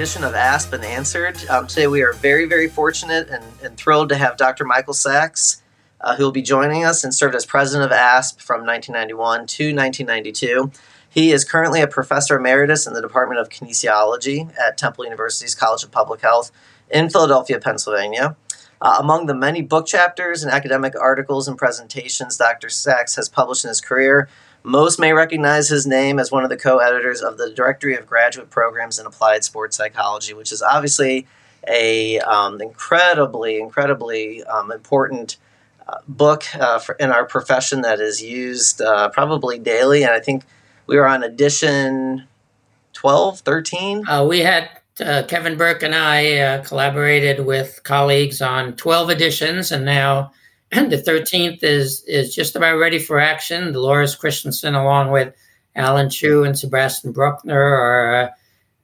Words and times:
edition 0.00 0.24
of 0.24 0.34
Asked 0.34 0.72
and 0.72 0.82
Answered. 0.82 1.46
Um, 1.50 1.66
today 1.66 1.86
we 1.86 2.00
are 2.00 2.14
very, 2.14 2.46
very 2.46 2.68
fortunate 2.68 3.28
and, 3.28 3.44
and 3.62 3.76
thrilled 3.76 4.08
to 4.08 4.16
have 4.16 4.38
Dr. 4.38 4.64
Michael 4.64 4.94
Sachs, 4.94 5.62
uh, 6.00 6.16
who 6.16 6.24
will 6.24 6.32
be 6.32 6.40
joining 6.40 6.86
us 6.86 7.04
and 7.04 7.14
served 7.14 7.34
as 7.34 7.44
president 7.44 7.84
of 7.84 7.92
ASP 7.92 8.40
from 8.40 8.64
1991 8.64 9.46
to 9.46 9.76
1992. 9.76 10.72
He 11.06 11.32
is 11.32 11.44
currently 11.44 11.82
a 11.82 11.86
professor 11.86 12.38
emeritus 12.38 12.86
in 12.86 12.94
the 12.94 13.02
Department 13.02 13.42
of 13.42 13.50
Kinesiology 13.50 14.50
at 14.58 14.78
Temple 14.78 15.04
University's 15.04 15.54
College 15.54 15.84
of 15.84 15.90
Public 15.90 16.22
Health 16.22 16.50
in 16.90 17.10
Philadelphia, 17.10 17.60
Pennsylvania. 17.60 18.36
Uh, 18.80 18.96
among 18.98 19.26
the 19.26 19.34
many 19.34 19.60
book 19.60 19.86
chapters 19.86 20.42
and 20.42 20.50
academic 20.50 20.94
articles 20.98 21.46
and 21.46 21.58
presentations 21.58 22.38
Dr. 22.38 22.70
Sachs 22.70 23.16
has 23.16 23.28
published 23.28 23.66
in 23.66 23.68
his 23.68 23.82
career, 23.82 24.30
most 24.62 24.98
may 24.98 25.12
recognize 25.12 25.68
his 25.68 25.86
name 25.86 26.18
as 26.18 26.30
one 26.30 26.44
of 26.44 26.50
the 26.50 26.56
co 26.56 26.78
editors 26.78 27.22
of 27.22 27.38
the 27.38 27.50
Directory 27.50 27.96
of 27.96 28.06
Graduate 28.06 28.50
Programs 28.50 28.98
in 28.98 29.06
Applied 29.06 29.44
Sports 29.44 29.76
Psychology, 29.76 30.34
which 30.34 30.52
is 30.52 30.62
obviously 30.62 31.26
a 31.68 32.18
um, 32.20 32.60
incredibly, 32.60 33.58
incredibly 33.58 34.42
um, 34.44 34.70
important 34.72 35.36
uh, 35.88 35.98
book 36.08 36.44
uh, 36.54 36.78
for, 36.78 36.94
in 36.96 37.10
our 37.10 37.24
profession 37.24 37.82
that 37.82 38.00
is 38.00 38.22
used 38.22 38.80
uh, 38.80 39.08
probably 39.10 39.58
daily. 39.58 40.02
And 40.02 40.12
I 40.12 40.20
think 40.20 40.44
we 40.86 40.96
were 40.96 41.06
on 41.06 41.22
edition 41.22 42.24
12, 42.92 43.40
13. 43.40 44.08
Uh, 44.08 44.24
we 44.24 44.40
had 44.40 44.68
uh, 45.00 45.22
Kevin 45.26 45.56
Burke 45.56 45.82
and 45.82 45.94
I 45.94 46.36
uh, 46.36 46.64
collaborated 46.64 47.46
with 47.46 47.80
colleagues 47.84 48.42
on 48.42 48.74
12 48.74 49.10
editions, 49.10 49.72
and 49.72 49.84
now 49.84 50.32
the 50.72 51.02
13th 51.04 51.64
is 51.64 52.04
is 52.04 52.34
just 52.34 52.54
about 52.54 52.78
ready 52.78 52.98
for 52.98 53.18
action. 53.18 53.72
Dolores 53.72 54.14
Christensen, 54.14 54.74
along 54.74 55.10
with 55.10 55.34
Alan 55.74 56.08
Chu 56.08 56.44
and 56.44 56.56
Sebastian 56.56 57.12
Brueckner, 57.12 57.54
are 57.54 58.14
uh, 58.14 58.28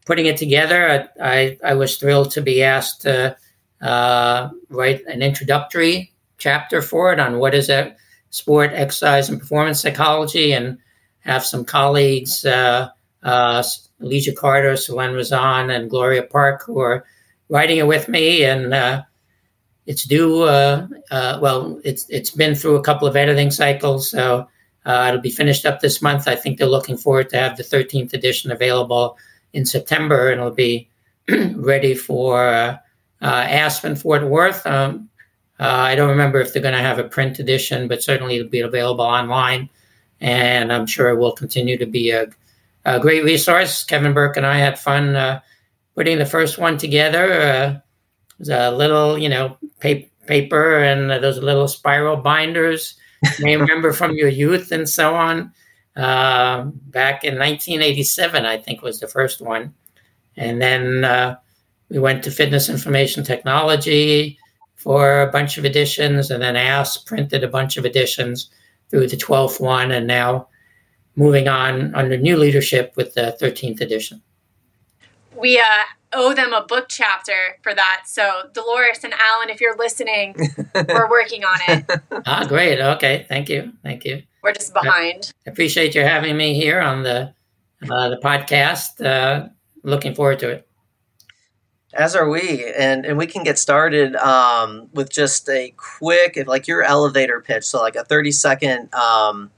putting 0.05 0.27
it 0.27 0.37
together. 0.37 1.09
I, 1.21 1.39
I, 1.39 1.59
I, 1.65 1.75
was 1.75 1.97
thrilled 1.97 2.31
to 2.33 2.41
be 2.41 2.63
asked 2.63 3.03
to 3.03 3.37
uh, 3.81 4.49
write 4.69 5.05
an 5.07 5.23
introductory 5.23 6.13
chapter 6.39 6.83
for 6.83 7.13
it 7.13 7.21
on 7.21 7.39
what 7.39 7.55
is 7.55 7.69
a 7.69 7.95
sport, 8.31 8.73
exercise, 8.73 9.29
and 9.29 9.39
performance 9.39 9.81
psychology, 9.81 10.53
and 10.53 10.79
have 11.21 11.45
some 11.45 11.65
colleagues, 11.65 12.45
uh, 12.45 12.89
uh, 13.23 13.63
Alicia 14.01 14.33
Carter, 14.33 14.73
Selen 14.73 15.15
Razon, 15.15 15.71
and 15.71 15.91
Gloria 15.91 16.23
Park, 16.25 16.65
who 16.65 16.81
are 16.81 17.05
writing 17.49 17.79
it 17.79 17.87
with 17.87 18.09
me. 18.09 18.45
And 18.45 18.75
uh, 18.75 19.03
it's 19.87 20.05
due. 20.05 20.43
Uh, 20.43 20.87
uh, 21.11 21.39
well, 21.41 21.81
it's 21.85 22.09
it's 22.11 22.31
been 22.31 22.55
through 22.55 22.77
a 22.77 22.83
couple 22.83 23.07
of 23.07 23.17
editing 23.17 23.51
cycles, 23.51 24.11
so 24.11 24.49
uh, 24.85 25.07
it'll 25.09 25.21
be 25.21 25.31
finished 25.31 25.65
up 25.65 25.81
this 25.81 26.03
month. 26.03 26.29
I 26.29 26.35
think 26.35 26.59
they're 26.59 26.67
looking 26.67 26.97
forward 26.97 27.31
to 27.31 27.39
have 27.39 27.57
the 27.57 27.63
13th 27.63 28.13
edition 28.13 28.51
available 28.51 29.17
in 29.53 29.65
September, 29.65 30.31
and 30.31 30.41
it'll 30.41 30.53
be 30.53 30.89
ready 31.55 31.95
for 31.95 32.49
uh, 32.49 32.77
uh, 33.23 33.47
Aspen 33.49 33.97
Fort 33.97 34.25
Worth. 34.25 34.67
Um, 34.67 35.09
uh, 35.59 35.65
I 35.65 35.95
don't 35.95 36.11
remember 36.11 36.41
if 36.41 36.53
they're 36.53 36.63
going 36.63 36.75
to 36.75 36.81
have 36.81 36.99
a 36.99 37.05
print 37.05 37.39
edition, 37.39 37.89
but 37.89 38.03
certainly 38.03 38.37
it'll 38.37 38.51
be 38.51 38.61
available 38.61 39.05
online, 39.05 39.71
and 40.21 40.73
I'm 40.73 40.87
sure 40.87 41.09
it 41.11 41.17
will 41.17 41.33
continue 41.33 41.79
to 41.79 41.87
be 41.87 42.11
a, 42.11 42.27
a 42.85 42.99
great 42.99 43.25
resource. 43.25 43.85
Kevin 43.85 44.13
Burke 44.13 44.37
and 44.37 44.45
I 44.45 44.59
had 44.59 44.79
fun 44.79 45.41
putting 45.95 46.19
the 46.19 46.27
first 46.27 46.59
one 46.59 46.77
together 46.77 47.83
was 48.39 48.49
a 48.49 48.71
little, 48.71 49.19
you 49.19 49.29
know, 49.29 49.57
pa- 49.81 50.09
paper 50.27 50.79
and 50.79 51.11
those 51.23 51.39
little 51.39 51.69
spiral 51.69 52.17
binders. 52.17 52.95
may 53.41 53.57
remember 53.57 53.93
from 53.93 54.15
your 54.15 54.29
youth 54.29 54.73
and 54.73 54.89
so 54.89 55.15
on. 55.15 55.53
Uh, 55.97 56.65
back 56.89 57.25
in 57.25 57.39
1987, 57.39 58.45
I 58.45 58.59
think 58.59 58.83
was 58.83 59.01
the 59.01 59.09
first 59.09 59.41
one, 59.41 59.73
and 60.37 60.61
then 60.61 61.05
uh, 61.05 61.37
we 61.89 61.99
went 61.99 62.23
to 62.25 62.31
Fitness 62.31 62.69
Information 62.69 63.25
Technology 63.25 64.39
for 64.75 65.23
a 65.23 65.31
bunch 65.31 65.57
of 65.57 65.65
editions, 65.65 66.31
and 66.31 66.43
then 66.43 66.55
ASP 66.55 67.07
printed 67.07 67.43
a 67.43 67.49
bunch 67.49 67.79
of 67.79 67.87
editions 67.87 68.51
through 68.91 69.07
the 69.07 69.17
12th 69.17 69.59
one, 69.59 69.91
and 69.91 70.07
now 70.07 70.49
moving 71.17 71.49
on 71.49 71.95
under 71.95 72.19
new 72.19 72.37
leadership 72.37 72.93
with 72.97 73.15
the 73.15 73.35
13th 73.41 73.81
edition. 73.81 74.21
We 75.35 75.59
uh, 75.59 75.65
owe 76.17 76.35
them 76.35 76.53
a 76.53 76.63
book 76.65 76.87
chapter 76.89 77.59
for 77.63 77.75
that. 77.75 78.05
So, 78.07 78.49
Dolores 78.53 79.05
and 79.05 79.13
Alan, 79.15 79.51
if 79.51 79.61
you're 79.61 79.77
listening, 79.77 80.35
we're 80.75 81.11
working 81.11 81.45
on 81.45 81.59
it. 81.69 82.01
ah, 82.27 82.45
great. 82.49 82.81
Okay. 82.81 83.27
Thank 83.29 83.49
you. 83.49 83.73
Thank 83.83 84.05
you. 84.05 84.23
We're 84.43 84.53
just 84.53 84.73
behind. 84.73 85.33
I 85.47 85.51
appreciate 85.51 85.95
you 85.95 86.03
having 86.03 86.37
me 86.37 86.55
here 86.55 86.81
on 86.81 87.03
the 87.03 87.35
uh, 87.91 88.09
the 88.09 88.19
podcast. 88.23 89.05
Uh, 89.05 89.49
looking 89.83 90.15
forward 90.15 90.39
to 90.41 90.51
it. 90.51 90.69
As 91.93 92.15
are 92.15 92.29
we, 92.29 92.65
and 92.73 93.07
and 93.07 93.17
we 93.17 93.27
can 93.27 93.43
get 93.43 93.59
started 93.59 94.17
um, 94.17 94.89
with 94.93 95.11
just 95.11 95.49
a 95.49 95.73
quick, 95.77 96.43
like 96.47 96.67
your 96.69 96.83
elevator 96.83 97.41
pitch, 97.41 97.65
so 97.65 97.81
like 97.81 97.97
a 97.97 98.05
thirty 98.05 98.33
second 98.33 98.93
um, 98.95 99.51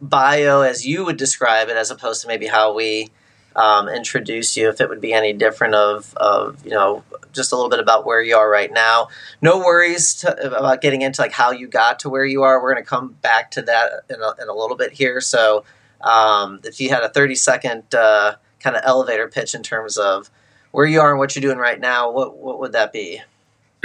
bio, 0.00 0.60
as 0.60 0.86
you 0.86 1.04
would 1.04 1.16
describe 1.16 1.68
it, 1.68 1.76
as 1.76 1.90
opposed 1.90 2.22
to 2.22 2.28
maybe 2.28 2.46
how 2.46 2.74
we 2.74 3.10
um, 3.56 3.88
introduce 3.88 4.56
you 4.56 4.68
if 4.68 4.80
it 4.80 4.88
would 4.88 5.00
be 5.00 5.12
any 5.12 5.32
different 5.32 5.74
of, 5.74 6.14
of 6.16 6.64
you 6.64 6.70
know 6.70 7.04
just 7.32 7.52
a 7.52 7.56
little 7.56 7.70
bit 7.70 7.80
about 7.80 8.04
where 8.04 8.20
you 8.20 8.36
are 8.36 8.48
right 8.50 8.72
now. 8.72 9.08
No 9.40 9.58
worries 9.58 10.14
to, 10.16 10.56
about 10.56 10.80
getting 10.80 11.02
into 11.02 11.20
like 11.20 11.32
how 11.32 11.50
you 11.50 11.66
got 11.66 12.00
to 12.00 12.10
where 12.10 12.24
you 12.24 12.42
are. 12.42 12.62
We're 12.62 12.72
going 12.72 12.84
to 12.84 12.88
come 12.88 13.16
back 13.22 13.50
to 13.52 13.62
that 13.62 14.04
in 14.10 14.20
a, 14.20 14.42
in 14.42 14.48
a 14.48 14.54
little 14.54 14.76
bit 14.76 14.92
here. 14.92 15.20
So 15.20 15.64
um, 16.02 16.60
if 16.64 16.80
you 16.80 16.90
had 16.90 17.02
a 17.02 17.08
30 17.08 17.34
second 17.34 17.94
uh, 17.94 18.34
kind 18.60 18.76
of 18.76 18.82
elevator 18.84 19.28
pitch 19.28 19.54
in 19.54 19.62
terms 19.62 19.96
of 19.96 20.30
where 20.70 20.86
you 20.86 21.00
are 21.00 21.10
and 21.10 21.18
what 21.18 21.34
you're 21.34 21.42
doing 21.42 21.58
right 21.58 21.80
now 21.80 22.10
what, 22.10 22.36
what 22.36 22.60
would 22.60 22.72
that 22.72 22.92
be? 22.92 23.20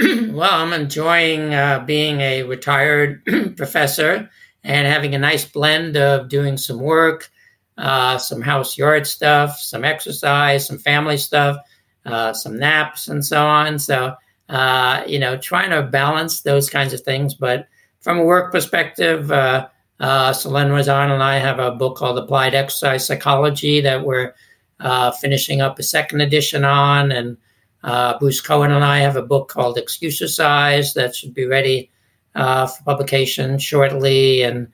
Well 0.30 0.50
i'm 0.52 0.72
enjoying 0.72 1.52
uh, 1.54 1.80
being 1.84 2.20
a 2.20 2.44
retired 2.44 3.24
professor 3.56 4.30
and 4.62 4.86
having 4.86 5.14
a 5.14 5.18
nice 5.18 5.44
blend 5.44 5.96
of 5.96 6.28
doing 6.28 6.56
some 6.56 6.78
work 6.78 7.30
uh, 7.78 8.18
some 8.18 8.42
house 8.42 8.76
yard 8.76 9.06
stuff, 9.06 9.56
some 9.58 9.84
exercise, 9.84 10.66
some 10.66 10.78
family 10.78 11.16
stuff, 11.16 11.56
uh, 12.04 12.32
some 12.32 12.58
naps, 12.58 13.08
and 13.08 13.24
so 13.24 13.46
on. 13.46 13.78
So, 13.78 14.14
uh, 14.48 15.04
you 15.06 15.18
know, 15.18 15.36
trying 15.38 15.70
to 15.70 15.82
balance 15.82 16.42
those 16.42 16.68
kinds 16.68 16.92
of 16.92 17.00
things. 17.02 17.34
But 17.34 17.68
from 18.00 18.18
a 18.18 18.24
work 18.24 18.50
perspective, 18.50 19.30
uh, 19.30 19.68
uh, 20.00 20.32
Selen 20.32 20.74
Razon 20.74 21.12
and 21.12 21.22
I 21.22 21.38
have 21.38 21.60
a 21.60 21.72
book 21.72 21.96
called 21.96 22.18
Applied 22.18 22.54
Exercise 22.54 23.06
Psychology 23.06 23.80
that 23.80 24.04
we're 24.04 24.34
uh, 24.80 25.12
finishing 25.12 25.60
up 25.60 25.78
a 25.78 25.82
second 25.82 26.20
edition 26.20 26.64
on. 26.64 27.12
And 27.12 27.36
uh, 27.84 28.18
Bruce 28.18 28.40
Cohen 28.40 28.72
and 28.72 28.84
I 28.84 28.98
have 28.98 29.16
a 29.16 29.22
book 29.22 29.48
called 29.48 29.76
Excusercise 29.76 30.94
that 30.94 31.14
should 31.14 31.34
be 31.34 31.46
ready 31.46 31.90
for 32.34 32.68
publication 32.84 33.58
shortly. 33.58 34.42
And 34.42 34.68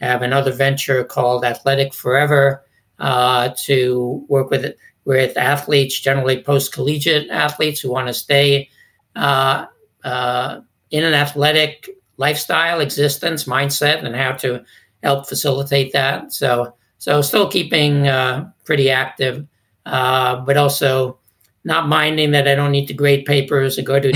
have 0.00 0.22
another 0.22 0.52
venture 0.52 1.04
called 1.04 1.44
Athletic 1.44 1.92
Forever 1.94 2.64
uh, 2.98 3.50
to 3.56 4.24
work 4.28 4.50
with 4.50 4.74
with 5.04 5.36
athletes, 5.36 5.98
generally 5.98 6.42
post 6.42 6.72
collegiate 6.72 7.30
athletes 7.30 7.80
who 7.80 7.90
want 7.90 8.06
to 8.06 8.14
stay 8.14 8.68
uh, 9.16 9.66
uh, 10.04 10.60
in 10.90 11.04
an 11.04 11.14
athletic 11.14 11.88
lifestyle, 12.16 12.80
existence, 12.80 13.44
mindset, 13.44 14.04
and 14.04 14.14
how 14.14 14.32
to 14.32 14.62
help 15.02 15.26
facilitate 15.26 15.92
that. 15.92 16.32
So, 16.32 16.74
so 16.98 17.22
still 17.22 17.48
keeping 17.48 18.06
uh, 18.06 18.50
pretty 18.64 18.90
active, 18.90 19.46
uh, 19.86 20.36
but 20.44 20.56
also 20.56 21.18
not 21.64 21.88
minding 21.88 22.30
that 22.32 22.46
I 22.46 22.54
don't 22.54 22.70
need 22.70 22.86
to 22.86 22.94
grade 22.94 23.24
papers 23.24 23.78
or 23.78 23.82
go 23.82 23.98
to 23.98 24.12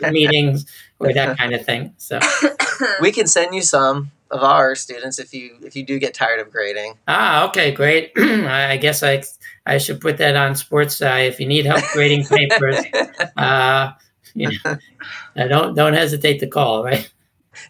meetings 0.10 0.66
or 0.98 1.12
that 1.12 1.36
kind 1.36 1.54
of 1.54 1.64
thing. 1.64 1.94
So, 1.98 2.20
we 3.00 3.12
can 3.12 3.26
send 3.26 3.54
you 3.54 3.62
some 3.62 4.10
of 4.32 4.42
our 4.42 4.74
students 4.74 5.18
if 5.18 5.32
you 5.32 5.56
if 5.62 5.76
you 5.76 5.84
do 5.84 5.98
get 5.98 6.14
tired 6.14 6.40
of 6.40 6.50
grading. 6.50 6.94
Ah, 7.06 7.46
okay, 7.48 7.70
great. 7.70 8.12
I 8.16 8.76
guess 8.78 9.02
I 9.02 9.22
I 9.66 9.78
should 9.78 10.00
put 10.00 10.16
that 10.18 10.34
on 10.34 10.56
sports 10.56 10.96
side. 10.96 11.26
If 11.26 11.38
you 11.38 11.46
need 11.46 11.66
help 11.66 11.84
grading 11.92 12.24
papers, 12.26 12.78
uh, 13.36 13.92
you 14.34 14.50
know, 14.64 15.48
don't 15.48 15.74
don't 15.74 15.94
hesitate 15.94 16.40
to 16.40 16.48
call. 16.48 16.82
Right. 16.82 17.08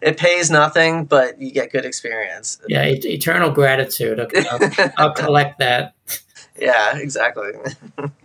It 0.01 0.17
pays 0.17 0.49
nothing, 0.49 1.05
but 1.05 1.39
you 1.39 1.51
get 1.51 1.71
good 1.71 1.85
experience. 1.85 2.59
Yeah, 2.69 2.83
eternal 2.85 3.51
gratitude. 3.51 4.19
Okay, 4.19 4.43
I'll, 4.49 4.91
I'll 4.97 5.13
collect 5.13 5.59
that. 5.59 5.93
Yeah, 6.55 6.97
exactly. 6.99 7.49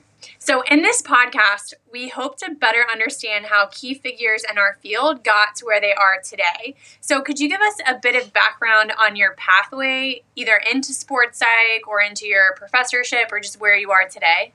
So, 0.49 0.63
in 0.63 0.81
this 0.81 1.03
podcast, 1.03 1.75
we 1.93 2.09
hope 2.09 2.39
to 2.39 2.55
better 2.55 2.87
understand 2.91 3.45
how 3.45 3.67
key 3.67 3.93
figures 3.93 4.45
in 4.51 4.57
our 4.57 4.79
field 4.81 5.23
got 5.23 5.57
to 5.57 5.67
where 5.67 5.79
they 5.79 5.93
are 5.93 6.23
today. 6.25 6.75
So, 7.03 7.21
could 7.21 7.39
you 7.39 7.51
give 7.51 7.61
us 7.61 7.75
a 7.87 7.99
bit 8.01 8.17
of 8.17 8.33
background 8.33 8.95
on 8.99 9.15
your 9.15 9.35
pathway, 9.35 10.23
either 10.37 10.59
into 10.73 10.95
sports 10.95 11.41
psych 11.41 11.87
or 11.87 12.01
into 12.01 12.27
your 12.27 12.55
professorship, 12.57 13.31
or 13.31 13.41
just 13.41 13.61
where 13.61 13.77
you 13.77 13.91
are 13.91 14.09
today? 14.09 14.55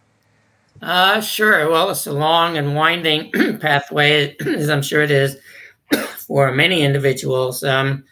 Uh, 0.82 1.22
sure. 1.22 1.70
Well, 1.70 1.92
it's 1.92 2.08
a 2.08 2.12
long 2.12 2.58
and 2.58 2.76
winding 2.76 3.32
pathway, 3.60 4.36
as 4.48 4.72
I'm 4.72 4.82
sure 4.82 5.04
it 5.04 5.12
is 5.12 5.38
for 6.18 6.52
many 6.52 6.82
individuals. 6.82 7.64
Um, 7.64 8.04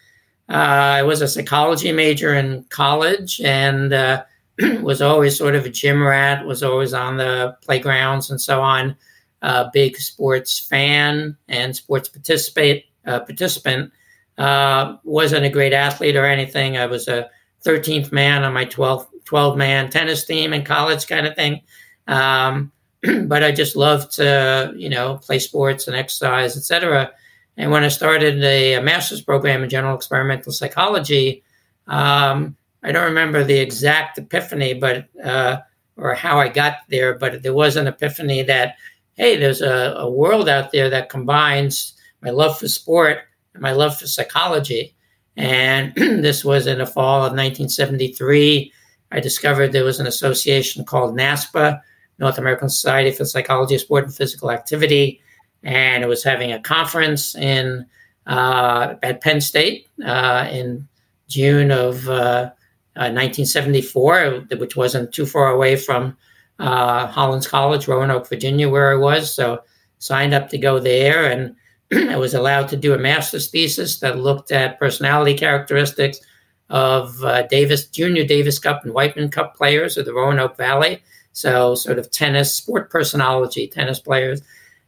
uh, 0.50 0.54
I 1.00 1.02
was 1.02 1.24
a 1.24 1.28
psychology 1.28 1.92
major 1.92 2.36
in 2.36 2.64
college 2.66 3.42
and 3.42 3.92
uh, 3.92 4.24
was 4.82 5.02
always 5.02 5.38
sort 5.38 5.56
of 5.56 5.66
a 5.66 5.70
gym 5.70 6.04
rat, 6.04 6.46
was 6.46 6.64
always 6.64 6.94
on 6.94 7.18
the 7.18 7.56
playgrounds 7.62 8.30
and 8.30 8.40
so 8.40 8.62
on. 8.62 8.96
Uh, 9.42 9.70
big 9.74 9.98
sports 9.98 10.60
fan 10.60 11.36
and 11.48 11.76
sports 11.76 12.08
participate 12.10 12.86
uh, 13.08 13.20
participant. 13.20 13.92
Uh, 14.38 14.98
wasn't 15.04 15.46
a 15.46 15.50
great 15.50 15.74
athlete 15.74 16.16
or 16.16 16.26
anything. 16.26 16.78
I 16.78 16.86
was 16.86 17.08
a 17.08 17.30
13th 17.66 18.12
man 18.12 18.44
on 18.44 18.54
my 18.54 18.66
12, 18.66 19.08
12 19.26 19.58
man 19.58 19.90
tennis 19.90 20.26
team 20.26 20.54
in 20.54 20.64
college, 20.64 21.08
kind 21.08 21.26
of 21.26 21.36
thing. 21.36 21.62
Um, 22.08 22.72
but 23.26 23.44
I 23.44 23.52
just 23.52 23.76
loved 23.76 24.14
to, 24.14 24.74
you 24.76 24.90
know, 24.90 25.18
play 25.18 25.40
sports 25.40 25.88
and 25.88 25.96
exercise, 25.96 26.56
etc. 26.56 27.12
And 27.58 27.72
when 27.72 27.84
I 27.84 27.90
started 27.90 28.44
a, 28.44 28.76
a, 28.76 28.82
master's 28.82 29.22
program 29.22 29.64
in 29.64 29.70
general 29.70 29.96
experimental 29.96 30.52
psychology, 30.52 31.44
um, 31.88 32.56
I 32.84 32.92
don't 32.92 33.06
remember 33.06 33.44
the 33.44 33.60
exact 33.60 34.18
epiphany, 34.18 34.74
but 34.74 35.08
uh, 35.24 35.58
or 35.98 36.16
how 36.16 36.40
I 36.40 36.48
got 36.48 36.78
there, 36.90 37.18
but 37.18 37.44
there 37.44 37.54
was 37.54 37.76
an 37.76 37.88
epiphany 37.88 38.44
that 38.44 38.76
hey, 39.16 39.38
there's 39.38 39.62
a, 39.62 39.94
a 39.98 40.10
world 40.10 40.50
out 40.50 40.72
there 40.72 40.90
that 40.90 41.10
combines 41.10 41.94
my 42.22 42.30
love 42.30 42.58
for 42.58 42.68
sport 42.68 43.20
and 43.54 43.62
my 43.62 43.72
love 43.72 43.98
for 43.98 44.08
psychology. 44.08 44.96
And 45.38 45.94
this 45.96 46.44
was 46.44 46.68
in 46.68 46.80
the 46.80 46.86
fall 46.86 47.18
of 47.18 47.34
1973. 47.34 48.72
I 49.12 49.20
discovered 49.20 49.72
there 49.72 49.84
was 49.84 50.00
an 50.00 50.08
association 50.08 50.86
called 50.86 51.16
NASPA, 51.16 51.82
North 52.20 52.38
American 52.38 52.70
Society 52.70 53.12
for 53.12 53.26
Psychology 53.26 53.78
Sport 53.78 54.06
and 54.06 54.16
Physical 54.16 54.52
Activity, 54.52 55.22
and 55.64 56.04
it 56.04 56.08
was 56.08 56.24
having 56.24 56.52
a 56.52 56.62
conference 56.62 57.36
in 57.36 57.86
uh, 58.28 58.96
at 59.04 59.22
Penn 59.22 59.42
State 59.42 59.88
uh, 60.06 60.48
in 60.52 60.88
June 61.28 61.72
of 61.72 62.08
uh, 62.08 62.52
1974, 63.00 64.24
uh, 64.24 64.58
which 64.58 64.76
wasn't 64.76 65.14
too 65.14 65.26
far 65.26 65.50
away 65.50 65.76
from 65.76 66.18
uh, 66.60 67.08
Hollins 67.08 67.48
College, 67.48 67.88
Roanoke, 67.88 68.28
Virginia, 68.28 68.70
where 68.70 68.92
I 68.92 68.96
was. 68.96 69.34
So 69.34 69.62
signed 70.00 70.34
up 70.34 70.50
to 70.50 70.58
go 70.58 70.80
there, 70.80 71.32
and 71.32 71.56
I 72.12 72.18
was 72.18 72.34
allowed 72.34 72.68
to 72.70 72.78
do 72.78 72.94
a 72.94 72.98
master's 72.98 73.50
thesis 73.50 74.00
that 74.00 74.20
looked 74.20 74.52
at 74.52 74.80
personality 74.80 75.38
characteristics 75.38 76.20
of 76.70 77.22
uh, 77.24 77.44
Davis 77.48 77.86
Junior 77.88 78.26
Davis 78.26 78.58
Cup 78.58 78.84
and 78.84 78.94
Wightman 78.94 79.30
Cup 79.30 79.56
players 79.56 79.98
of 79.98 80.06
the 80.06 80.14
Roanoke 80.14 80.58
Valley. 80.58 81.04
So 81.34 81.76
sort 81.76 82.00
of 82.00 82.12
tennis 82.12 82.56
sport 82.56 82.90
personality, 82.90 83.68
tennis 83.68 84.00
players. 84.00 84.42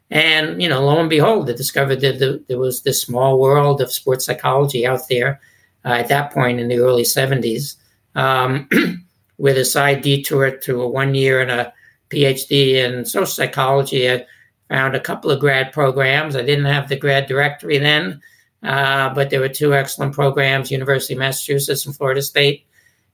And 0.10 0.62
you 0.62 0.70
know, 0.70 0.84
lo 0.86 1.00
and 1.00 1.10
behold, 1.10 1.50
I 1.50 1.54
discovered 1.54 2.02
that 2.02 2.20
the, 2.20 2.44
there 2.48 2.60
was 2.60 2.84
this 2.84 3.02
small 3.02 3.40
world 3.40 3.82
of 3.82 3.92
sports 3.92 4.26
psychology 4.26 4.86
out 4.86 5.02
there 5.10 5.42
uh, 5.86 5.90
at 5.90 6.10
that 6.10 6.32
point 6.32 6.60
in 6.60 6.68
the 6.68 6.78
early 6.78 7.04
'70s, 7.04 7.76
um, 8.16 8.70
with 9.38 9.58
a 9.58 9.66
side 9.66 10.02
detour 10.02 10.52
to 10.52 10.82
a 10.82 10.88
one 10.88 11.16
year 11.16 11.42
and 11.42 11.52
a 11.52 11.74
PhD 12.10 12.76
in 12.76 13.06
social 13.06 13.26
psychology. 13.26 14.10
I 14.10 14.26
found 14.70 14.96
a 14.96 15.00
couple 15.00 15.32
of 15.32 15.40
grad 15.40 15.72
programs. 15.72 16.36
I 16.36 16.44
didn't 16.44 16.66
have 16.66 16.90
the 16.90 16.96
grad 16.96 17.28
directory 17.28 17.78
then, 17.78 18.22
uh, 18.62 19.14
but 19.14 19.30
there 19.30 19.40
were 19.40 19.50
two 19.50 19.74
excellent 19.74 20.14
programs: 20.14 20.72
University 20.72 21.14
of 21.14 21.20
Massachusetts 21.20 21.86
and 21.86 21.96
Florida 21.96 22.22
State. 22.22 22.66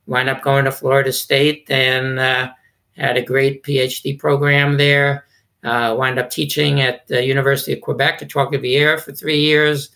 Wound 0.06 0.28
up 0.28 0.42
going 0.42 0.64
to 0.64 0.72
Florida 0.72 1.12
State 1.12 1.70
and 1.70 2.18
uh, 2.18 2.50
had 2.96 3.16
a 3.16 3.22
great 3.22 3.62
PhD 3.62 4.18
program 4.18 4.76
there. 4.76 5.26
Uh, 5.62 5.94
wound 5.98 6.18
up 6.18 6.30
teaching 6.30 6.80
at 6.80 7.06
the 7.06 7.24
University 7.24 7.72
of 7.74 7.82
Quebec 7.82 8.22
at 8.22 8.30
Trois-Rivières 8.30 9.02
for 9.02 9.12
three 9.12 9.38
years. 9.38 9.90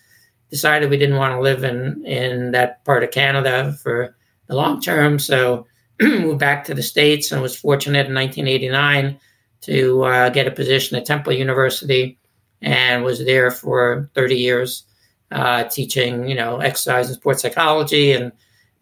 Decided 0.51 0.89
we 0.89 0.97
didn't 0.97 1.17
want 1.17 1.33
to 1.33 1.41
live 1.41 1.63
in 1.63 2.05
in 2.05 2.51
that 2.51 2.85
part 2.85 3.03
of 3.03 3.11
Canada 3.11 3.73
for 3.81 4.15
the 4.47 4.55
long 4.55 4.81
term, 4.81 5.19
so 5.19 5.65
moved 6.01 6.39
back 6.39 6.65
to 6.65 6.73
the 6.73 6.83
states 6.83 7.31
and 7.31 7.41
was 7.41 7.55
fortunate 7.55 8.07
in 8.07 8.13
1989 8.13 9.19
to 9.61 10.03
uh, 10.03 10.29
get 10.29 10.47
a 10.47 10.51
position 10.51 10.97
at 10.97 11.05
Temple 11.05 11.33
University 11.33 12.17
and 12.61 13.03
was 13.03 13.23
there 13.25 13.51
for 13.51 14.09
30 14.13 14.35
years, 14.35 14.83
uh, 15.31 15.63
teaching 15.65 16.27
you 16.27 16.35
know 16.35 16.57
exercise 16.59 17.07
and 17.07 17.17
sports 17.17 17.41
psychology 17.41 18.11
and 18.11 18.31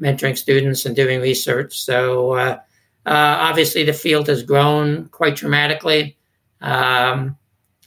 mentoring 0.02 0.38
students 0.38 0.86
and 0.86 0.96
doing 0.96 1.22
research. 1.22 1.82
So 1.82 2.34
uh, 2.34 2.60
uh, 3.06 3.38
obviously, 3.40 3.84
the 3.84 3.94
field 3.94 4.28
has 4.28 4.44
grown 4.44 5.08
quite 5.10 5.36
dramatically. 5.36 6.18
Um, 6.62 7.38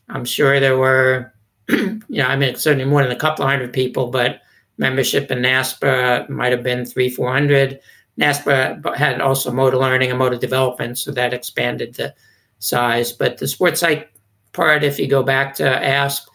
I'm 0.08 0.24
sure 0.24 0.60
there 0.60 0.76
were, 0.76 1.32
you 1.68 2.00
know, 2.08 2.26
I 2.26 2.36
mean, 2.36 2.54
certainly 2.56 2.84
more 2.84 3.02
than 3.02 3.12
a 3.12 3.18
couple 3.18 3.46
hundred 3.46 3.72
people, 3.72 4.08
but 4.08 4.40
membership 4.78 5.30
in 5.30 5.38
NASPA 5.38 6.28
might 6.28 6.52
have 6.52 6.62
been 6.62 6.84
three, 6.84 7.08
400. 7.08 7.80
NASPA 8.18 8.96
had 8.96 9.20
also 9.20 9.52
motor 9.52 9.76
learning 9.76 10.10
and 10.10 10.18
motor 10.18 10.38
development, 10.38 10.98
so 10.98 11.10
that 11.12 11.34
expanded 11.34 11.94
the 11.94 12.14
size. 12.58 13.12
But 13.12 13.38
the 13.38 13.48
sports 13.48 13.80
psych 13.80 14.12
part, 14.52 14.82
if 14.82 14.98
you 14.98 15.06
go 15.06 15.22
back 15.22 15.54
to 15.56 15.84
ASP 15.84 16.28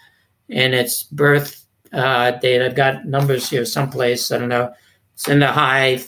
and 0.50 0.74
its 0.74 1.04
birth 1.04 1.66
uh, 1.92 2.32
date, 2.32 2.62
I've 2.62 2.76
got 2.76 3.06
numbers 3.06 3.50
here 3.50 3.66
someplace. 3.66 4.32
I 4.32 4.38
don't 4.38 4.50
know. 4.50 4.74
It's 5.14 5.28
in 5.28 5.40
the 5.40 5.48
high 5.48 6.00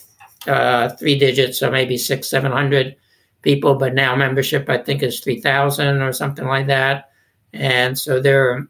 uh, 0.47 0.89
three 0.89 1.17
digits, 1.17 1.59
so 1.59 1.71
maybe 1.71 1.97
six, 1.97 2.29
seven 2.29 2.51
hundred 2.51 2.95
people. 3.41 3.75
But 3.75 3.95
now 3.95 4.15
membership, 4.15 4.69
I 4.69 4.77
think, 4.77 5.01
is 5.01 5.19
three 5.19 5.41
thousand 5.41 6.01
or 6.01 6.13
something 6.13 6.45
like 6.45 6.67
that. 6.67 7.09
And 7.51 7.97
so 7.97 8.19
their 8.19 8.67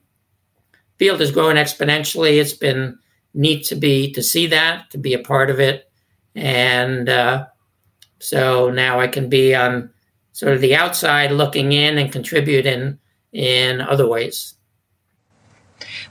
field 0.97 1.21
is 1.21 1.31
growing 1.31 1.57
exponentially. 1.57 2.39
It's 2.39 2.53
been 2.53 2.97
neat 3.33 3.65
to 3.65 3.75
be 3.75 4.11
to 4.13 4.23
see 4.23 4.47
that, 4.47 4.89
to 4.91 4.97
be 4.97 5.13
a 5.13 5.19
part 5.19 5.49
of 5.49 5.59
it, 5.59 5.89
and 6.35 7.09
uh, 7.09 7.45
so 8.19 8.69
now 8.69 8.99
I 8.99 9.07
can 9.07 9.29
be 9.29 9.53
on 9.55 9.89
sort 10.31 10.53
of 10.53 10.61
the 10.61 10.75
outside 10.75 11.31
looking 11.31 11.71
in 11.71 11.97
and 11.97 12.11
contribute 12.11 12.65
in 12.65 12.99
in 13.31 13.81
other 13.81 14.07
ways. 14.07 14.55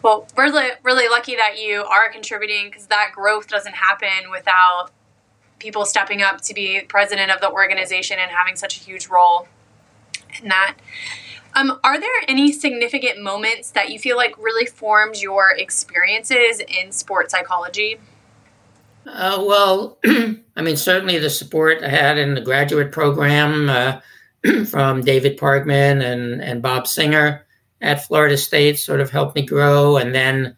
Well, 0.02 0.26
we're 0.36 0.44
really, 0.44 0.70
really 0.82 1.08
lucky 1.08 1.36
that 1.36 1.58
you 1.58 1.82
are 1.84 2.10
contributing 2.10 2.66
because 2.70 2.86
that 2.88 3.12
growth 3.14 3.48
doesn't 3.48 3.74
happen 3.74 4.30
without 4.30 4.90
people 5.58 5.84
stepping 5.84 6.22
up 6.22 6.40
to 6.42 6.54
be 6.54 6.80
president 6.88 7.30
of 7.30 7.40
the 7.40 7.50
organization 7.50 8.18
and 8.20 8.30
having 8.30 8.56
such 8.56 8.80
a 8.80 8.80
huge 8.80 9.06
role 9.08 9.46
in 10.42 10.48
that. 10.48 10.76
Um, 11.54 11.78
are 11.84 12.00
there 12.00 12.10
any 12.28 12.52
significant 12.52 13.22
moments 13.22 13.70
that 13.72 13.90
you 13.90 13.98
feel 13.98 14.16
like 14.16 14.36
really 14.38 14.66
formed 14.66 15.20
your 15.20 15.50
experiences 15.50 16.60
in 16.60 16.92
sports 16.92 17.32
psychology? 17.32 17.98
Uh, 19.06 19.42
well, 19.46 19.98
I 20.04 20.62
mean, 20.62 20.76
certainly 20.76 21.18
the 21.18 21.30
support 21.30 21.82
I 21.82 21.88
had 21.88 22.18
in 22.18 22.34
the 22.34 22.40
graduate 22.40 22.92
program 22.92 23.68
uh, 23.68 24.00
from 24.66 25.02
David 25.02 25.38
Pargman 25.38 26.02
and, 26.02 26.40
and 26.40 26.62
Bob 26.62 26.86
Singer 26.86 27.46
at 27.80 28.04
Florida 28.04 28.36
State 28.36 28.78
sort 28.78 29.00
of 29.00 29.10
helped 29.10 29.34
me 29.34 29.44
grow. 29.44 29.96
And 29.96 30.14
then 30.14 30.56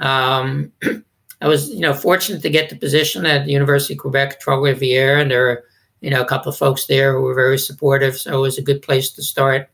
um, 0.00 0.72
I 1.40 1.48
was, 1.48 1.70
you 1.70 1.80
know, 1.80 1.94
fortunate 1.94 2.42
to 2.42 2.50
get 2.50 2.68
the 2.68 2.76
position 2.76 3.24
at 3.26 3.44
the 3.44 3.52
University 3.52 3.94
of 3.94 4.00
Quebec, 4.00 4.40
Trois-Rivières, 4.40 5.22
and 5.22 5.30
there 5.30 5.48
are, 5.48 5.64
you 6.00 6.10
know, 6.10 6.20
a 6.20 6.26
couple 6.26 6.50
of 6.50 6.58
folks 6.58 6.86
there 6.86 7.14
who 7.14 7.22
were 7.22 7.34
very 7.34 7.58
supportive. 7.58 8.16
So 8.16 8.36
it 8.36 8.40
was 8.40 8.58
a 8.58 8.62
good 8.62 8.82
place 8.82 9.10
to 9.12 9.22
start 9.22 9.70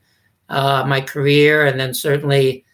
uh, 0.50 0.84
my 0.86 1.00
career. 1.00 1.64
And 1.66 1.80
then 1.80 1.94
certainly 1.94 2.64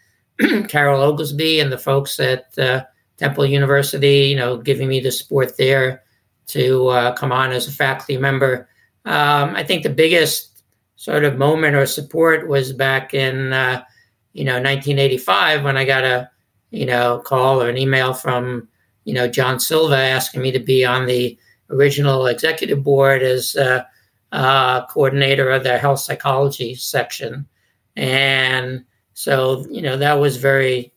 Carol 0.68 1.02
Oglesby 1.02 1.61
and 1.61 1.71
the 1.71 1.78
folks 1.78 2.18
at 2.18 2.59
uh, 2.59 2.83
Temple 3.16 3.47
University, 3.47 4.26
you 4.26 4.37
know, 4.37 4.56
giving 4.56 4.88
me 4.88 4.99
the 4.99 5.12
support 5.12 5.56
there 5.56 6.02
to 6.49 6.88
uh, 6.88 7.12
come 7.14 7.30
on 7.30 7.52
as 7.52 7.68
a 7.68 7.73
faculty 7.73 8.16
member. 8.16 8.68
Um, 9.04 9.54
I 9.54 9.62
think 9.62 9.83
the 9.83 9.90
biggest 9.90 10.62
sort 10.97 11.25
of 11.25 11.38
moment 11.38 11.76
or 11.76 11.87
support 11.87 12.49
was 12.49 12.73
back 12.73 13.14
in, 13.14 13.52
uh, 13.52 13.85
you 14.33 14.45
know, 14.45 14.54
1985 14.54 15.62
when 15.62 15.76
I 15.76 15.85
got 15.85 16.04
a, 16.04 16.30
you 16.71 16.87
know, 16.87 17.21
call 17.25 17.62
or 17.62 17.68
an 17.68 17.78
email 17.78 18.12
from 18.12 18.68
you 19.06 19.14
know, 19.14 19.28
John 19.28 19.59
Silva 19.59 19.97
asking 19.97 20.42
me 20.42 20.50
to 20.50 20.59
be 20.59 20.85
on 20.85 21.06
the 21.06 21.38
original 21.71 22.26
executive 22.26 22.83
board 22.83 23.23
as 23.23 23.54
uh, 23.56 23.85
uh, 24.33 24.85
coordinator 24.87 25.49
of 25.50 25.62
the 25.62 25.78
health 25.78 26.00
psychology 26.00 26.75
section. 26.75 27.47
And 27.97 28.85
so, 29.15 29.67
you 29.71 29.83
know, 29.83 29.97
that 29.97 30.15
was 30.15 30.37
very 30.37 30.93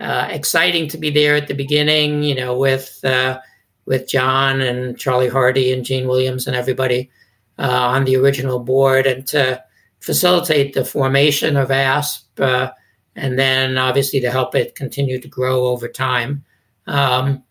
uh, 0.00 0.28
exciting 0.30 0.88
to 0.88 0.98
be 0.98 1.10
there 1.10 1.36
at 1.36 1.48
the 1.48 1.54
beginning, 1.54 2.22
you 2.22 2.34
know, 2.34 2.56
with 2.56 3.04
uh, 3.04 3.40
with 3.86 4.08
John 4.08 4.60
and 4.60 4.98
Charlie 4.98 5.28
Hardy 5.28 5.72
and 5.72 5.84
Jean 5.84 6.08
Williams 6.08 6.46
and 6.46 6.56
everybody 6.56 7.10
uh, 7.58 7.68
on 7.68 8.04
the 8.04 8.16
original 8.16 8.58
board 8.58 9.06
and 9.06 9.26
to 9.28 9.62
facilitate 10.00 10.72
the 10.72 10.84
formation 10.84 11.56
of 11.56 11.70
ASP 11.70 12.40
uh, 12.40 12.70
and 13.16 13.38
then 13.38 13.76
obviously 13.76 14.20
to 14.20 14.30
help 14.30 14.54
it 14.54 14.74
continue 14.74 15.20
to 15.20 15.28
grow 15.28 15.66
over 15.66 15.88
time. 15.88 16.44
Um, 16.86 17.42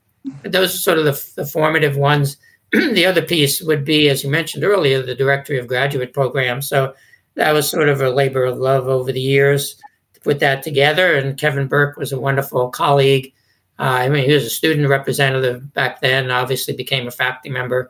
those 0.43 0.74
are 0.74 0.79
sort 0.79 0.98
of 0.98 1.05
the, 1.05 1.31
the 1.36 1.46
formative 1.46 1.98
ones. 1.98 2.38
the 2.72 3.05
other 3.05 3.22
piece 3.22 3.62
would 3.62 3.86
be, 3.86 4.10
as 4.10 4.24
you 4.24 4.29
mentioned 4.29 4.63
earlier, 4.63 5.01
the 5.01 5.15
directory 5.15 5.60
of 5.60 5.67
graduate 5.67 6.13
programs. 6.13 6.67
So 6.67 6.93
that 7.36 7.51
was 7.51 7.69
sort 7.69 7.89
of 7.89 8.01
a 8.01 8.09
labor 8.09 8.45
of 8.45 8.57
love 8.57 8.88
over 8.88 9.12
the 9.12 9.21
years 9.21 9.75
to 10.13 10.19
put 10.21 10.39
that 10.39 10.63
together. 10.63 11.15
And 11.15 11.38
Kevin 11.38 11.67
Burke 11.67 11.98
was 11.98 12.12
a 12.12 12.19
wonderful 12.19 12.69
colleague. 12.69 13.33
Uh, 13.79 14.03
I 14.03 14.09
mean, 14.09 14.25
he 14.25 14.33
was 14.33 14.43
a 14.43 14.50
student 14.50 14.89
representative 14.89 15.74
back 15.74 16.01
then, 16.01 16.31
obviously 16.31 16.75
became 16.75 17.07
a 17.07 17.12
faculty 17.12 17.50
member 17.50 17.89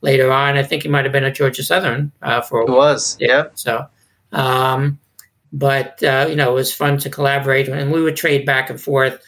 later 0.00 0.32
on. 0.32 0.56
I 0.56 0.62
think 0.62 0.82
he 0.82 0.88
might 0.88 1.04
have 1.04 1.12
been 1.12 1.24
at 1.24 1.34
Georgia 1.34 1.62
Southern 1.62 2.10
uh, 2.22 2.40
for 2.40 2.62
a 2.62 2.64
It 2.64 2.70
was, 2.70 3.16
yeah. 3.20 3.48
So, 3.54 3.86
um, 4.32 4.98
but 5.52 6.02
uh, 6.02 6.26
you 6.28 6.36
know, 6.36 6.50
it 6.52 6.54
was 6.54 6.72
fun 6.72 6.98
to 6.98 7.10
collaborate, 7.10 7.68
and 7.68 7.92
we 7.92 8.02
would 8.02 8.16
trade 8.16 8.46
back 8.46 8.70
and 8.70 8.80
forth. 8.80 9.22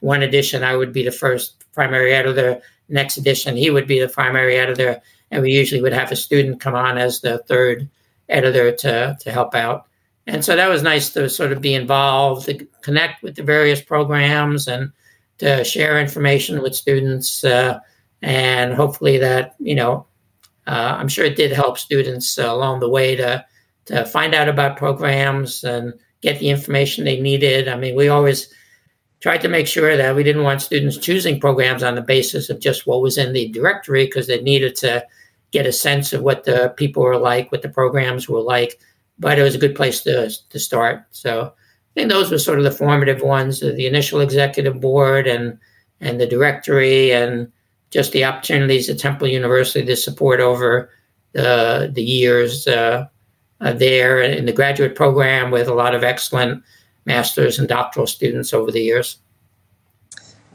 One 0.00 0.22
edition, 0.22 0.64
I 0.64 0.76
would 0.76 0.92
be 0.92 1.04
the 1.04 1.12
first 1.12 1.64
primary 1.72 2.12
editor. 2.12 2.60
Next 2.88 3.16
edition, 3.16 3.56
he 3.56 3.70
would 3.70 3.86
be 3.86 4.00
the 4.00 4.08
primary 4.08 4.56
editor, 4.56 5.00
and 5.30 5.42
we 5.42 5.52
usually 5.52 5.80
would 5.80 5.92
have 5.92 6.10
a 6.10 6.16
student 6.16 6.60
come 6.60 6.74
on 6.74 6.98
as 6.98 7.20
the 7.20 7.38
third 7.46 7.88
editor 8.32 8.72
to 8.72 9.16
to 9.20 9.30
help 9.30 9.54
out. 9.54 9.86
And 10.26 10.44
so 10.44 10.54
that 10.54 10.68
was 10.68 10.82
nice 10.82 11.10
to 11.10 11.28
sort 11.28 11.52
of 11.52 11.60
be 11.60 11.74
involved, 11.74 12.46
to 12.46 12.64
connect 12.82 13.22
with 13.22 13.34
the 13.34 13.42
various 13.42 13.82
programs, 13.82 14.68
and 14.68 14.92
to 15.38 15.64
share 15.64 16.00
information 16.00 16.62
with 16.62 16.76
students. 16.76 17.44
Uh, 17.44 17.80
and 18.22 18.72
hopefully, 18.72 19.18
that 19.18 19.56
you 19.58 19.74
know, 19.74 20.06
uh, 20.66 20.96
I'm 20.98 21.08
sure 21.08 21.24
it 21.24 21.36
did 21.36 21.52
help 21.52 21.78
students 21.78 22.38
uh, 22.38 22.52
along 22.52 22.80
the 22.80 22.88
way 22.88 23.16
to 23.16 23.44
to 23.86 24.04
find 24.06 24.34
out 24.34 24.48
about 24.48 24.76
programs 24.76 25.64
and 25.64 25.92
get 26.20 26.38
the 26.38 26.50
information 26.50 27.04
they 27.04 27.20
needed. 27.20 27.68
I 27.68 27.76
mean, 27.76 27.96
we 27.96 28.08
always 28.08 28.52
tried 29.20 29.40
to 29.40 29.48
make 29.48 29.66
sure 29.66 29.96
that 29.96 30.16
we 30.16 30.22
didn't 30.22 30.42
want 30.42 30.62
students 30.62 30.98
choosing 30.98 31.40
programs 31.40 31.82
on 31.82 31.94
the 31.94 32.02
basis 32.02 32.50
of 32.50 32.60
just 32.60 32.86
what 32.86 33.02
was 33.02 33.18
in 33.18 33.32
the 33.32 33.48
directory 33.48 34.04
because 34.04 34.26
they 34.26 34.40
needed 34.40 34.74
to 34.76 35.04
get 35.52 35.66
a 35.66 35.72
sense 35.72 36.12
of 36.12 36.22
what 36.22 36.44
the 36.44 36.74
people 36.76 37.02
were 37.02 37.18
like, 37.18 37.52
what 37.52 37.62
the 37.62 37.68
programs 37.68 38.28
were 38.28 38.40
like. 38.40 38.80
But 39.18 39.38
it 39.38 39.42
was 39.42 39.54
a 39.54 39.58
good 39.58 39.74
place 39.74 40.02
to, 40.02 40.30
to 40.50 40.58
start. 40.58 41.04
So 41.10 41.44
I 41.46 41.92
think 41.94 42.10
those 42.10 42.30
were 42.30 42.38
sort 42.38 42.58
of 42.58 42.64
the 42.64 42.70
formative 42.70 43.22
ones 43.22 43.60
the 43.60 43.86
initial 43.86 44.20
executive 44.20 44.80
board 44.80 45.26
and, 45.26 45.58
and 46.00 46.20
the 46.20 46.26
directory 46.26 47.12
and 47.12 47.52
just 47.90 48.12
the 48.12 48.24
opportunities 48.24 48.88
at 48.88 48.98
Temple 48.98 49.28
University 49.28 49.84
to 49.84 49.96
support 49.96 50.40
over 50.40 50.90
the, 51.32 51.90
the 51.94 52.02
years. 52.02 52.66
Uh, 52.66 53.06
uh, 53.62 53.72
there 53.72 54.20
in 54.20 54.44
the 54.44 54.52
graduate 54.52 54.96
program 54.96 55.50
with 55.50 55.68
a 55.68 55.74
lot 55.74 55.94
of 55.94 56.02
excellent 56.02 56.62
master's 57.06 57.58
and 57.58 57.68
doctoral 57.68 58.06
students 58.06 58.52
over 58.52 58.70
the 58.70 58.82
years. 58.82 59.18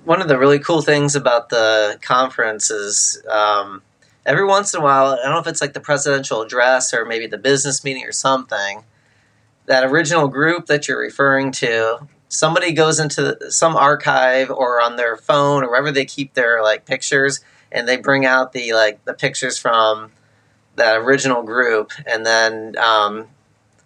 One 0.04 0.22
of 0.22 0.28
the 0.28 0.38
really 0.38 0.60
cool 0.60 0.82
things 0.82 1.16
about 1.16 1.50
the 1.50 1.98
conference 2.02 2.70
is 2.70 3.22
um, 3.30 3.82
every 4.28 4.46
once 4.46 4.74
in 4.74 4.82
a 4.82 4.84
while, 4.84 5.14
I 5.14 5.24
don't 5.24 5.32
know 5.32 5.40
if 5.40 5.48
it's 5.48 5.62
like 5.62 5.74
the 5.74 5.80
presidential 5.80 6.42
address 6.42 6.94
or 6.94 7.06
maybe 7.06 7.26
the 7.26 7.38
business 7.38 7.84
meeting 7.84 8.04
or 8.06 8.12
something, 8.12 8.84
that 9.66 9.86
original 9.86 10.28
group 10.28 10.68
that 10.68 10.88
you're 10.88 11.00
referring 11.00 11.52
to, 11.54 12.08
somebody 12.30 12.74
goes 12.74 13.00
into 13.00 13.38
some 13.50 13.76
archive 13.76 14.52
or 14.52 14.82
on 14.82 14.98
their 14.98 15.16
phone 15.16 15.64
or 15.64 15.70
wherever 15.70 15.92
they 15.92 16.06
keep 16.06 16.34
their 16.34 16.62
like 16.62 16.86
pictures 16.86 17.40
and 17.72 17.88
they 17.88 17.98
bring 17.98 18.26
out 18.26 18.52
the 18.52 18.74
like 18.74 19.04
the 19.06 19.14
pictures 19.14 19.58
from 19.58 20.12
that 20.76 20.98
original 20.98 21.42
group, 21.42 21.92
and 22.06 22.26
then 22.26 22.78
um, 22.78 23.28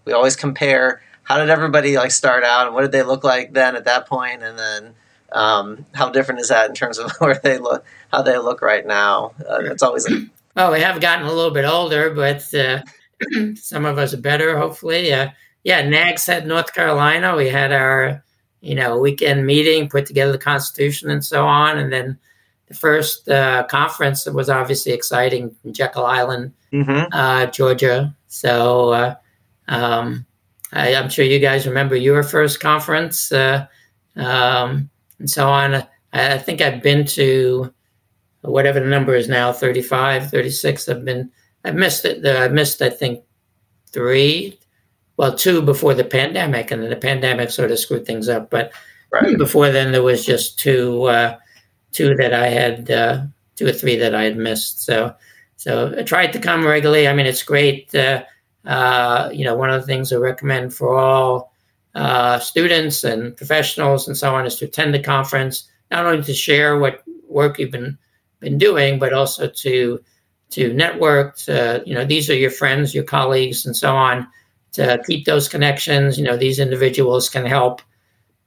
we 0.05 0.13
always 0.13 0.35
compare 0.35 1.01
how 1.23 1.37
did 1.37 1.49
everybody 1.49 1.95
like 1.95 2.11
start 2.11 2.43
out 2.43 2.65
and 2.65 2.75
what 2.75 2.81
did 2.81 2.91
they 2.91 3.01
look 3.01 3.23
like 3.23 3.53
then 3.53 3.75
at 3.75 3.85
that 3.85 4.07
point, 4.07 4.43
and 4.43 4.59
then 4.59 4.93
um, 5.31 5.85
how 5.93 6.09
different 6.09 6.41
is 6.41 6.49
that 6.49 6.69
in 6.69 6.75
terms 6.75 6.97
of 6.97 7.11
where 7.19 7.39
they 7.43 7.57
look, 7.57 7.85
how 8.11 8.21
they 8.21 8.37
look 8.37 8.61
right 8.61 8.85
now? 8.85 9.33
Uh, 9.49 9.59
it's 9.61 9.83
always 9.83 10.09
like, 10.09 10.23
well, 10.55 10.71
we 10.71 10.79
have 10.79 11.01
gotten 11.01 11.25
a 11.25 11.31
little 11.31 11.51
bit 11.51 11.65
older, 11.65 12.09
but 12.11 12.53
uh, 12.53 12.81
some 13.55 13.85
of 13.85 13.97
us 13.97 14.13
are 14.13 14.17
better, 14.21 14.57
hopefully. 14.57 15.13
Uh, 15.13 15.29
yeah, 15.63 15.87
Nags 15.87 16.25
Head 16.25 16.47
North 16.47 16.73
Carolina, 16.73 17.35
we 17.35 17.47
had 17.49 17.71
our 17.71 18.23
you 18.61 18.75
know 18.75 18.97
weekend 18.97 19.45
meeting, 19.45 19.89
put 19.89 20.05
together 20.05 20.31
the 20.31 20.37
Constitution 20.37 21.09
and 21.09 21.23
so 21.23 21.45
on, 21.45 21.77
and 21.77 21.91
then 21.91 22.17
the 22.67 22.77
first 22.77 23.27
uh, 23.27 23.63
conference 23.65 24.25
was 24.25 24.49
obviously 24.49 24.93
exciting 24.93 25.53
in 25.65 25.73
Jekyll 25.73 26.05
Island, 26.05 26.53
mm-hmm. 26.71 27.13
uh, 27.13 27.47
Georgia. 27.47 28.15
So 28.27 28.91
uh, 28.91 29.15
um, 29.67 30.25
I, 30.71 30.93
am 30.93 31.09
sure 31.09 31.25
you 31.25 31.39
guys 31.39 31.67
remember 31.67 31.97
your 31.97 32.23
first 32.23 32.61
conference 32.61 33.31
uh, 33.33 33.67
um, 34.15 34.89
and 35.21 35.29
so 35.29 35.47
on. 35.47 35.75
I, 35.75 35.87
I, 36.13 36.37
think 36.37 36.59
I've 36.59 36.83
been 36.83 37.05
to 37.07 37.73
whatever 38.41 38.79
the 38.79 38.87
number 38.87 39.15
is 39.15 39.29
now 39.29 39.53
35, 39.53 40.29
36. 40.29 40.89
I've 40.89 41.05
been, 41.05 41.31
I've 41.63 41.75
missed 41.75 42.05
it. 42.05 42.25
I 42.25 42.47
missed, 42.49 42.81
I 42.81 42.89
think, 42.89 43.23
three, 43.87 44.59
well, 45.17 45.35
two 45.35 45.61
before 45.61 45.93
the 45.93 46.03
pandemic, 46.03 46.71
and 46.71 46.81
then 46.81 46.89
the 46.89 46.95
pandemic 46.95 47.51
sort 47.51 47.71
of 47.71 47.79
screwed 47.79 48.05
things 48.05 48.27
up. 48.27 48.49
But 48.49 48.73
right. 49.11 49.37
before 49.37 49.71
then, 49.71 49.91
there 49.91 50.03
was 50.03 50.25
just 50.25 50.59
two 50.59 51.03
uh, 51.03 51.37
two 51.91 52.15
that 52.15 52.33
I 52.33 52.47
had, 52.47 52.89
uh, 52.89 53.23
two 53.55 53.67
or 53.67 53.73
three 53.73 53.95
that 53.97 54.15
I 54.15 54.23
had 54.23 54.37
missed. 54.37 54.83
So, 54.83 55.13
so 55.57 55.93
I 55.97 56.03
tried 56.03 56.33
to 56.33 56.39
come 56.39 56.65
regularly. 56.65 57.07
I 57.07 57.13
mean, 57.13 57.25
it's 57.25 57.43
great. 57.43 57.93
Uh, 57.93 58.23
uh, 58.65 59.29
you 59.33 59.43
know, 59.43 59.55
one 59.55 59.69
of 59.69 59.81
the 59.81 59.87
things 59.87 60.11
I 60.11 60.17
recommend 60.17 60.73
for 60.73 60.97
all 60.97 61.50
uh, 61.95 62.39
students 62.39 63.03
and 63.03 63.35
professionals 63.35 64.07
and 64.07 64.17
so 64.17 64.33
on 64.33 64.45
is 64.45 64.55
to 64.57 64.65
attend 64.65 64.93
the 64.93 65.03
conference, 65.03 65.69
not 65.89 66.05
only 66.05 66.23
to 66.23 66.33
share 66.33 66.79
what 66.79 67.03
work 67.27 67.59
you've 67.59 67.71
been 67.71 67.97
been 68.39 68.57
doing, 68.57 68.99
but 68.99 69.13
also 69.13 69.47
to 69.47 70.01
to 70.51 70.73
network. 70.73 71.37
To, 71.37 71.81
you 71.85 71.93
know, 71.93 72.05
these 72.05 72.29
are 72.29 72.35
your 72.35 72.51
friends, 72.51 72.93
your 72.93 73.03
colleagues, 73.03 73.65
and 73.65 73.75
so 73.75 73.95
on. 73.95 74.27
To 74.73 75.01
keep 75.05 75.25
those 75.25 75.49
connections. 75.49 76.17
You 76.17 76.23
know, 76.23 76.37
these 76.37 76.59
individuals 76.59 77.29
can 77.29 77.45
help 77.45 77.81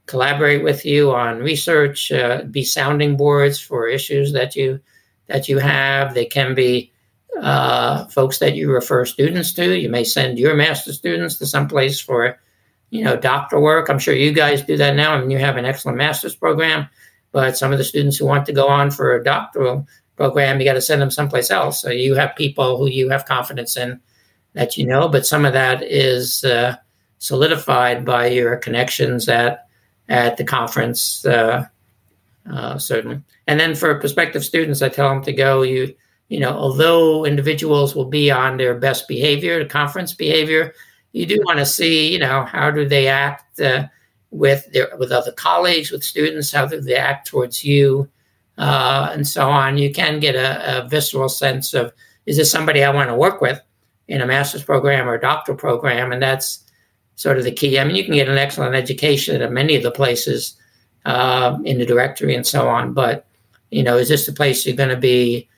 collaborate 0.07 0.63
with 0.63 0.85
you 0.85 1.15
on 1.15 1.39
research, 1.39 2.13
uh, 2.13 2.43
be 2.51 2.63
sounding 2.63 3.17
boards 3.17 3.61
for 3.61 3.89
issues 3.89 4.33
that 4.33 4.57
you 4.57 4.81
that 5.27 5.49
you 5.49 5.59
have. 5.59 6.15
They 6.15 6.27
can 6.27 6.55
be 6.55 6.93
uh, 7.41 8.07
folks 8.07 8.39
that 8.39 8.55
you 8.55 8.71
refer 8.71 9.05
students 9.05 9.53
to. 9.55 9.79
You 9.79 9.89
may 9.89 10.05
send 10.05 10.39
your 10.39 10.55
master 10.55 10.93
students 10.93 11.37
to 11.39 11.47
some 11.47 11.69
place 11.69 12.01
for, 12.01 12.39
you 12.95 13.03
know, 13.03 13.17
doctor 13.17 13.59
work. 13.59 13.89
I'm 13.89 13.99
sure 13.99 14.15
you 14.15 14.33
guys 14.33 14.63
do 14.63 14.77
that 14.77 14.95
now. 14.95 15.15
I 15.15 15.21
mean, 15.21 15.29
you 15.29 15.39
have 15.39 15.57
an 15.57 15.65
excellent 15.65 15.99
master's 15.99 16.37
program, 16.37 16.89
but 17.33 17.57
some 17.57 17.73
of 17.73 17.79
the 17.79 17.83
students 17.83 18.17
who 18.17 18.25
want 18.25 18.47
to 18.47 18.53
go 18.53 18.69
on 18.69 18.93
for 18.93 19.17
a 19.17 19.25
doctoral 19.25 19.85
program, 20.15 20.61
you 20.61 20.65
got 20.65 20.75
to 20.75 20.81
send 20.81 21.03
them 21.03 21.11
someplace 21.11 21.51
else. 21.51 21.83
So 21.83 21.91
you 21.91 22.15
have 22.15 22.37
people 22.37 22.79
who 22.79 22.87
you 22.87 23.09
have 23.09 23.25
confidence 23.25 23.77
in 23.77 24.01
that 24.53 24.77
you 24.77 24.87
know, 24.87 25.09
but 25.09 25.27
some 25.27 25.45
of 25.45 25.53
that 25.55 25.83
is 25.83 26.45
uh, 26.45 26.77
solidified 27.19 28.05
by 28.05 28.29
your 28.29 28.59
connections 28.59 29.29
at 29.29 29.67
at 30.09 30.37
the 30.37 30.45
conference, 30.45 31.27
uh, 31.27 31.65
uh, 32.49 32.79
certainly. 32.79 33.21
And 33.49 33.59
then 33.59 33.75
for 33.75 33.99
prospective 33.99 34.45
students, 34.45 34.83
I 34.83 34.89
tell 34.89 35.09
them 35.09 35.25
to 35.25 35.33
go. 35.33 35.63
You 35.63 35.93
you 36.29 36.39
know, 36.39 36.53
although 36.53 37.27
individuals 37.27 37.97
will 37.97 38.05
be 38.05 38.31
on 38.31 38.57
their 38.57 38.77
best 38.77 39.09
behavior, 39.09 39.65
conference 39.65 40.15
behavior, 40.15 40.73
you 41.15 41.27
do 41.27 41.41
want 41.47 41.61
to 41.61 41.67
see, 41.67 42.13
you 42.13 42.19
know, 42.19 42.45
how 42.45 42.73
do 42.73 42.87
they 42.87 43.07
act 43.07 43.61
uh, 43.61 43.87
with 44.33 44.71
their 44.73 44.91
with 44.99 45.13
other 45.13 45.31
colleagues, 45.33 45.93
with 45.93 46.03
students, 46.03 46.51
how 46.51 46.67
do 46.67 46.81
they 46.81 46.97
act 46.97 47.29
towards 47.29 47.65
you, 47.65 48.09
uh, 48.59 49.11
and 49.13 49.27
so 49.27 49.49
on. 49.49 49.79
You 49.79 49.93
can 49.93 50.19
get 50.19 50.35
a, 50.35 50.85
a 50.85 50.89
visceral 50.89 51.29
sense 51.29 51.73
of 51.73 51.93
is 52.27 52.37
this 52.37 52.51
somebody 52.51 52.83
I 52.83 52.91
want 52.91 53.11
to 53.11 53.15
work 53.15 53.41
with 53.41 53.61
in 54.09 54.23
a 54.23 54.27
master's 54.27 54.65
program 54.65 55.09
or 55.09 55.15
a 55.15 55.21
doctoral 55.21 55.57
program, 55.57 56.11
and 56.11 56.21
that's 56.21 56.65
sort 57.15 57.39
of 57.39 57.45
the 57.45 57.53
key. 57.53 57.79
I 57.79 57.85
mean, 57.85 57.95
you 57.95 58.05
can 58.05 58.15
get 58.15 58.29
an 58.29 58.37
excellent 58.37 58.75
education 58.75 59.41
at 59.41 59.53
many 59.53 59.77
of 59.77 59.85
the 59.85 59.93
places 59.93 60.57
uh, 61.05 61.57
in 61.65 61.79
the 61.79 61.87
directory 61.87 62.35
and 62.35 62.45
so 62.45 62.69
on, 62.69 62.93
but 62.93 63.25
you 63.71 63.85
know, 63.85 63.97
is 63.97 64.09
this 64.09 64.27
the 64.27 64.33
place 64.33 64.67
you're 64.67 64.75
going 64.75 64.89
to 64.89 64.97
be 64.97 65.49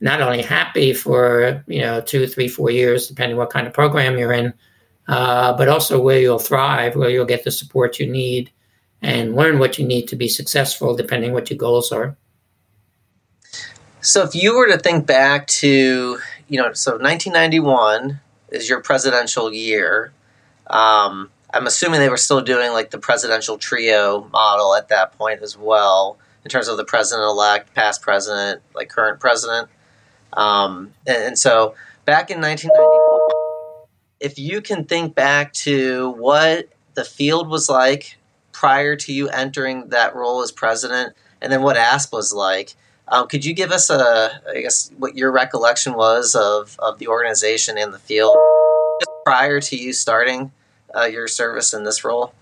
not 0.00 0.20
only 0.20 0.42
happy 0.42 0.92
for 0.92 1.64
you 1.66 1.80
know 1.80 2.02
two, 2.02 2.26
three, 2.26 2.46
four 2.48 2.70
years, 2.70 3.08
depending 3.08 3.38
what 3.38 3.48
kind 3.48 3.66
of 3.66 3.72
program 3.72 4.18
you're 4.18 4.34
in, 4.34 4.52
uh, 5.08 5.56
but 5.56 5.68
also 5.68 6.00
where 6.00 6.20
you'll 6.20 6.38
thrive, 6.38 6.94
where 6.96 7.10
you'll 7.10 7.24
get 7.24 7.44
the 7.44 7.50
support 7.50 7.98
you 7.98 8.06
need, 8.06 8.50
and 9.02 9.34
learn 9.34 9.58
what 9.58 9.78
you 9.78 9.86
need 9.86 10.06
to 10.08 10.16
be 10.16 10.28
successful, 10.28 10.94
depending 10.94 11.32
what 11.32 11.50
your 11.50 11.58
goals 11.58 11.90
are. 11.90 12.16
So, 14.00 14.22
if 14.22 14.34
you 14.34 14.56
were 14.56 14.68
to 14.68 14.78
think 14.78 15.06
back 15.06 15.46
to 15.48 16.18
you 16.48 16.56
know, 16.56 16.72
so 16.72 16.92
1991 16.92 18.20
is 18.50 18.68
your 18.68 18.80
presidential 18.80 19.52
year 19.52 20.12
um, 20.68 21.30
I'm 21.52 21.66
assuming 21.66 22.00
they 22.00 22.08
were 22.08 22.16
still 22.16 22.40
doing 22.40 22.72
like 22.72 22.90
the 22.90 22.98
presidential 22.98 23.58
trio 23.58 24.28
model 24.32 24.74
at 24.74 24.88
that 24.88 25.16
point 25.16 25.42
as 25.42 25.56
well, 25.56 26.18
in 26.44 26.50
terms 26.50 26.68
of 26.68 26.76
the 26.76 26.84
president 26.84 27.24
elect, 27.24 27.74
past 27.74 28.02
president, 28.02 28.62
like 28.74 28.88
current 28.90 29.18
president. 29.18 29.68
Um, 30.34 30.92
and, 31.06 31.22
and, 31.22 31.38
so 31.38 31.74
back 32.04 32.30
in 32.30 32.38
1994, 32.40 33.37
if 34.20 34.38
you 34.38 34.60
can 34.60 34.84
think 34.84 35.14
back 35.14 35.52
to 35.52 36.10
what 36.12 36.68
the 36.94 37.04
field 37.04 37.48
was 37.48 37.68
like 37.68 38.16
prior 38.52 38.96
to 38.96 39.12
you 39.12 39.28
entering 39.28 39.88
that 39.88 40.14
role 40.16 40.42
as 40.42 40.50
president, 40.50 41.14
and 41.40 41.52
then 41.52 41.62
what 41.62 41.76
ASP 41.76 42.12
was 42.12 42.32
like, 42.32 42.74
um, 43.06 43.28
could 43.28 43.44
you 43.44 43.54
give 43.54 43.70
us 43.70 43.90
a, 43.90 44.42
I 44.48 44.60
guess, 44.60 44.90
what 44.98 45.16
your 45.16 45.30
recollection 45.30 45.94
was 45.94 46.34
of, 46.34 46.76
of 46.80 46.98
the 46.98 47.08
organization 47.08 47.78
and 47.78 47.92
the 47.92 47.98
field 47.98 48.36
prior 49.24 49.60
to 49.60 49.76
you 49.76 49.92
starting 49.92 50.52
uh, 50.94 51.04
your 51.04 51.28
service 51.28 51.72
in 51.72 51.84
this 51.84 52.04
role? 52.04 52.34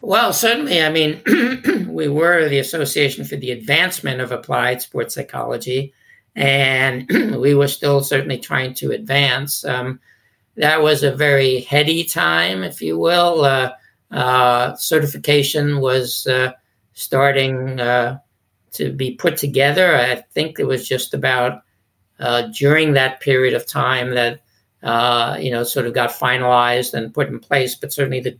Well, 0.00 0.32
certainly. 0.32 0.82
I 0.82 0.90
mean, 0.90 1.20
we 1.88 2.08
were 2.08 2.48
the 2.48 2.58
Association 2.58 3.24
for 3.24 3.36
the 3.36 3.50
Advancement 3.50 4.20
of 4.20 4.32
Applied 4.32 4.82
Sports 4.82 5.14
Psychology. 5.14 5.92
and 6.34 7.08
we 7.40 7.54
were 7.54 7.68
still 7.68 8.02
certainly 8.02 8.38
trying 8.38 8.74
to 8.74 8.92
advance. 8.92 9.64
Um, 9.64 10.00
that 10.56 10.82
was 10.82 11.02
a 11.02 11.14
very 11.14 11.60
heady 11.60 12.04
time, 12.04 12.62
if 12.62 12.80
you 12.80 12.98
will. 12.98 13.44
Uh, 13.44 13.72
uh, 14.10 14.74
certification 14.76 15.80
was 15.80 16.26
uh, 16.26 16.52
starting 16.94 17.78
uh, 17.80 18.18
to 18.72 18.92
be 18.92 19.12
put 19.12 19.36
together. 19.36 19.96
I 19.96 20.16
think 20.32 20.58
it 20.58 20.64
was 20.64 20.88
just 20.88 21.14
about 21.14 21.62
uh, 22.18 22.48
during 22.54 22.94
that 22.94 23.20
period 23.20 23.54
of 23.54 23.66
time 23.66 24.14
that 24.14 24.40
uh, 24.82 25.36
you 25.40 25.50
know 25.50 25.64
sort 25.64 25.86
of 25.86 25.94
got 25.94 26.10
finalized 26.10 26.94
and 26.94 27.12
put 27.12 27.28
in 27.28 27.38
place. 27.38 27.74
But 27.74 27.92
certainly 27.92 28.20
the 28.20 28.38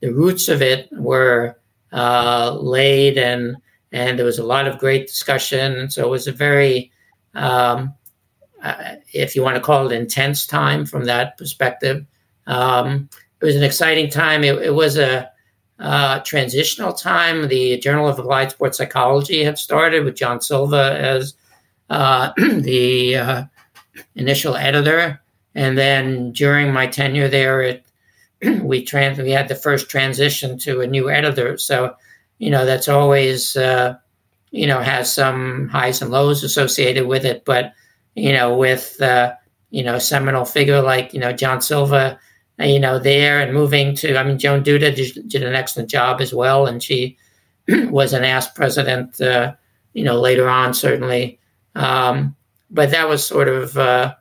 the 0.00 0.12
roots 0.12 0.48
of 0.48 0.62
it 0.62 0.88
were 0.92 1.56
laid, 1.92 3.18
and 3.18 3.56
and 3.90 4.18
there 4.18 4.26
was 4.26 4.38
a 4.38 4.44
lot 4.44 4.68
of 4.68 4.78
great 4.78 5.08
discussion. 5.08 5.74
And 5.76 5.92
so 5.92 6.04
it 6.04 6.10
was 6.10 6.28
a 6.28 6.32
very 6.32 6.92
um, 7.34 7.94
uh, 8.66 8.96
if 9.12 9.36
you 9.36 9.42
want 9.42 9.54
to 9.54 9.62
call 9.62 9.86
it 9.86 9.94
intense 9.94 10.46
time 10.46 10.84
from 10.84 11.04
that 11.04 11.38
perspective. 11.38 12.04
Um, 12.48 13.08
it 13.40 13.44
was 13.44 13.56
an 13.56 13.62
exciting 13.62 14.10
time. 14.10 14.42
It, 14.42 14.60
it 14.60 14.74
was 14.74 14.96
a 14.98 15.30
uh, 15.78 16.20
transitional 16.20 16.92
time. 16.92 17.48
The 17.48 17.78
Journal 17.78 18.08
of 18.08 18.18
Applied 18.18 18.50
Sports 18.50 18.78
Psychology 18.78 19.44
had 19.44 19.58
started 19.58 20.04
with 20.04 20.16
John 20.16 20.40
Silva 20.40 20.98
as 20.98 21.34
uh, 21.90 22.32
the 22.36 23.16
uh, 23.16 23.44
initial 24.16 24.56
editor, 24.56 25.20
and 25.54 25.78
then 25.78 26.32
during 26.32 26.72
my 26.72 26.88
tenure 26.88 27.28
there, 27.28 27.62
it 27.62 27.86
we 28.62 28.82
trans 28.82 29.18
we 29.18 29.30
had 29.30 29.48
the 29.48 29.54
first 29.54 29.88
transition 29.88 30.58
to 30.58 30.80
a 30.80 30.86
new 30.86 31.08
editor. 31.08 31.56
So, 31.56 31.94
you 32.38 32.50
know, 32.50 32.66
that's 32.66 32.88
always 32.88 33.56
uh, 33.56 33.96
you 34.50 34.66
know 34.66 34.80
has 34.80 35.12
some 35.12 35.68
highs 35.68 36.02
and 36.02 36.10
lows 36.10 36.42
associated 36.42 37.06
with 37.06 37.24
it, 37.24 37.44
but 37.44 37.72
you 38.16 38.32
know, 38.32 38.56
with 38.56 39.00
uh, 39.00 39.34
you 39.70 39.84
know 39.84 39.98
seminal 39.98 40.44
figure 40.44 40.82
like 40.82 41.14
you 41.14 41.20
know 41.20 41.32
John 41.32 41.60
Silva, 41.60 42.18
uh, 42.58 42.64
you 42.64 42.80
know, 42.80 42.98
there 42.98 43.40
and 43.40 43.52
moving 43.52 43.94
to. 43.96 44.16
I 44.16 44.24
mean, 44.24 44.38
Joan 44.38 44.64
Duda 44.64 44.94
did, 44.94 45.28
did 45.28 45.42
an 45.42 45.54
excellent 45.54 45.90
job 45.90 46.20
as 46.20 46.32
well, 46.34 46.66
and 46.66 46.82
she 46.82 47.16
was 47.68 48.12
an 48.12 48.24
ass 48.24 48.50
president. 48.50 49.20
Uh, 49.20 49.54
you 49.92 50.04
know, 50.04 50.20
later 50.20 50.48
on 50.48 50.74
certainly, 50.74 51.38
um, 51.74 52.36
but 52.70 52.90
that 52.90 53.08
was 53.08 53.24
sort 53.24 53.48
of 53.48 53.76
uh, 53.78 54.14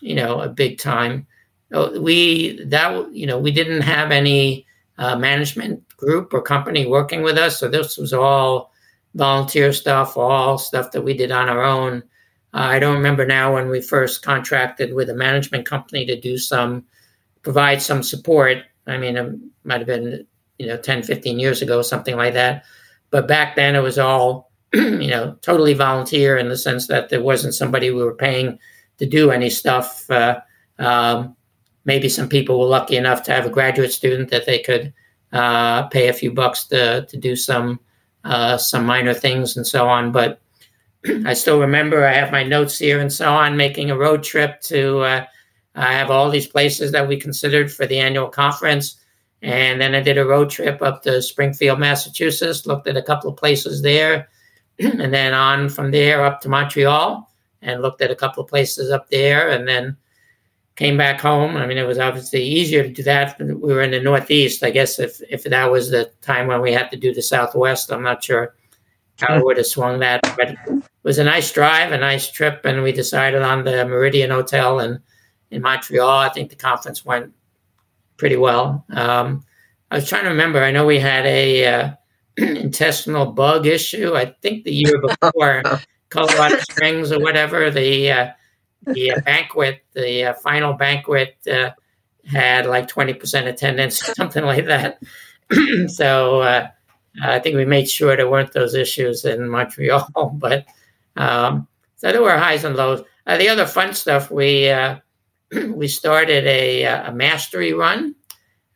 you 0.00 0.14
know 0.14 0.40
a 0.40 0.48
big 0.48 0.78
time. 0.78 1.26
Oh, 1.72 2.00
we 2.00 2.62
that 2.64 3.12
you 3.12 3.26
know 3.26 3.38
we 3.38 3.50
didn't 3.50 3.82
have 3.82 4.10
any 4.10 4.66
uh, 4.98 5.16
management 5.16 5.86
group 5.96 6.32
or 6.32 6.42
company 6.42 6.86
working 6.86 7.22
with 7.22 7.36
us, 7.38 7.58
so 7.58 7.68
this 7.68 7.96
was 7.96 8.12
all 8.12 8.72
volunteer 9.14 9.72
stuff, 9.72 10.16
all 10.16 10.58
stuff 10.58 10.92
that 10.92 11.02
we 11.02 11.14
did 11.14 11.30
on 11.30 11.48
our 11.48 11.62
own. 11.62 12.02
Uh, 12.54 12.68
I 12.70 12.78
don't 12.78 12.94
remember 12.94 13.26
now 13.26 13.54
when 13.54 13.68
we 13.68 13.80
first 13.80 14.22
contracted 14.22 14.94
with 14.94 15.10
a 15.10 15.14
management 15.14 15.66
company 15.66 16.06
to 16.06 16.18
do 16.18 16.38
some, 16.38 16.84
provide 17.42 17.82
some 17.82 18.02
support. 18.02 18.58
I 18.86 18.96
mean, 18.96 19.16
it 19.16 19.38
might 19.64 19.80
have 19.80 19.86
been, 19.86 20.26
you 20.58 20.66
know, 20.66 20.76
10, 20.76 21.02
15 21.02 21.38
years 21.38 21.60
ago, 21.60 21.82
something 21.82 22.16
like 22.16 22.34
that. 22.34 22.64
But 23.10 23.28
back 23.28 23.56
then 23.56 23.74
it 23.74 23.80
was 23.80 23.98
all, 23.98 24.50
you 24.72 25.08
know, 25.08 25.36
totally 25.42 25.74
volunteer 25.74 26.38
in 26.38 26.48
the 26.48 26.56
sense 26.56 26.86
that 26.86 27.10
there 27.10 27.22
wasn't 27.22 27.54
somebody 27.54 27.90
we 27.90 28.02
were 28.02 28.14
paying 28.14 28.58
to 28.98 29.06
do 29.06 29.30
any 29.30 29.50
stuff. 29.50 30.10
Uh, 30.10 30.40
um, 30.78 31.36
maybe 31.84 32.08
some 32.08 32.28
people 32.28 32.58
were 32.58 32.66
lucky 32.66 32.96
enough 32.96 33.22
to 33.24 33.32
have 33.32 33.46
a 33.46 33.50
graduate 33.50 33.92
student 33.92 34.30
that 34.30 34.46
they 34.46 34.58
could 34.58 34.92
uh, 35.32 35.86
pay 35.88 36.08
a 36.08 36.12
few 36.12 36.32
bucks 36.32 36.64
to, 36.64 37.06
to 37.06 37.16
do 37.16 37.36
some, 37.36 37.78
uh, 38.24 38.56
some 38.56 38.86
minor 38.86 39.14
things 39.14 39.56
and 39.56 39.66
so 39.66 39.88
on. 39.88 40.12
But 40.12 40.40
I 41.24 41.34
still 41.34 41.60
remember 41.60 42.04
I 42.04 42.12
have 42.12 42.32
my 42.32 42.42
notes 42.42 42.78
here 42.78 43.00
and 43.00 43.12
so 43.12 43.32
on, 43.32 43.56
making 43.56 43.90
a 43.90 43.96
road 43.96 44.22
trip 44.22 44.60
to, 44.62 44.98
uh, 45.00 45.26
I 45.74 45.92
have 45.92 46.10
all 46.10 46.28
these 46.28 46.48
places 46.48 46.90
that 46.92 47.06
we 47.06 47.16
considered 47.16 47.72
for 47.72 47.86
the 47.86 47.98
annual 47.98 48.28
conference. 48.28 48.96
And 49.42 49.80
then 49.80 49.94
I 49.94 50.00
did 50.00 50.18
a 50.18 50.24
road 50.24 50.50
trip 50.50 50.82
up 50.82 51.02
to 51.04 51.22
Springfield, 51.22 51.78
Massachusetts, 51.78 52.66
looked 52.66 52.88
at 52.88 52.96
a 52.96 53.02
couple 53.02 53.30
of 53.30 53.36
places 53.36 53.82
there, 53.82 54.28
and 54.78 55.14
then 55.14 55.34
on 55.34 55.68
from 55.68 55.92
there 55.92 56.24
up 56.24 56.40
to 56.40 56.48
Montreal 56.48 57.30
and 57.62 57.82
looked 57.82 58.02
at 58.02 58.10
a 58.10 58.16
couple 58.16 58.42
of 58.42 58.50
places 58.50 58.90
up 58.90 59.08
there, 59.10 59.50
and 59.50 59.66
then 59.66 59.96
came 60.76 60.96
back 60.96 61.20
home. 61.20 61.56
I 61.56 61.66
mean, 61.66 61.76
it 61.76 61.86
was 61.86 61.98
obviously 61.98 62.42
easier 62.42 62.84
to 62.84 62.88
do 62.88 63.02
that. 63.02 63.36
We 63.40 63.54
were 63.54 63.82
in 63.82 63.90
the 63.90 64.00
Northeast. 64.00 64.62
I 64.62 64.70
guess 64.70 65.00
if, 65.00 65.20
if 65.28 65.42
that 65.44 65.70
was 65.70 65.90
the 65.90 66.10
time 66.22 66.46
when 66.46 66.60
we 66.60 66.72
had 66.72 66.88
to 66.92 66.96
do 66.96 67.12
the 67.12 67.22
Southwest, 67.22 67.90
I'm 67.90 68.02
not 68.04 68.22
sure 68.22 68.54
I 69.26 69.42
would 69.42 69.56
have 69.56 69.66
swung 69.66 70.00
that. 70.00 70.20
But 70.36 70.50
it 70.50 70.82
was 71.02 71.18
a 71.18 71.24
nice 71.24 71.52
drive, 71.52 71.92
a 71.92 71.98
nice 71.98 72.30
trip, 72.30 72.64
and 72.64 72.82
we 72.82 72.92
decided 72.92 73.42
on 73.42 73.64
the 73.64 73.84
Meridian 73.84 74.30
Hotel 74.30 74.80
in, 74.80 75.00
in 75.50 75.62
Montreal. 75.62 76.08
I 76.18 76.28
think 76.28 76.50
the 76.50 76.56
conference 76.56 77.04
went 77.04 77.32
pretty 78.16 78.36
well. 78.36 78.84
Um, 78.90 79.44
I 79.90 79.96
was 79.96 80.08
trying 80.08 80.24
to 80.24 80.30
remember. 80.30 80.62
I 80.62 80.70
know 80.70 80.84
we 80.84 80.98
had 81.00 81.24
a 81.26 81.66
uh, 81.66 81.90
intestinal 82.36 83.26
bug 83.32 83.66
issue. 83.66 84.14
I 84.14 84.34
think 84.42 84.64
the 84.64 84.72
year 84.74 85.00
before 85.00 85.62
Colorado 86.10 86.58
Springs 86.70 87.12
or 87.12 87.20
whatever. 87.20 87.70
The 87.70 88.10
uh, 88.10 88.30
the 88.86 89.12
uh, 89.12 89.20
banquet, 89.20 89.82
the 89.94 90.26
uh, 90.26 90.34
final 90.34 90.74
banquet, 90.74 91.36
uh, 91.50 91.70
had 92.26 92.66
like 92.66 92.88
twenty 92.88 93.14
percent 93.14 93.48
attendance, 93.48 93.98
something 94.16 94.44
like 94.44 94.66
that. 94.66 95.00
so 95.88 96.40
uh, 96.40 96.68
I 97.22 97.38
think 97.38 97.56
we 97.56 97.64
made 97.64 97.88
sure 97.88 98.16
there 98.16 98.30
weren't 98.30 98.52
those 98.52 98.74
issues 98.74 99.24
in 99.24 99.48
Montreal, 99.48 100.30
but 100.34 100.66
um, 101.16 101.66
so 101.96 102.12
there 102.12 102.22
were 102.22 102.36
highs 102.36 102.64
and 102.64 102.76
lows. 102.76 103.02
Uh, 103.26 103.36
the 103.36 103.48
other 103.48 103.66
fun 103.66 103.94
stuff 103.94 104.30
we 104.30 104.70
uh, 104.70 104.96
we 105.70 105.88
started 105.88 106.46
a, 106.46 106.84
a 106.84 107.12
mastery 107.12 107.72
run, 107.72 108.14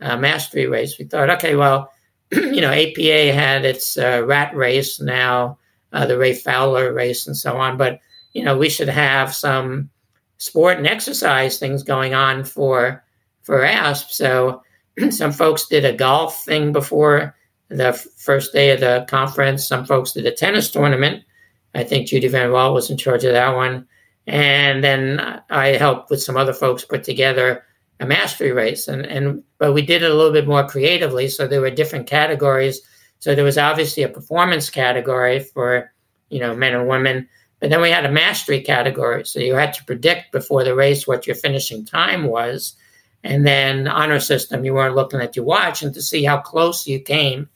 a 0.01 0.17
mastery 0.17 0.67
race. 0.67 0.99
We 0.99 1.05
thought, 1.05 1.31
okay, 1.31 1.57
well, 1.57 1.91
you 2.33 2.61
know, 2.61 2.71
APA 2.71 3.33
had 3.33 3.65
its 3.65 3.97
uh, 3.97 4.23
rat 4.27 4.55
race 4.57 5.01
now, 5.01 5.59
uh, 5.93 6.07
the 6.07 6.19
Ray 6.19 6.35
Fowler 6.35 6.93
race, 6.93 7.27
and 7.27 7.37
so 7.37 7.57
on. 7.57 7.77
But 7.77 8.01
you 8.33 8.43
know, 8.43 8.57
we 8.57 8.69
should 8.69 8.89
have 8.89 9.35
some 9.35 9.91
sport 10.39 10.79
and 10.79 10.87
exercise 10.87 11.59
things 11.59 11.83
going 11.83 12.15
on 12.15 12.45
for 12.45 13.05
for 13.43 13.65
ASP. 13.65 14.11
So 14.11 14.63
some 15.11 15.33
folks 15.33 15.67
did 15.67 15.85
a 15.85 15.93
golf 15.93 16.45
thing 16.45 16.73
before 16.73 17.35
the 17.77 17.93
first 18.17 18.53
day 18.53 18.71
of 18.71 18.81
the 18.81 19.05
conference. 19.09 19.67
Some 19.67 19.85
folks 19.85 20.13
did 20.13 20.27
a 20.27 20.33
tennis 20.33 20.71
tournament. 20.71 21.25
I 21.75 21.85
think 21.85 22.09
Judy 22.09 22.29
Van 22.29 22.51
Raalte 22.51 22.75
was 22.75 22.91
in 22.91 22.97
charge 22.97 23.25
of 23.25 23.33
that 23.33 23.55
one. 23.55 23.87
And 24.27 24.85
then 24.85 25.43
I 25.51 25.69
helped 25.69 26.11
with 26.11 26.23
some 26.23 26.37
other 26.37 26.53
folks 26.53 26.85
put 26.85 27.03
together 27.03 27.65
a 28.01 28.07
mastery 28.07 28.53
race. 28.53 28.89
And, 28.89 29.07
and 29.07 29.43
but 29.59 29.73
we 29.73 29.83
did 29.83 30.03
it 30.03 30.11
a 30.11 30.15
little 30.15 30.33
bit 30.33 30.47
more 30.47 30.67
creatively. 30.67 31.29
So 31.29 31.47
there 31.47 31.61
were 31.61 31.71
different 31.71 32.07
categories. 32.07 32.81
So 33.21 33.35
there 33.35 33.45
was 33.45 33.59
obviously 33.59 34.03
a 34.03 34.09
performance 34.09 34.69
category 34.71 35.41
for, 35.41 35.93
you 36.29 36.41
know, 36.41 36.55
men 36.55 36.75
and 36.75 36.89
women. 36.89 37.29
But 37.61 37.71
then 37.71 37.81
we 37.81 37.91
had 37.91 38.05
a 38.05 38.11
mastery 38.11 38.61
category. 38.61 39.25
So 39.25 39.41
you 39.41 39.55
had 39.55 39.73
to 39.75 39.85
predict 39.85 40.33
before 40.33 40.65
the 40.65 40.75
race 40.75 41.07
what 41.07 41.27
your 41.27 41.37
finishing 41.37 41.85
time 41.85 42.25
was. 42.25 42.75
And 43.25 43.47
then 43.47 43.87
honor 43.87 44.19
system, 44.19 44.65
you 44.65 44.75
weren't 44.75 44.97
looking 44.97 45.21
at 45.21 45.37
your 45.37 45.45
watch 45.45 45.83
and 45.83 45.95
to 45.95 46.03
see 46.03 46.25
how 46.25 46.39
close 46.39 46.87
you 46.89 47.01
came 47.01 47.49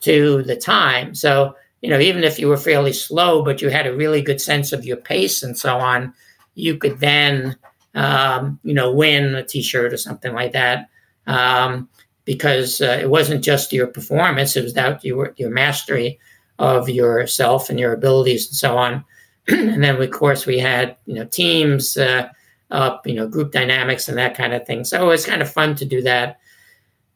to 0.00 0.42
the 0.42 0.56
time. 0.56 1.14
So, 1.14 1.54
you 1.82 1.90
know, 1.90 1.98
even 1.98 2.24
if 2.24 2.38
you 2.38 2.48
were 2.48 2.56
fairly 2.56 2.92
slow, 2.92 3.42
but 3.42 3.62
you 3.62 3.68
had 3.68 3.86
a 3.86 3.96
really 3.96 4.22
good 4.22 4.40
sense 4.40 4.72
of 4.72 4.84
your 4.84 4.96
pace 4.96 5.42
and 5.42 5.56
so 5.56 5.78
on, 5.78 6.12
you 6.54 6.76
could 6.76 6.98
then, 7.00 7.56
um, 7.94 8.58
you 8.62 8.74
know, 8.74 8.92
win 8.92 9.34
a 9.34 9.44
T-shirt 9.44 9.92
or 9.92 9.96
something 9.96 10.32
like 10.32 10.52
that. 10.52 10.88
Um, 11.26 11.88
because 12.24 12.82
uh, 12.82 12.98
it 13.00 13.08
wasn't 13.08 13.42
just 13.42 13.72
your 13.72 13.86
performance; 13.86 14.54
it 14.54 14.62
was 14.62 14.74
that 14.74 15.02
your 15.02 15.32
your 15.38 15.48
mastery 15.48 16.18
of 16.58 16.86
yourself 16.88 17.70
and 17.70 17.80
your 17.80 17.94
abilities 17.94 18.48
and 18.48 18.56
so 18.56 18.76
on. 18.76 19.02
and 19.48 19.82
then, 19.82 20.00
of 20.00 20.10
course, 20.10 20.44
we 20.44 20.58
had 20.58 20.96
you 21.06 21.14
know 21.14 21.24
teams 21.24 21.96
uh, 21.96 22.28
up, 22.70 23.06
you 23.06 23.14
know, 23.14 23.26
group 23.26 23.52
dynamics 23.52 24.08
and 24.08 24.18
that 24.18 24.36
kind 24.36 24.52
of 24.52 24.66
thing. 24.66 24.84
So 24.84 25.02
it 25.02 25.06
was 25.06 25.24
kind 25.24 25.42
of 25.42 25.50
fun 25.50 25.74
to 25.76 25.84
do 25.84 26.02
that. 26.02 26.38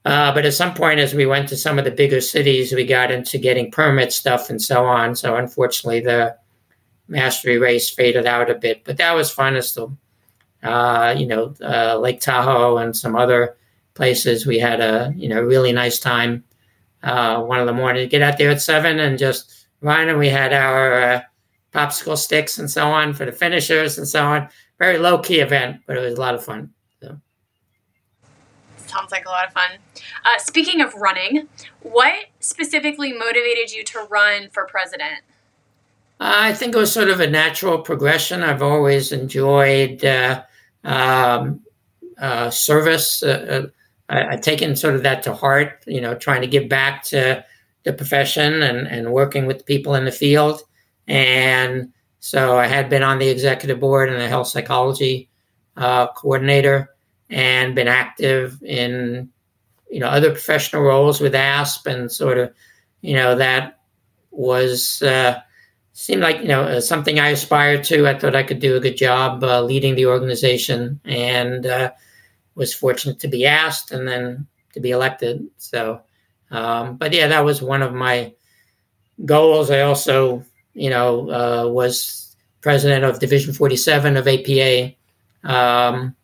Uh, 0.05 0.35
but 0.35 0.45
at 0.45 0.55
some 0.55 0.75
point, 0.75 0.99
as 0.99 1.15
we 1.15 1.27
went 1.27 1.49
to 1.49 1.57
some 1.57 1.79
of 1.79 1.85
the 1.85 1.91
bigger 1.91 2.21
cities, 2.21 2.73
we 2.73 2.85
got 2.85 3.11
into 3.11 3.39
getting 3.39 3.71
permit 3.71 4.13
stuff 4.13 4.51
and 4.51 4.61
so 4.61 4.85
on. 4.85 5.15
So 5.15 5.37
unfortunately, 5.37 6.01
the 6.01 6.37
mastery 7.07 7.59
race 7.59 7.91
faded 7.91 8.27
out 8.27 8.51
a 8.51 8.55
bit. 8.55 8.83
But 8.85 8.97
that 8.97 9.13
was 9.13 9.31
fun 9.31 9.55
as 9.55 9.75
the, 9.75 9.89
uh, 10.63 11.15
you 11.17 11.27
know, 11.27 11.55
uh, 11.63 11.99
Lake 11.99 12.21
Tahoe 12.21 12.79
and 12.79 12.97
some 12.97 13.15
other 13.15 13.57
places. 13.95 14.47
We 14.47 14.59
had 14.59 14.81
a 14.81 15.13
you 15.17 15.29
know 15.29 15.41
really 15.43 15.73
nice 15.73 15.99
time. 15.99 16.45
Uh, 17.03 17.43
one 17.43 17.59
of 17.59 17.67
the 17.67 17.73
morning, 17.73 18.09
get 18.09 18.23
out 18.23 18.39
there 18.39 18.51
at 18.51 18.63
seven 18.63 19.01
and 19.01 19.19
just 19.19 19.67
run, 19.81 20.09
and 20.09 20.19
we 20.19 20.29
had 20.29 20.53
our 20.53 21.03
uh, 21.03 21.21
popsicle 21.73 22.17
sticks 22.17 22.59
and 22.59 22.71
so 22.71 22.89
on 22.89 23.13
for 23.13 23.25
the 23.25 23.33
finishers 23.33 23.99
and 23.99 24.07
so 24.07 24.25
on. 24.25 24.49
Very 24.79 24.99
low 24.99 25.19
key 25.19 25.41
event, 25.41 25.81
but 25.87 25.97
it 25.97 26.01
was 26.01 26.15
a 26.17 26.21
lot 26.21 26.35
of 26.35 26.45
fun. 26.45 26.73
So 27.01 27.19
sounds 28.87 29.11
like 29.11 29.27
a 29.27 29.31
lot 29.31 29.47
of 29.49 29.53
fun. 29.53 29.71
Uh, 30.25 30.39
speaking 30.39 30.81
of 30.81 30.95
running, 30.95 31.49
what 31.81 32.15
specifically 32.41 33.13
motivated 33.13 33.73
you 33.73 33.85
to 33.85 34.07
run 34.11 34.49
for 34.51 34.67
president? 34.67 35.21
I 36.21 36.55
think 36.55 36.75
it 36.75 36.79
was 36.79 36.93
sort 36.93 37.09
of 37.09 37.21
a 37.21 37.29
natural 37.29 37.79
progression. 37.81 38.43
I've 38.43 38.63
always 38.63 39.11
enjoyed 39.11 40.05
uh, 40.05 40.43
um, 40.85 41.61
uh, 42.19 42.51
service. 42.51 43.23
Uh, 43.23 43.27
uh 43.29 43.67
I, 44.09 44.33
have 44.33 44.41
taken 44.43 44.77
sort 44.77 44.95
of 44.95 45.03
that 45.03 45.23
to 45.25 45.35
heart, 45.35 45.83
you 45.87 46.01
know, 46.01 46.15
trying 46.15 46.43
to 46.43 46.47
give 46.47 46.69
back 46.69 47.03
to 47.05 47.45
the 47.85 47.93
profession 47.93 48.63
and, 48.63 48.87
and 48.87 49.13
working 49.13 49.47
with 49.47 49.67
people 49.67 49.95
in 49.95 50.05
the 50.05 50.13
field. 50.13 50.63
And 51.09 51.93
so 52.21 52.59
I 52.59 52.67
had 52.67 52.89
been 52.89 53.03
on 53.03 53.19
the 53.19 53.29
executive 53.29 53.81
board 53.81 54.09
and 54.09 54.21
the 54.21 54.29
health 54.29 54.49
psychology 54.49 55.29
uh, 55.77 56.09
coordinator 56.09 56.91
and 57.31 57.75
been 57.75 57.89
active 57.89 58.63
in, 58.63 59.31
you 59.93 60.01
know, 60.01 60.09
other 60.09 60.31
professional 60.31 60.83
roles 60.83 61.21
with 61.21 61.35
ASP 61.35 61.87
and 61.87 62.11
sort 62.11 62.39
of, 62.39 62.53
you 63.03 63.15
know, 63.15 63.37
that 63.37 63.79
was 64.31 65.03
uh, 65.03 65.39
seemed 65.93 66.23
like 66.23 66.41
you 66.41 66.49
know 66.49 66.63
uh, 66.63 66.81
something 66.81 67.21
I 67.21 67.29
aspired 67.29 67.85
to. 67.85 68.09
I 68.09 68.19
thought 68.19 68.35
I 68.35 68.43
could 68.43 68.61
do 68.61 68.77
a 68.77 68.81
good 68.81 68.97
job 68.97 69.45
uh, 69.45 69.63
leading 69.63 69.95
the 69.95 70.07
organization, 70.07 71.01
and 71.05 71.67
uh, 71.67 71.93
was 72.55 72.75
fortunate 72.75 73.21
to 73.21 73.29
be 73.29 73.47
asked 73.47 73.93
and 73.93 74.09
then 74.09 74.47
to 74.73 74.81
be 74.81 74.91
elected. 74.91 75.47
So, 75.59 76.01
um, 76.51 76.97
but 76.97 77.13
yeah, 77.13 77.29
that 77.29 77.45
was 77.45 77.63
one 77.63 77.83
of 77.83 77.93
my 77.93 78.33
goals. 79.27 79.71
I 79.71 79.83
also, 79.83 80.45
you 80.75 80.91
know, 80.91 81.31
uh, 81.31 81.69
was 81.69 82.35
president 82.63 83.05
of 83.05 83.21
Division 83.21 83.53
Forty 83.53 83.77
Seven 83.77 84.17
of 84.17 84.27
APA 84.27 84.95
um, 85.45 86.17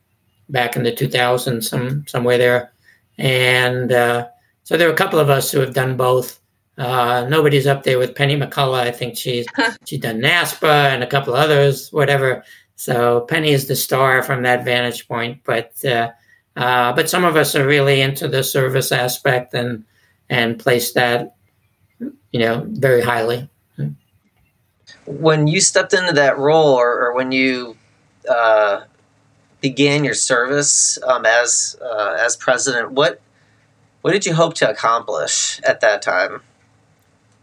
back 0.48 0.76
in 0.76 0.82
the 0.82 0.92
2000s, 0.92 1.64
some 1.64 2.06
somewhere 2.06 2.38
there, 2.38 2.72
and 3.18 3.92
uh, 3.92 4.28
so 4.64 4.76
there 4.76 4.88
are 4.88 4.92
a 4.92 4.96
couple 4.96 5.18
of 5.18 5.28
us 5.30 5.50
who 5.50 5.60
have 5.60 5.74
done 5.74 5.96
both. 5.96 6.40
Uh, 6.76 7.26
nobody's 7.28 7.66
up 7.66 7.82
there 7.82 7.98
with 7.98 8.14
Penny 8.14 8.36
McCullagh. 8.36 8.86
I 8.86 8.92
think 8.92 9.16
she's 9.16 9.46
she's 9.84 10.00
done 10.00 10.20
NASPA 10.20 10.90
and 10.90 11.02
a 11.02 11.06
couple 11.06 11.34
others, 11.34 11.92
whatever. 11.92 12.44
So 12.76 13.22
Penny 13.22 13.50
is 13.50 13.66
the 13.66 13.74
star 13.74 14.22
from 14.22 14.42
that 14.44 14.64
vantage 14.64 15.08
point. 15.08 15.40
But 15.44 15.84
uh, 15.84 16.10
uh, 16.56 16.92
but 16.92 17.10
some 17.10 17.24
of 17.24 17.36
us 17.36 17.56
are 17.56 17.66
really 17.66 18.00
into 18.00 18.28
the 18.28 18.44
service 18.44 18.92
aspect 18.92 19.54
and 19.54 19.84
and 20.30 20.58
place 20.58 20.92
that 20.92 21.34
you 22.30 22.40
know 22.40 22.64
very 22.68 23.02
highly. 23.02 23.48
When 25.06 25.46
you 25.46 25.60
stepped 25.60 25.94
into 25.94 26.12
that 26.12 26.38
role, 26.38 26.74
or, 26.74 27.06
or 27.06 27.14
when 27.14 27.32
you 27.32 27.76
uh, 28.28 28.82
began 29.60 30.04
your 30.04 30.14
service 30.14 30.98
um, 31.02 31.26
as 31.26 31.76
uh, 31.80 32.16
as 32.20 32.36
president, 32.36 32.92
what 32.92 33.20
what 34.02 34.12
did 34.12 34.26
you 34.26 34.34
hope 34.34 34.54
to 34.54 34.70
accomplish 34.70 35.60
at 35.62 35.80
that 35.80 36.02
time? 36.02 36.40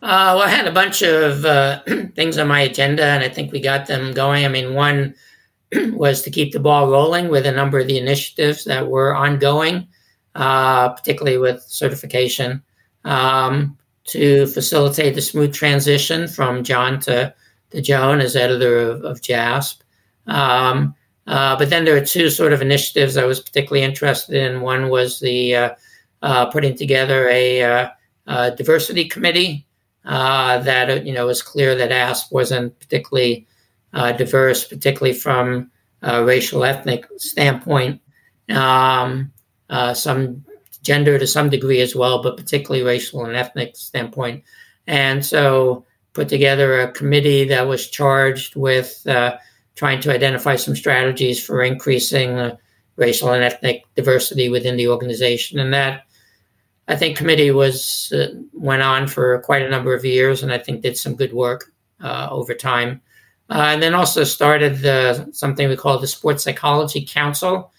Uh, 0.02 0.38
well, 0.38 0.44
I 0.44 0.50
had 0.50 0.68
a 0.68 0.72
bunch 0.72 1.02
of 1.02 1.46
uh, 1.46 1.82
things 2.16 2.38
on 2.38 2.48
my 2.48 2.62
agenda, 2.62 3.04
and 3.04 3.24
I 3.24 3.30
think 3.30 3.52
we 3.52 3.60
got 3.60 3.88
them 3.88 4.14
going. 4.14 4.46
I 4.46 4.50
mean, 4.50 4.74
one 4.74 5.16
was 5.94 6.22
to 6.22 6.32
keep 6.32 6.54
the 6.54 6.60
ball 6.60 6.90
rolling 6.90 7.30
with 7.30 7.46
a 7.46 7.52
number 7.52 7.80
of 7.80 7.88
the 7.88 7.98
initiatives 7.98 8.66
that 8.66 8.88
were 8.88 9.16
ongoing, 9.16 9.88
uh, 10.36 10.90
particularly 10.90 11.38
with 11.38 11.64
certification, 11.64 12.62
um, 13.04 13.78
to 14.06 14.46
facilitate 14.48 15.16
the 15.16 15.22
smooth 15.22 15.54
transition 15.54 16.28
from 16.28 16.64
John 16.64 17.00
to, 17.02 17.34
to 17.72 17.82
Joan 17.82 18.22
as 18.22 18.36
editor 18.36 18.78
of, 18.78 19.04
of 19.04 19.22
JASP. 19.22 19.82
Um, 20.28 20.96
uh, 21.28 21.58
but 21.58 21.70
then 21.70 21.86
there 21.86 21.98
are 21.98 22.06
two 22.06 22.30
sort 22.30 22.54
of 22.54 22.62
initiatives 22.62 23.18
I 23.18 23.26
was 23.26 23.40
particularly 23.40 23.84
interested 23.84 24.36
in. 24.36 24.62
One 24.62 24.90
was 24.90 25.20
the 25.20 25.56
uh, 25.56 25.70
uh, 26.22 26.46
putting 26.48 26.76
together 26.76 27.28
a 27.30 27.92
diversity 28.56 29.06
committee 29.06 29.66
uh, 30.06 30.60
that 30.60 31.06
you 31.06 31.14
know 31.14 31.26
was 31.26 31.42
clear 31.42 31.76
that 31.76 31.92
ASP 31.92 32.32
wasn't 32.32 32.80
particularly 32.80 33.48
uh, 33.94 34.12
diverse, 34.12 34.64
particularly 34.66 35.18
from 35.18 35.72
a 36.02 36.24
racial 36.24 36.64
ethnic 36.64 37.08
standpoint. 37.18 38.02
Um, 38.50 39.32
uh, 39.70 39.94
some 39.96 40.46
gender 40.84 41.18
to 41.18 41.26
some 41.26 41.50
degree 41.50 41.82
as 41.82 41.96
well, 41.96 42.22
but 42.22 42.38
particularly 42.38 42.86
racial 42.86 43.26
and 43.26 43.36
ethnic 43.36 43.76
standpoint. 43.76 44.44
And 44.86 45.26
so 45.26 45.86
put 46.14 46.30
together 46.30 46.80
a 46.82 46.92
committee 46.92 47.46
that 47.46 47.68
was 47.68 47.90
charged 47.90 48.56
with 48.56 49.02
uh, 49.08 49.38
trying 49.76 50.00
to 50.02 50.12
identify 50.12 50.56
some 50.56 50.76
strategies 50.76 51.44
for 51.44 51.62
increasing 51.62 52.52
racial 52.96 53.32
and 53.32 53.44
ethnic 53.44 53.84
diversity 53.96 54.50
within 54.50 54.78
the 54.78 54.88
organization. 54.88 55.60
And 55.60 55.74
that 55.74 56.06
I 56.88 56.96
think 56.96 57.18
committee 57.18 57.52
was 57.52 58.14
uh, 58.16 58.28
went 58.54 58.84
on 58.84 59.08
for 59.08 59.40
quite 59.42 59.64
a 59.64 59.70
number 59.70 59.94
of 59.94 60.06
years, 60.06 60.44
and 60.44 60.54
I 60.54 60.58
think 60.58 60.82
did 60.82 60.98
some 60.98 61.16
good 61.16 61.34
work 61.34 61.72
uh, 62.02 62.28
over 62.30 62.54
time. 62.54 63.02
Uh, 63.50 63.70
and 63.74 63.82
then 63.82 63.94
also 63.94 64.24
started 64.24 64.80
the, 64.80 65.30
something 65.32 65.70
we 65.70 65.76
call 65.76 66.00
the 66.00 66.08
Sports 66.08 66.44
Psychology 66.44 67.06
Council. 67.06 67.72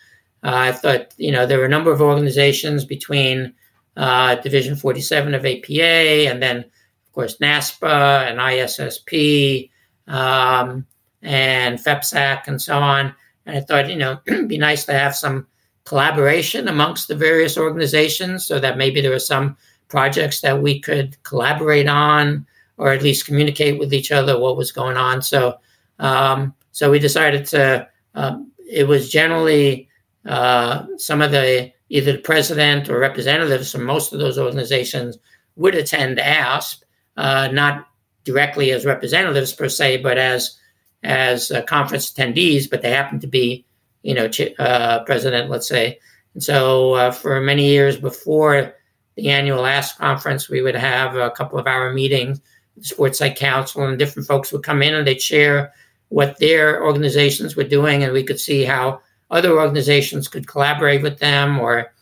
Uh, 0.43 0.55
I 0.55 0.73
thought 0.73 1.15
you 1.17 1.33
know 1.33 1.47
there 1.47 1.59
were 1.59 1.65
a 1.65 1.69
number 1.69 1.93
of 1.93 2.01
organizations 2.01 2.85
between 2.85 3.55
uh, 3.97 4.37
Division 4.37 4.77
47 4.77 5.35
of 5.35 5.47
APA, 5.47 6.31
and 6.31 6.43
then 6.43 6.59
of 6.59 7.13
course 7.13 7.39
NASPA 7.39 8.29
and 8.29 8.39
ISSP 8.39 9.71
um, 10.09 10.87
and 11.27 11.79
FEPSAC 11.79 12.47
and 12.47 12.62
so 12.62 12.79
on. 12.79 13.15
And 13.45 13.59
I 13.59 13.61
thought 13.61 13.91
you 13.91 13.97
know 13.97 14.21
it'd 14.27 14.49
be 14.49 14.59
nice 14.59 14.87
to 14.87 14.93
have 14.93 15.15
some 15.15 15.47
collaboration 15.85 16.69
amongst 16.69 17.09
the 17.09 17.15
various 17.15 17.59
organizations 17.59 18.47
so 18.47 18.59
that 18.59 18.79
maybe 18.79 19.01
there 19.01 19.12
are 19.12 19.19
some 19.19 19.57
projects 19.89 20.41
that 20.41 20.62
we 20.62 20.81
could 20.81 21.23
collaborate 21.23 21.89
on 21.89 22.47
or 22.79 22.93
at 22.93 23.03
least 23.03 23.27
communicate 23.27 23.79
with 23.79 23.95
each 23.95 24.12
other 24.12 24.39
what 24.39 24.57
was 24.57 24.73
going 24.73 24.97
on. 24.97 25.23
So, 25.23 25.59
um, 25.99 26.55
so 26.73 26.91
we 26.91 26.99
decided 26.99 27.45
to. 27.47 27.89
Um, 28.15 28.51
it 28.69 28.89
was 28.89 29.11
generally 29.11 29.89
uh, 30.27 30.87
some 30.97 31.23
of 31.23 31.31
the 31.31 31.73
either 31.89 32.12
the 32.12 32.19
president 32.19 32.89
or 32.89 32.99
representatives 32.99 33.71
from 33.71 33.85
most 33.85 34.12
of 34.12 34.19
those 34.19 34.39
organizations 34.39 35.19
would 35.55 35.75
attend 35.75 36.19
ASP, 36.19 36.83
uh, 37.17 37.49
not 37.53 37.87
directly 38.25 38.73
as 38.73 38.85
representatives 38.85 39.53
per 39.53 39.69
se, 39.69 39.99
but 39.99 40.19
as 40.19 40.59
as 41.03 41.51
uh, 41.51 41.63
conference 41.63 42.13
attendees. 42.13 42.69
But 42.69 42.83
they 42.83 42.91
happened 42.91 43.21
to 43.23 43.27
be 43.27 43.67
you 44.07 44.15
know, 44.15 44.31
uh, 44.61 45.03
president, 45.03 45.51
let's 45.51 45.67
say. 45.67 45.99
And 46.35 46.43
so 46.43 46.95
uh, 46.95 47.11
for 47.11 47.41
many 47.41 47.67
years 47.67 47.99
before 47.99 48.73
the 49.17 49.31
annual 49.31 49.67
ASP 49.67 49.99
conference, 49.99 50.49
we 50.49 50.63
would 50.63 50.77
have 50.77 51.17
a 51.17 51.31
couple 51.31 51.59
of 51.59 51.67
hour 51.67 51.93
meetings. 51.93 52.41
Sports 52.83 53.19
Psych 53.19 53.35
Council 53.35 53.85
and 53.85 53.99
different 53.99 54.29
folks 54.29 54.53
would 54.53 54.63
come 54.63 54.81
in 54.81 54.95
and 54.95 55.07
they'd 55.07 55.21
share 55.21 55.73
what 56.11 56.39
their 56.39 56.85
organizations 56.85 57.57
were 57.57 57.65
doing, 57.65 58.05
and 58.05 58.13
we 58.13 58.23
could 58.23 58.39
see 58.39 58.63
how 58.63 59.01
other 59.31 59.59
organizations 59.59 60.29
could 60.29 60.47
collaborate 60.47 61.03
with 61.03 61.19
them, 61.19 61.59
or 61.59 61.93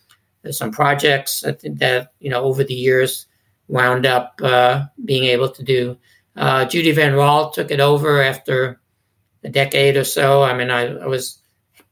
some 0.50 0.70
projects 0.70 1.40
that, 1.40 1.60
that 1.78 2.12
you 2.20 2.28
know 2.28 2.44
over 2.44 2.64
the 2.64 2.74
years 2.74 3.26
wound 3.68 4.04
up 4.04 4.38
uh, 4.42 4.84
being 5.06 5.24
able 5.24 5.48
to 5.48 5.62
do. 5.62 5.96
Uh, 6.36 6.66
Judy 6.66 6.92
Van 6.92 7.14
Raalte 7.14 7.54
took 7.54 7.70
it 7.70 7.80
over 7.80 8.20
after 8.20 8.78
a 9.44 9.48
decade 9.48 9.96
or 9.96 10.04
so. 10.04 10.42
I 10.42 10.54
mean, 10.54 10.70
I, 10.70 10.96
I 10.96 11.06
was 11.06 11.38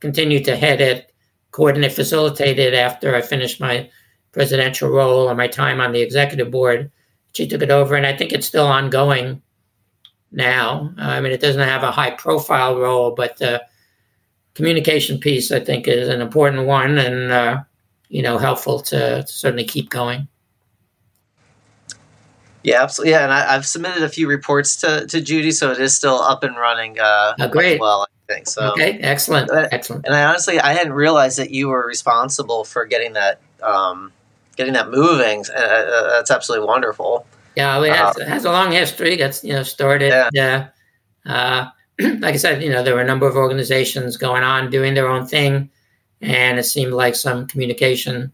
continued 0.01 0.45
to 0.47 0.57
head 0.57 0.81
it, 0.81 1.13
coordinate, 1.51 1.93
facilitate 1.93 2.59
it 2.59 2.75
after 2.75 3.15
I 3.15 3.21
finished 3.21 3.61
my 3.61 3.89
presidential 4.33 4.89
role 4.89 5.29
or 5.29 5.35
my 5.35 5.47
time 5.47 5.81
on 5.81 5.93
the 5.93 6.01
executive 6.01 6.51
board. 6.51 6.91
She 7.33 7.47
took 7.47 7.63
it 7.63 7.71
over, 7.71 7.95
and 7.95 8.07
I 8.07 8.17
think 8.17 8.33
it's 8.33 8.47
still 8.47 8.67
ongoing 8.67 9.43
now. 10.33 10.93
I 10.99 11.21
mean, 11.21 11.33
it 11.33 11.41
doesn't 11.41 11.69
have 11.69 11.83
a 11.83 11.93
high 11.93 12.11
profile 12.11 12.79
role, 12.79 13.13
but 13.13 13.39
the 13.39 13.63
communication 14.55 15.19
piece, 15.19 15.53
I 15.53 15.61
think, 15.61 15.89
is 15.89 16.09
an 16.09 16.21
important 16.21 16.67
one 16.67 16.99
and, 16.99 17.33
uh, 17.33 17.63
you 18.09 18.23
know, 18.23 18.39
helpful 18.39 18.81
to, 18.81 19.23
to, 19.23 19.27
certainly 19.27 19.65
keep 19.65 19.91
going. 19.91 20.29
Yeah, 22.63 22.83
absolutely. 22.83 23.13
Yeah, 23.13 23.25
and 23.25 23.33
I, 23.33 23.53
have 23.53 23.67
submitted 23.67 24.03
a 24.03 24.09
few 24.09 24.29
reports 24.29 24.77
to, 24.77 25.07
to 25.07 25.21
Judy, 25.21 25.51
so 25.51 25.73
it 25.73 25.81
is 25.81 25.97
still 25.97 26.21
up 26.21 26.45
and 26.45 26.57
running. 26.57 26.99
Uh, 26.99 27.35
oh, 27.41 27.49
great. 27.49 27.81
Well, 27.81 28.07
thing. 28.33 28.45
So 28.45 28.73
okay, 28.73 28.99
excellent, 28.99 29.51
uh, 29.51 29.69
excellent. 29.73 30.07
And 30.07 30.15
I 30.15 30.25
honestly, 30.25 30.59
I 30.61 30.73
hadn't 30.73 30.93
realized 30.93 31.39
that 31.39 31.51
you 31.51 31.69
were 31.69 31.87
responsible 31.87 32.65
for 32.65 32.85
getting 32.85 33.15
that, 33.15 33.41
um, 33.63 34.13
getting 34.57 34.75
that 34.75 34.91
moving. 34.91 35.45
Uh, 35.55 35.59
uh 35.59 36.11
that's 36.17 36.31
absolutely 36.31 36.67
wonderful. 36.67 37.27
Yeah, 37.57 37.83
it 37.83 37.93
has, 37.93 38.17
um, 38.17 38.23
it 38.23 38.29
has, 38.29 38.45
a 38.45 38.53
long 38.53 38.73
history. 38.73 39.17
That's 39.17 39.45
you 39.45 39.53
know 39.53 39.63
started. 39.63 40.31
Yeah. 40.33 40.69
Uh, 41.27 41.67
like 42.01 42.35
I 42.35 42.39
said, 42.39 42.63
you 42.63 42.71
know 42.71 42.83
there 42.83 42.95
were 42.95 43.03
a 43.03 43.07
number 43.07 43.27
of 43.27 43.37
organizations 43.37 44.17
going 44.17 44.43
on 44.43 44.71
doing 44.71 44.95
their 44.95 45.09
own 45.09 45.27
thing, 45.27 45.71
and 46.21 46.59
it 46.59 46.65
seemed 46.65 46.93
like 46.93 47.15
some 47.15 47.47
communication 47.47 48.33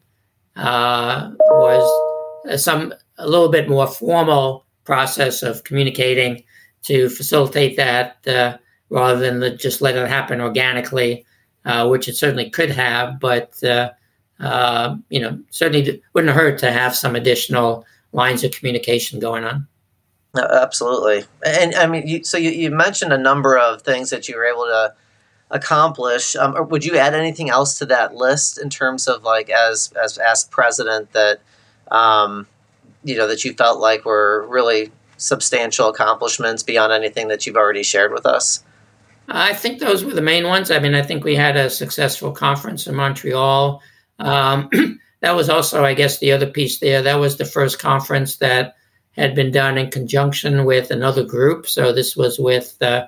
uh, 0.57 1.31
was 1.51 2.63
some 2.63 2.95
a 3.19 3.29
little 3.29 3.49
bit 3.49 3.69
more 3.69 3.87
formal 3.87 4.65
process 4.85 5.43
of 5.43 5.65
communicating 5.65 6.43
to 6.85 7.09
facilitate 7.09 7.77
that 7.77 8.27
uh, 8.27 8.57
rather 8.91 9.21
than 9.21 9.41
the, 9.41 9.51
just 9.51 9.81
let 9.83 9.97
it 9.97 10.09
happen 10.09 10.41
organically, 10.41 11.25
uh, 11.65 11.87
which 11.87 12.09
it 12.09 12.17
certainly 12.17 12.49
could 12.49 12.71
have. 12.71 13.21
But 13.21 13.63
uh, 13.63 13.91
uh, 14.41 14.97
you 15.11 15.21
know, 15.21 15.39
certainly 15.51 16.03
wouldn't 16.13 16.35
hurt 16.35 16.59
to 16.61 16.71
have 16.71 16.95
some 16.95 17.17
additional 17.17 17.85
lines 18.13 18.45
of 18.45 18.53
communication 18.53 19.21
going 19.21 19.45
on. 19.45 19.67
Absolutely, 20.37 21.25
and 21.45 21.75
I 21.75 21.87
mean, 21.87 22.07
you, 22.07 22.23
so 22.23 22.37
you, 22.39 22.51
you, 22.51 22.71
mentioned 22.71 23.13
a 23.13 23.19
number 23.19 23.59
of 23.59 23.83
things 23.83 24.11
that 24.11 24.29
you 24.29 24.37
were 24.37 24.45
able 24.45 24.67
to 24.67 24.95
accomplish. 25.51 26.37
Um, 26.37 26.55
would 26.69 26.85
you 26.85 26.97
add 26.97 27.15
anything 27.15 27.51
else 27.51 27.79
to 27.79 27.87
that 27.87 28.15
list 28.15 28.61
in 28.61 28.71
terms 28.71 29.09
of 29.09 29.25
like 29.25 29.51
as 29.51 29.93
as 30.01 30.19
as 30.19 30.45
president 30.45 31.13
that 31.13 31.41
um, 31.91 32.47
you 33.09 33.17
know 33.17 33.27
that 33.27 33.45
you 33.45 33.55
felt 33.55 33.81
like 33.81 34.05
were 34.05 34.47
really 34.49 34.93
substantial 35.17 35.89
accomplishments 35.89 36.63
beyond 36.63 36.93
anything 36.93 37.29
that 37.29 37.47
you've 37.47 37.57
already 37.57 37.83
shared 37.83 38.13
with 38.13 38.27
us? 38.27 38.63
I 39.29 39.53
think 39.53 39.79
those 39.79 40.05
were 40.05 40.15
the 40.15 40.23
main 40.23 40.47
ones. 40.47 40.71
I 40.71 40.79
mean, 40.79 40.95
I 40.95 41.03
think 41.03 41.23
we 41.23 41.37
had 41.37 41.57
a 41.57 41.69
successful 41.69 42.33
conference 42.33 42.87
in 42.87 42.95
Montreal. 42.95 43.83
Um, 44.19 44.71
that 45.21 45.37
was 45.37 45.51
also, 45.51 45.85
I 45.85 45.95
guess, 45.95 46.19
the 46.19 46.33
other 46.33 46.47
piece 46.47 46.79
there. 46.79 47.03
That 47.03 47.17
was 47.17 47.37
the 47.37 47.45
first 47.45 47.79
conference 47.79 48.37
that 48.37 48.77
had 49.13 49.35
been 49.35 49.51
done 49.51 49.77
in 49.77 49.91
conjunction 49.91 50.65
with 50.65 50.91
another 50.91 51.25
group. 51.25 51.67
So 51.67 51.93
this 51.93 52.17
was 52.17 52.39
with 52.39 52.81
uh, 52.81 53.07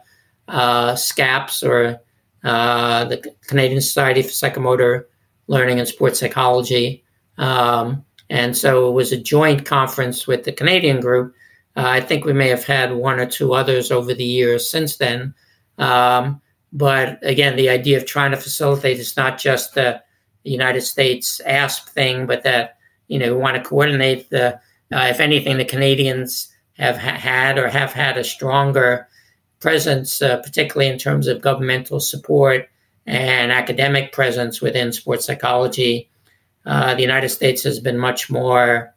uh, 0.49 0.93
SCAPPS 0.95 1.63
or 1.63 2.01
uh, 2.45 3.05
the 3.05 3.35
Canadian 3.47 3.81
Society 3.81 4.23
for 4.23 4.29
Psychomotor 4.29 5.05
Learning 5.47 5.79
and 5.79 5.89
Sports 5.89 6.21
Psychology. 6.21 7.05
Um, 7.39 8.05
and 8.31 8.57
so 8.57 8.89
it 8.89 8.93
was 8.93 9.13
a 9.13 9.21
joint 9.21 9.67
conference 9.67 10.27
with 10.27 10.45
the 10.45 10.53
Canadian 10.53 11.01
group. 11.01 11.35
Uh, 11.77 11.85
I 11.87 12.01
think 12.01 12.25
we 12.25 12.33
may 12.33 12.49
have 12.49 12.65
had 12.65 12.95
one 12.95 13.19
or 13.19 13.27
two 13.27 13.53
others 13.53 13.91
over 13.91 14.15
the 14.15 14.25
years 14.25 14.71
since 14.71 14.97
then. 14.97 15.35
Um, 15.79 16.41
but 16.73 17.19
again, 17.23 17.57
the 17.57 17.69
idea 17.69 17.97
of 17.97 18.07
trying 18.07 18.31
to 18.31 18.37
facilitate 18.37 18.99
is 18.99 19.17
not 19.17 19.39
just 19.39 19.75
the 19.75 20.01
United 20.45 20.83
States 20.83 21.41
ASP 21.45 21.89
thing, 21.89 22.27
but 22.27 22.45
that 22.45 22.79
you 23.09 23.19
know 23.19 23.35
we 23.35 23.41
want 23.41 23.57
to 23.57 23.69
coordinate 23.69 24.31
the. 24.31 24.61
Uh, 24.93 25.07
if 25.09 25.21
anything, 25.21 25.57
the 25.57 25.65
Canadians 25.65 26.49
have 26.75 26.97
ha- 26.97 27.17
had 27.17 27.59
or 27.59 27.69
have 27.69 27.93
had 27.93 28.17
a 28.17 28.25
stronger 28.25 29.07
presence, 29.61 30.21
uh, 30.23 30.39
particularly 30.39 30.91
in 30.91 30.99
terms 30.99 31.29
of 31.29 31.41
governmental 31.41 32.01
support 32.01 32.69
and 33.07 33.53
academic 33.53 34.13
presence 34.13 34.61
within 34.61 34.93
sports 34.93 35.27
psychology. 35.27 36.10
Uh, 36.67 36.95
the 36.95 37.03
United 37.03 37.31
States 37.31 37.63
has 37.63 37.81
been 37.81 37.99
much 37.99 38.31
more, 38.31 38.95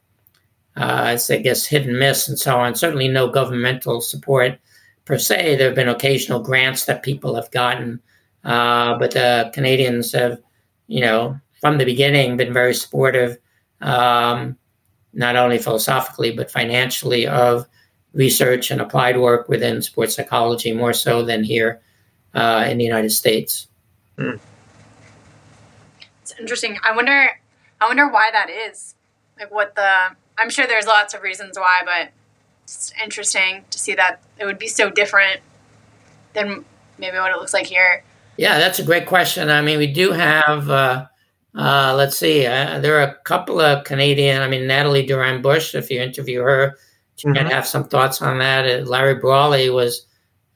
uh, 0.76 1.18
I 1.30 1.38
guess, 1.38 1.66
hit 1.66 1.88
and 1.88 1.98
miss 1.98 2.28
and 2.28 2.38
so 2.38 2.58
on. 2.58 2.76
Certainly, 2.76 3.08
no 3.08 3.28
governmental 3.30 4.02
support 4.02 4.60
per 5.06 5.18
se. 5.18 5.56
There 5.56 5.68
have 5.68 5.76
been 5.76 5.90
occasional 5.90 6.42
grants 6.42 6.86
that 6.86 7.04
people 7.04 7.36
have 7.36 7.52
gotten, 7.52 8.02
uh, 8.44 8.98
but 8.98 9.12
the 9.12 9.52
Canadians 9.54 10.12
have, 10.12 10.40
you 10.88 11.02
know, 11.02 11.40
from 11.62 11.78
the 11.78 11.86
beginning, 11.86 12.36
been 12.36 12.54
very 12.54 12.74
supportive, 12.74 13.38
um, 13.82 14.58
not 15.14 15.36
only 15.36 15.58
philosophically 15.58 16.32
but 16.32 16.52
financially, 16.52 17.26
of 17.28 17.66
research 18.14 18.70
and 18.72 18.82
applied 18.82 19.18
work 19.18 19.50
within 19.50 19.82
sports 19.82 20.16
psychology 20.16 20.74
more 20.74 20.94
so 20.94 21.24
than 21.24 21.44
here 21.44 21.82
uh, 22.34 22.66
in 22.68 22.78
the 22.78 22.84
United 22.84 23.12
States. 23.12 23.68
Mm. 24.18 24.40
It's 26.22 26.34
interesting. 26.40 26.78
I 26.84 26.96
wonder. 26.96 27.30
I 27.84 27.88
wonder 27.88 28.08
why 28.08 28.30
that 28.32 28.50
is. 28.50 28.96
Like 29.38 29.52
what 29.52 29.76
the. 29.76 30.16
I'm 30.38 30.50
sure 30.50 30.66
there's 30.66 30.88
lots 30.88 31.14
of 31.14 31.22
reasons 31.22 31.60
why, 31.60 31.82
but 31.84 32.12
it's 32.64 32.94
interesting 33.04 33.66
to 33.70 33.78
see 33.78 33.94
that 33.96 34.22
it 34.40 34.46
would 34.46 34.58
be 34.58 34.68
so 34.68 34.90
different 34.90 35.42
than 36.32 36.64
maybe 36.98 37.18
what 37.18 37.32
it 37.32 37.38
looks 37.38 37.54
like 37.54 37.68
here. 37.68 38.04
Yeah, 38.38 38.58
that's 38.58 38.80
a 38.80 38.84
great 38.84 39.06
question. 39.06 39.50
I 39.50 39.62
mean, 39.62 39.78
we 39.78 39.92
do 39.92 40.12
have. 40.12 40.70
Uh, 40.70 41.08
uh, 41.56 41.94
let's 41.96 42.18
see. 42.18 42.46
Uh, 42.46 42.80
there 42.80 42.98
are 43.00 43.04
a 43.04 43.16
couple 43.26 43.60
of 43.60 43.84
Canadian. 43.84 44.42
I 44.42 44.48
mean, 44.48 44.66
Natalie 44.66 45.06
Durand-Bush. 45.06 45.76
If 45.76 45.92
you 45.92 46.02
interview 46.02 46.42
her, 46.42 46.78
she 47.18 47.28
mm-hmm. 47.28 47.44
might 47.44 47.54
have 47.54 47.68
some 47.68 47.84
thoughts 47.84 48.22
on 48.22 48.40
that. 48.40 48.66
Uh, 48.66 48.86
Larry 48.86 49.16
Brawley 49.16 49.70
was 49.70 50.08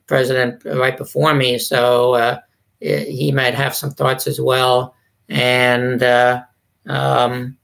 president 0.07 0.63
right 0.65 0.97
before 0.97 1.33
me, 1.33 1.59
so 1.59 2.13
uh, 2.13 2.39
he 2.79 3.31
might 3.33 3.53
have 3.53 3.75
some 3.75 3.91
thoughts 3.91 4.27
as 4.27 4.39
well. 4.39 4.95
And 5.29 6.01
uh, 6.01 6.43
um, 6.87 7.57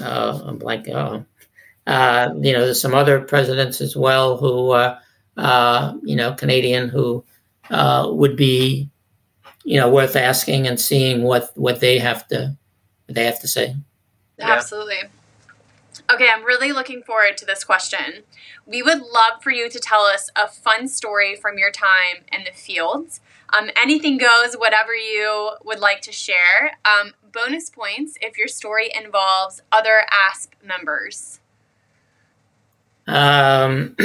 uh, 0.00 0.40
I'm 0.44 0.58
like, 0.58 0.88
oh, 0.88 1.24
uh, 1.86 2.30
you 2.36 2.52
know, 2.52 2.64
there's 2.64 2.80
some 2.80 2.94
other 2.94 3.20
presidents 3.20 3.80
as 3.80 3.96
well 3.96 4.36
who, 4.36 4.70
uh, 4.70 4.98
uh, 5.36 5.94
you 6.02 6.16
know, 6.16 6.34
Canadian 6.34 6.88
who 6.88 7.24
uh, 7.70 8.08
would 8.10 8.36
be, 8.36 8.88
you 9.64 9.78
know, 9.78 9.90
worth 9.90 10.16
asking 10.16 10.66
and 10.66 10.80
seeing 10.80 11.22
what 11.22 11.50
what 11.54 11.80
they 11.80 11.98
have 11.98 12.26
to 12.28 12.56
what 13.06 13.14
they 13.14 13.24
have 13.24 13.40
to 13.40 13.48
say. 13.48 13.76
Absolutely. 14.38 14.98
Okay, 16.12 16.28
I'm 16.28 16.44
really 16.44 16.72
looking 16.72 17.02
forward 17.02 17.36
to 17.38 17.46
this 17.46 17.64
question. 17.64 18.24
We 18.66 18.82
would 18.82 19.00
love 19.00 19.42
for 19.42 19.50
you 19.50 19.70
to 19.70 19.78
tell 19.78 20.02
us 20.02 20.28
a 20.36 20.48
fun 20.48 20.88
story 20.88 21.34
from 21.36 21.56
your 21.56 21.70
time 21.70 22.24
in 22.32 22.44
the 22.44 22.52
fields. 22.52 23.20
Um, 23.56 23.70
anything 23.80 24.18
goes, 24.18 24.54
whatever 24.54 24.94
you 24.94 25.50
would 25.64 25.78
like 25.78 26.00
to 26.02 26.12
share. 26.12 26.78
Um, 26.84 27.12
bonus 27.32 27.70
points 27.70 28.16
if 28.20 28.38
your 28.38 28.48
story 28.48 28.90
involves 28.94 29.62
other 29.72 30.02
ASP 30.10 30.54
members 30.62 31.40
um, 33.06 33.96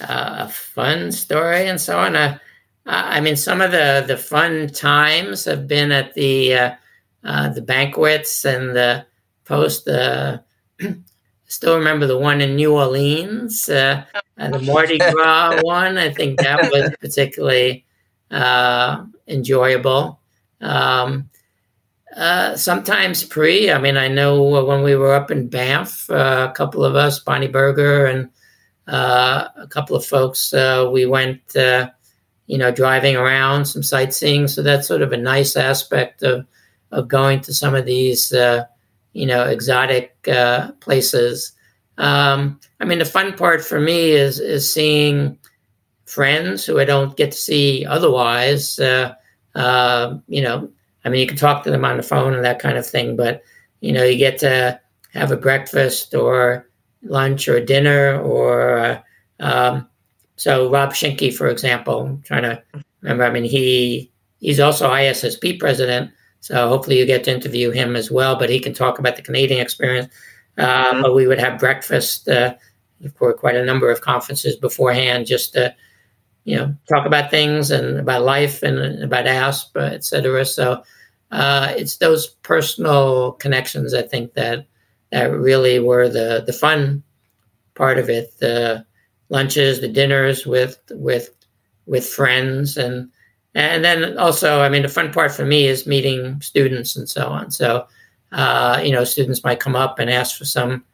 a 0.00 0.48
fun 0.52 1.12
story 1.12 1.66
and 1.68 1.80
so 1.80 1.98
on. 1.98 2.16
Uh, 2.16 2.38
I 2.86 3.20
mean, 3.20 3.36
some 3.36 3.60
of 3.60 3.72
the, 3.72 4.04
the 4.06 4.16
fun 4.16 4.68
times 4.68 5.44
have 5.44 5.66
been 5.66 5.92
at 5.92 6.14
the 6.14 6.54
uh, 6.54 6.74
uh, 7.24 7.48
the 7.48 7.62
banquets 7.62 8.44
and 8.44 8.76
the 8.76 9.06
post. 9.44 9.88
Uh, 9.88 10.38
still 11.46 11.78
remember 11.78 12.06
the 12.06 12.18
one 12.18 12.40
in 12.40 12.56
New 12.56 12.74
Orleans, 12.74 13.68
uh, 13.68 14.04
the 14.36 14.58
Mardi 14.58 14.98
Gras 14.98 15.60
one. 15.62 15.96
I 15.96 16.12
think 16.12 16.40
that 16.40 16.70
was 16.70 16.90
particularly 17.00 17.84
uh, 18.34 19.04
enjoyable. 19.28 20.20
Um, 20.60 21.30
uh, 22.16 22.56
sometimes 22.56 23.24
pre. 23.24 23.70
I 23.70 23.78
mean, 23.78 23.96
I 23.96 24.08
know 24.08 24.42
when 24.64 24.82
we 24.82 24.94
were 24.96 25.14
up 25.14 25.30
in 25.30 25.48
Banff, 25.48 26.10
uh, 26.10 26.48
a 26.50 26.54
couple 26.54 26.84
of 26.84 26.96
us, 26.96 27.18
Bonnie 27.18 27.48
Berger 27.48 28.06
and 28.06 28.28
uh, 28.86 29.48
a 29.56 29.66
couple 29.66 29.96
of 29.96 30.04
folks, 30.04 30.52
uh, 30.52 30.88
we 30.92 31.06
went, 31.06 31.56
uh, 31.56 31.90
you 32.46 32.58
know, 32.58 32.70
driving 32.70 33.16
around, 33.16 33.64
some 33.64 33.82
sightseeing. 33.82 34.48
So 34.48 34.62
that's 34.62 34.86
sort 34.86 35.02
of 35.02 35.12
a 35.12 35.16
nice 35.16 35.56
aspect 35.56 36.22
of 36.22 36.46
of 36.90 37.08
going 37.08 37.40
to 37.40 37.52
some 37.52 37.74
of 37.74 37.86
these, 37.86 38.32
you 39.12 39.26
know, 39.26 39.44
exotic 39.44 40.22
places. 40.80 41.52
Um, 41.98 42.60
I 42.78 42.84
mean, 42.84 42.98
the 42.98 43.04
fun 43.04 43.32
part 43.32 43.64
for 43.64 43.80
me 43.80 44.10
is 44.10 44.38
is 44.38 44.72
seeing 44.72 45.38
friends 46.06 46.64
who 46.64 46.78
I 46.78 46.84
don't 46.84 47.16
get 47.16 47.32
to 47.32 47.38
see 47.38 47.84
otherwise. 47.86 48.78
you 48.78 50.42
know 50.42 50.70
I 51.04 51.10
mean, 51.10 51.20
you 51.20 51.26
can 51.26 51.36
talk 51.36 51.64
to 51.64 51.70
them 51.70 51.84
on 51.84 51.96
the 51.96 52.02
phone 52.02 52.34
and 52.34 52.44
that 52.44 52.58
kind 52.58 52.78
of 52.78 52.86
thing, 52.86 53.16
but 53.16 53.42
you 53.80 53.92
know, 53.92 54.02
you 54.02 54.16
get 54.16 54.38
to 54.38 54.80
have 55.12 55.30
a 55.30 55.36
breakfast 55.36 56.14
or 56.14 56.68
lunch 57.02 57.48
or 57.48 57.60
dinner 57.60 58.18
or 58.20 58.78
uh, 58.78 59.00
um, 59.40 59.88
so 60.36 60.70
Rob 60.70 60.90
Schinke, 60.90 61.34
for 61.34 61.48
example, 61.48 62.00
I'm 62.00 62.22
trying 62.22 62.42
to 62.42 62.62
remember. 63.02 63.24
I 63.24 63.30
mean, 63.30 63.44
he 63.44 64.10
he's 64.40 64.60
also 64.60 64.88
ISSP 64.88 65.60
president, 65.60 66.10
so 66.40 66.68
hopefully 66.68 66.98
you 66.98 67.06
get 67.06 67.24
to 67.24 67.34
interview 67.34 67.70
him 67.70 67.94
as 67.94 68.10
well. 68.10 68.36
But 68.36 68.50
he 68.50 68.58
can 68.58 68.72
talk 68.72 68.98
about 68.98 69.16
the 69.16 69.22
Canadian 69.22 69.60
experience. 69.60 70.12
Uh, 70.56 70.92
mm-hmm. 70.92 71.02
But 71.02 71.14
we 71.14 71.26
would 71.26 71.38
have 71.38 71.60
breakfast 71.60 72.28
uh, 72.28 72.54
for 73.16 73.32
quite 73.34 73.56
a 73.56 73.64
number 73.64 73.90
of 73.90 74.00
conferences 74.00 74.56
beforehand, 74.56 75.26
just 75.26 75.52
to 75.52 75.74
you 76.44 76.56
know 76.56 76.74
talk 76.88 77.06
about 77.06 77.30
things 77.30 77.70
and 77.70 77.98
about 77.98 78.22
life 78.22 78.62
and 78.62 79.02
about 79.02 79.26
ASP, 79.26 79.76
et 79.76 80.04
cetera. 80.04 80.44
So 80.44 80.82
uh, 81.30 81.72
it's 81.76 81.96
those 81.96 82.28
personal 82.28 83.32
connections 83.32 83.94
I 83.94 84.02
think 84.02 84.34
that 84.34 84.66
that 85.10 85.30
really 85.30 85.78
were 85.78 86.08
the 86.08 86.44
the 86.46 86.52
fun 86.52 87.02
part 87.74 87.98
of 87.98 88.08
it. 88.08 88.38
The 88.38 88.84
lunches, 89.30 89.80
the 89.80 89.88
dinners 89.88 90.46
with 90.46 90.78
with 90.90 91.30
with 91.86 92.06
friends, 92.06 92.76
and 92.76 93.10
and 93.54 93.84
then 93.84 94.18
also, 94.18 94.60
I 94.60 94.68
mean, 94.68 94.82
the 94.82 94.88
fun 94.88 95.12
part 95.12 95.32
for 95.32 95.44
me 95.44 95.66
is 95.66 95.86
meeting 95.86 96.40
students 96.40 96.96
and 96.96 97.08
so 97.08 97.26
on. 97.28 97.50
So, 97.50 97.86
uh, 98.32 98.80
you 98.84 98.92
know, 98.92 99.04
students 99.04 99.44
might 99.44 99.60
come 99.60 99.76
up 99.76 99.98
and 99.98 100.10
ask 100.10 100.36
for 100.36 100.44
some 100.44 100.84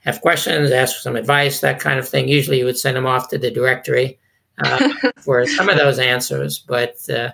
have 0.00 0.20
questions, 0.20 0.70
ask 0.70 0.94
for 0.96 1.02
some 1.02 1.16
advice, 1.16 1.60
that 1.60 1.80
kind 1.80 1.98
of 1.98 2.08
thing. 2.08 2.28
Usually, 2.28 2.58
you 2.58 2.64
would 2.64 2.78
send 2.78 2.96
them 2.96 3.06
off 3.06 3.28
to 3.30 3.38
the 3.38 3.50
directory 3.50 4.18
uh, 4.64 4.88
for 5.18 5.46
some 5.46 5.68
of 5.68 5.76
those 5.76 5.98
answers, 5.98 6.58
but 6.58 6.96
uh, 7.10 7.30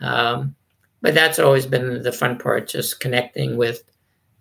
um, 0.00 0.54
but 1.00 1.14
that's 1.14 1.38
always 1.38 1.66
been 1.66 2.02
the 2.02 2.12
fun 2.12 2.38
part, 2.38 2.68
just 2.68 3.00
connecting 3.00 3.56
with 3.56 3.82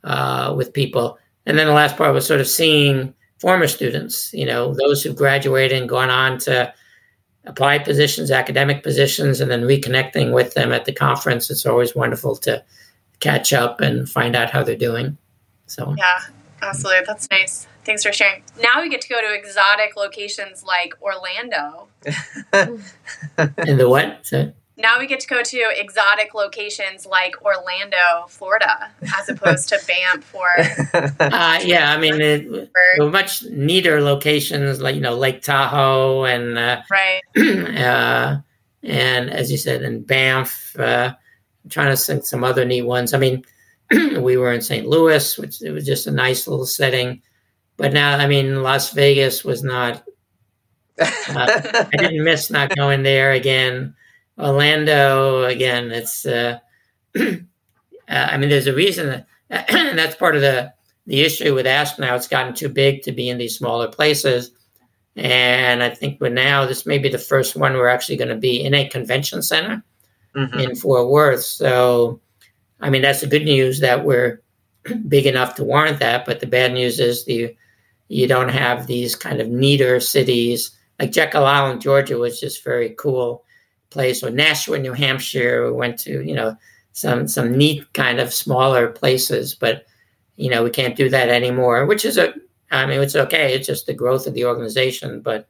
uh, 0.04 0.54
with 0.56 0.74
people. 0.74 1.18
And 1.46 1.58
then 1.58 1.68
the 1.68 1.74
last 1.74 1.98
part 1.98 2.14
was 2.14 2.26
sort 2.26 2.40
of 2.40 2.48
seeing 2.48 3.14
former 3.40 3.68
students, 3.68 4.32
you 4.34 4.46
know, 4.46 4.74
those 4.74 5.02
who've 5.02 5.16
graduated 5.16 5.78
and 5.78 5.90
gone 5.90 6.12
on 6.12 6.38
to 6.40 6.72
applied 7.46 7.84
positions, 7.84 8.30
academic 8.30 8.84
positions, 8.84 9.42
and 9.42 9.50
then 9.50 9.64
reconnecting 9.64 10.34
with 10.34 10.54
them 10.54 10.72
at 10.72 10.86
the 10.86 10.94
conference. 10.94 11.50
It's 11.50 11.66
always 11.66 11.96
wonderful 11.96 12.36
to 12.38 12.64
catch 13.20 13.54
up 13.54 13.82
and 13.82 14.08
find 14.08 14.36
out 14.36 14.52
how 14.52 14.64
they're 14.64 14.76
doing. 14.76 15.18
So 15.66 15.96
yeah, 15.98 16.20
absolutely, 16.62 17.06
that's 17.08 17.30
nice. 17.32 17.68
Thanks 17.84 18.04
for 18.04 18.14
sharing. 18.14 18.44
Now 18.60 18.82
we 18.82 18.90
get 18.90 19.02
to 19.02 19.10
go 19.10 19.20
to 19.20 19.34
exotic 19.34 19.96
locations 19.96 20.64
like 20.64 20.94
Orlando. 21.02 21.88
and 22.54 23.80
the 23.80 23.90
what? 23.90 24.20
So, 24.24 24.54
now 24.78 25.00
we 25.00 25.08
get 25.08 25.20
to 25.22 25.28
go 25.28 25.44
to 25.44 25.74
exotic 25.76 26.34
locations 26.34 27.06
like 27.06 27.36
Orlando, 27.44 28.26
Florida, 28.30 28.90
as 29.18 29.30
opposed 29.30 29.70
to 29.70 29.80
Banff 29.88 30.34
or. 30.34 30.50
uh, 31.20 31.60
yeah, 31.64 31.94
I 31.94 31.98
mean, 31.98 32.22
it, 32.22 32.70
much 33.00 33.44
neater 33.44 34.02
locations 34.02 34.82
like 34.82 34.96
you 34.96 35.02
know 35.02 35.16
Lake 35.16 35.42
Tahoe 35.42 36.26
and 36.26 36.58
uh, 36.58 36.82
right. 36.90 37.22
uh, 37.78 38.38
and 38.84 39.30
as 39.30 39.52
you 39.52 39.58
said, 39.58 39.84
in 39.84 40.04
Banff. 40.04 40.76
Uh, 40.78 41.14
I'm 41.64 41.70
trying 41.70 41.96
to 41.96 41.98
think 42.02 42.26
some 42.26 42.44
other 42.44 42.66
neat 42.66 42.84
ones. 42.84 43.14
I 43.14 43.20
mean, 43.20 43.44
we 43.92 44.38
were 44.38 44.52
in 44.52 44.62
St. 44.62 44.88
Louis, 44.88 45.38
which 45.38 45.62
it 45.62 45.72
was 45.72 45.86
just 45.86 46.08
a 46.08 46.12
nice 46.12 46.48
little 46.48 46.66
setting. 46.66 47.22
But 47.82 47.94
now, 47.94 48.16
I 48.16 48.28
mean, 48.28 48.62
Las 48.62 48.92
Vegas 48.92 49.44
was 49.44 49.64
not. 49.64 50.04
Uh, 51.00 51.10
I 51.32 51.90
didn't 51.98 52.24
miss 52.24 52.52
not 52.52 52.76
going 52.76 53.02
there 53.02 53.32
again. 53.32 53.96
Orlando 54.38 55.46
again. 55.46 55.90
It's. 55.90 56.24
Uh, 56.24 56.60
uh, 57.20 57.34
I 58.08 58.38
mean, 58.38 58.50
there's 58.50 58.68
a 58.68 58.76
reason 58.76 59.26
that 59.50 59.68
that's 59.96 60.16
part 60.16 60.36
of 60.36 60.42
the 60.42 60.72
the 61.08 61.22
issue 61.22 61.56
with 61.56 61.66
Asp 61.66 61.98
now. 61.98 62.14
It's 62.14 62.28
gotten 62.28 62.54
too 62.54 62.70
big 62.70 63.02
to 63.02 63.12
be 63.12 63.30
in 63.30 63.40
these 63.40 63.58
smaller 63.58 63.88
places, 63.88 64.52
and 65.16 65.82
I 65.82 65.90
think 65.90 66.22
we're 66.22 66.30
now 66.30 66.68
this 66.68 66.86
may 66.86 67.00
be 67.00 67.10
the 67.10 67.18
first 67.18 67.56
one 67.56 67.74
we're 67.74 67.88
actually 67.88 68.18
going 68.18 68.30
to 68.30 68.36
be 68.36 68.64
in 68.64 68.76
a 68.76 68.88
convention 68.88 69.42
center 69.42 69.84
mm-hmm. 70.36 70.60
in 70.60 70.76
Fort 70.76 71.10
Worth. 71.10 71.42
So, 71.42 72.22
I 72.80 72.92
mean, 72.92 73.02
that's 73.02 73.22
the 73.22 73.28
good 73.28 73.44
news 73.44 73.80
that 73.80 74.06
we're 74.06 74.40
big 75.08 75.26
enough 75.26 75.56
to 75.56 75.64
warrant 75.64 75.98
that. 75.98 76.28
But 76.28 76.42
the 76.42 76.48
bad 76.48 76.74
news 76.74 77.00
is 77.00 77.26
the 77.26 77.56
you 78.12 78.28
don't 78.28 78.50
have 78.50 78.88
these 78.88 79.16
kind 79.16 79.40
of 79.42 79.48
neater 79.50 80.00
cities 80.00 80.78
like 81.02 81.12
Jekyll 81.12 81.46
Island, 81.46 81.82
Georgia 81.82 82.18
was 82.20 82.40
just 82.40 82.64
very 82.64 82.92
cool 82.92 83.44
place, 83.90 84.24
or 84.24 84.30
Nashua, 84.30 84.78
New 84.78 84.94
Hampshire. 84.94 85.66
We 85.66 85.72
went 85.72 85.98
to 86.02 86.22
you 86.24 86.36
know 86.36 86.56
some 86.92 87.28
some 87.28 87.58
neat 87.58 87.92
kind 87.94 88.20
of 88.20 88.32
smaller 88.32 88.90
places, 88.90 89.56
but 89.56 89.86
you 90.36 90.50
know 90.50 90.64
we 90.64 90.70
can't 90.70 90.96
do 90.96 91.10
that 91.10 91.30
anymore, 91.30 91.88
which 91.88 92.06
is 92.06 92.20
a 92.20 92.36
I 92.70 92.86
mean 92.86 93.02
it's 93.02 93.16
okay. 93.16 93.56
It's 93.56 93.66
just 93.66 93.88
the 93.88 93.96
growth 93.96 94.28
of 94.28 94.36
the 94.36 94.46
organization, 94.46 95.22
but 95.22 95.50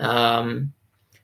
um, 0.00 0.72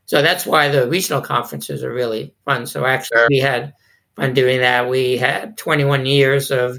so 0.07 0.23
that's 0.23 0.47
why 0.47 0.69
the 0.69 0.89
regional 0.89 1.21
conferences 1.21 1.83
are 1.83 1.93
really 1.93 2.33
fun. 2.45 2.67
So 2.67 2.87
actually, 2.87 3.27
we 3.29 3.39
had 3.39 3.75
fun 4.15 4.35
doing 4.35 4.61
that. 4.61 4.89
We 4.89 5.17
had 5.17 5.57
21 5.57 6.07
years 6.07 6.53
of 6.53 6.79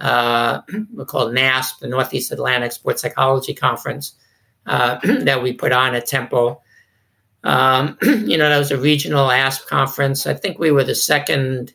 uh, 0.00 0.60
we 0.94 1.04
call 1.04 1.28
NASP, 1.28 1.80
the 1.80 1.88
Northeast 1.88 2.32
Atlantic 2.32 2.72
Sports 2.72 3.02
Psychology 3.02 3.54
Conference, 3.54 4.12
uh, 4.66 4.98
that 5.20 5.42
we 5.42 5.52
put 5.52 5.72
on 5.72 5.94
at 5.94 6.06
Temple. 6.06 6.62
Um, 7.44 7.98
you 8.02 8.36
know, 8.36 8.48
that 8.48 8.58
was 8.58 8.70
a 8.70 8.78
regional 8.78 9.30
ASP 9.30 9.66
conference. 9.66 10.26
I 10.26 10.34
think 10.34 10.58
we 10.58 10.70
were 10.70 10.84
the 10.84 10.94
second 10.94 11.74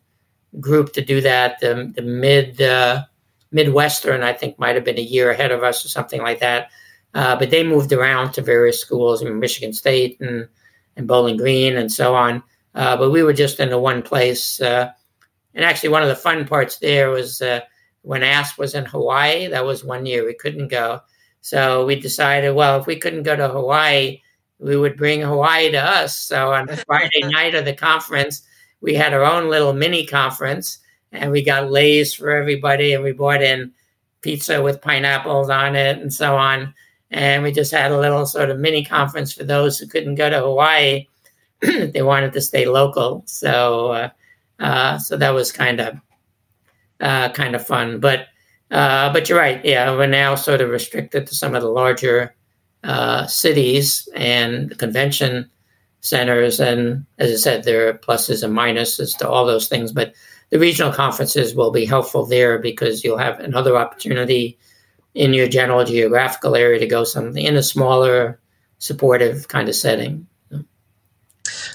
group 0.60 0.93
to 0.93 1.01
do 1.03 1.21
that. 1.21 1.60
The, 1.60 1.91
the 1.95 2.01
mid 2.01 2.62
uh, 2.62 3.03
Midwestern, 3.51 4.23
I 4.23 4.34
think, 4.34 4.60
might 4.60 4.75
have 4.75 4.84
been 4.84 4.97
a 4.97 5.01
year 5.01 5.32
ahead 5.32 5.51
of 5.51 5.63
us 5.63 5.84
or 5.86 5.89
something 5.89 6.21
like 6.21 6.39
that. 6.39 6.69
Uh, 7.13 7.36
but 7.36 7.49
they 7.49 7.63
moved 7.63 7.91
around 7.91 8.34
to 8.34 8.41
various 8.41 8.79
schools 8.79 9.21
in 9.21 9.39
Michigan 9.39 9.73
State 9.73 10.19
and, 10.21 10.47
and 10.95 11.08
Bowling 11.08 11.38
Green 11.38 11.75
and 11.75 11.91
so 11.91 12.13
on. 12.13 12.43
Uh, 12.75 12.95
but 12.95 13.10
we 13.10 13.23
were 13.23 13.34
just 13.34 13.60
in 13.60 13.69
the 13.69 13.79
one 13.79 14.03
place. 14.03 14.62
Uh, 14.62 14.91
and 15.55 15.65
actually, 15.65 15.89
one 15.89 16.03
of 16.03 16.10
the 16.10 16.15
fun 16.15 16.47
parts 16.47 16.77
there 16.77 17.10
was 17.10 17.41
uh, 17.41 17.62
when 18.10 18.24
ASP 18.24 18.58
was 18.58 18.74
in 18.74 18.86
Hawaii. 18.86 19.45
That 19.45 19.65
was 19.65 19.84
one 19.84 20.08
year 20.08 20.26
we 20.26 20.34
couldn't 20.34 20.69
go. 20.69 21.00
So 21.41 21.86
we 21.86 21.95
decided, 21.95 22.56
well, 22.56 22.80
if 22.80 22.88
we 22.88 22.95
couldn't 22.95 23.22
go 23.22 23.36
to 23.36 23.48
Hawaii, 23.48 24.19
we 24.58 24.76
would 24.76 24.98
bring 24.98 25.22
Hawaii 25.22 25.69
to 25.69 25.78
us. 25.78 26.17
So 26.17 26.52
on 26.52 26.65
the 26.65 26.78
Friday 26.78 27.19
night 27.26 27.54
of 27.54 27.65
the 27.65 27.76
conference, 27.76 28.41
we 28.82 28.95
had 28.95 29.13
our 29.13 29.24
own 29.24 29.48
little 29.48 29.74
mini 29.74 30.08
conference 30.08 30.80
and 31.12 31.30
we 31.30 31.43
got 31.43 31.69
leis 31.69 32.15
for 32.15 32.32
everybody 32.32 32.93
and 32.93 33.04
we 33.04 33.12
brought 33.12 33.43
in 33.43 33.72
pizza 34.22 34.60
with 34.60 34.82
pineapples 34.82 35.52
on 35.52 35.76
it 35.76 36.00
and 36.00 36.12
so 36.12 36.36
on. 36.36 36.74
And 37.12 37.43
we 37.43 37.52
just 37.52 37.72
had 37.72 37.91
a 37.91 38.00
little 38.00 38.26
sort 38.26 38.50
of 38.50 38.58
mini 38.58 38.84
conference 38.84 39.32
for 39.32 39.43
those 39.43 39.78
who 39.78 39.86
couldn't 39.86 40.15
go 40.15 40.32
to 40.32 40.39
Hawaii. 40.39 41.06
they 41.62 42.02
wanted 42.02 42.34
to 42.34 42.41
stay 42.41 42.65
local. 42.65 43.22
So, 43.28 43.91
uh, 43.91 44.10
uh, 44.60 44.98
so 44.98 45.15
that 45.15 45.30
was 45.30 45.52
kind 45.52 45.80
of, 45.80 45.95
uh, 46.99 47.29
kind 47.29 47.55
of 47.55 47.65
fun. 47.65 47.99
But, 47.99 48.27
uh, 48.71 49.12
but 49.13 49.29
you're 49.29 49.38
right. 49.38 49.63
Yeah, 49.63 49.91
we're 49.95 50.07
now 50.07 50.35
sort 50.35 50.62
of 50.62 50.69
restricted 50.69 51.27
to 51.27 51.35
some 51.35 51.55
of 51.55 51.62
the 51.62 51.69
larger 51.69 52.35
uh, 52.83 53.27
cities 53.27 54.07
and 54.15 54.77
convention 54.77 55.49
centers. 56.01 56.59
And 56.59 57.05
as 57.17 57.31
I 57.31 57.35
said, 57.35 57.63
there 57.63 57.88
are 57.88 57.93
pluses 57.93 58.43
and 58.43 58.55
minuses 58.55 59.17
to 59.17 59.29
all 59.29 59.45
those 59.45 59.67
things. 59.67 59.91
But 59.91 60.13
the 60.49 60.59
regional 60.59 60.91
conferences 60.91 61.55
will 61.55 61.71
be 61.71 61.85
helpful 61.85 62.25
there 62.25 62.57
because 62.57 63.03
you'll 63.03 63.17
have 63.17 63.39
another 63.39 63.77
opportunity 63.77 64.57
in 65.13 65.33
your 65.33 65.47
general 65.47 65.83
geographical 65.85 66.55
area 66.55 66.79
to 66.79 66.88
go 66.88 67.03
something 67.03 67.43
in 67.43 67.55
a 67.55 67.63
smaller, 67.63 68.39
supportive 68.77 69.47
kind 69.47 69.67
of 69.67 69.75
setting. 69.75 70.25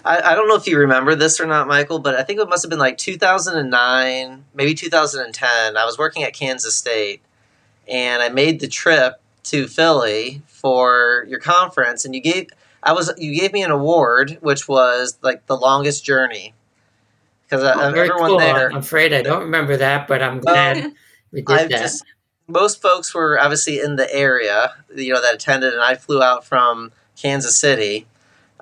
I, 0.05 0.33
I, 0.33 0.35
don't 0.35 0.49
know 0.49 0.57
if 0.57 0.67
you 0.67 0.79
remember 0.79 1.15
this 1.15 1.41
or 1.41 1.47
not, 1.47 1.67
Michael, 1.67 1.99
but 1.99 2.15
I 2.15 2.23
think 2.23 2.39
it 2.41 2.49
must 2.49 2.63
have 2.63 2.71
been 2.71 2.79
like 2.79 2.99
2009, 2.99 4.45
maybe 4.55 4.75
2010. 4.75 5.77
I 5.77 5.85
was 5.85 5.97
working 5.97 6.23
at 6.25 6.35
Kansas 6.35 6.77
State 6.77 7.23
and 7.89 8.23
I 8.23 8.29
made 8.29 8.61
the 8.61 8.69
trip 8.69 9.21
to 9.45 9.67
Philly 9.67 10.43
for 10.47 11.25
your 11.29 11.39
conference, 11.39 12.05
and 12.05 12.15
you 12.15 12.21
gave 12.21 12.49
I 12.83 12.93
was 12.93 13.13
you 13.17 13.39
gave 13.39 13.53
me 13.53 13.63
an 13.63 13.71
award, 13.71 14.39
which 14.41 14.69
was 14.69 15.19
like 15.23 15.47
the 15.47 15.57
longest 15.57 16.05
journey. 16.05 16.55
Because 17.45 17.63
oh, 17.63 17.81
everyone 17.81 18.31
cool. 18.31 18.39
there, 18.39 18.71
I'm 18.71 18.79
afraid 18.79 19.13
I 19.13 19.23
don't 19.23 19.43
remember 19.43 19.77
that, 19.77 20.09
but 20.09 20.23
I'm 20.23 20.41
glad 20.41 20.93
we 21.31 21.43
did 21.43 21.61
I've 21.61 21.69
that. 21.71 21.81
Just, 21.81 22.05
most 22.47 22.81
folks 22.81 23.15
were 23.15 23.39
obviously 23.39 23.81
in 23.81 23.97
the 23.97 24.13
area, 24.13 24.73
you 24.95 25.13
know, 25.13 25.21
that 25.21 25.35
attended, 25.35 25.73
and 25.73 25.83
I 25.83 25.95
flew 25.95 26.23
out 26.23 26.45
from 26.45 26.91
Kansas 27.17 27.59
City, 27.59 28.07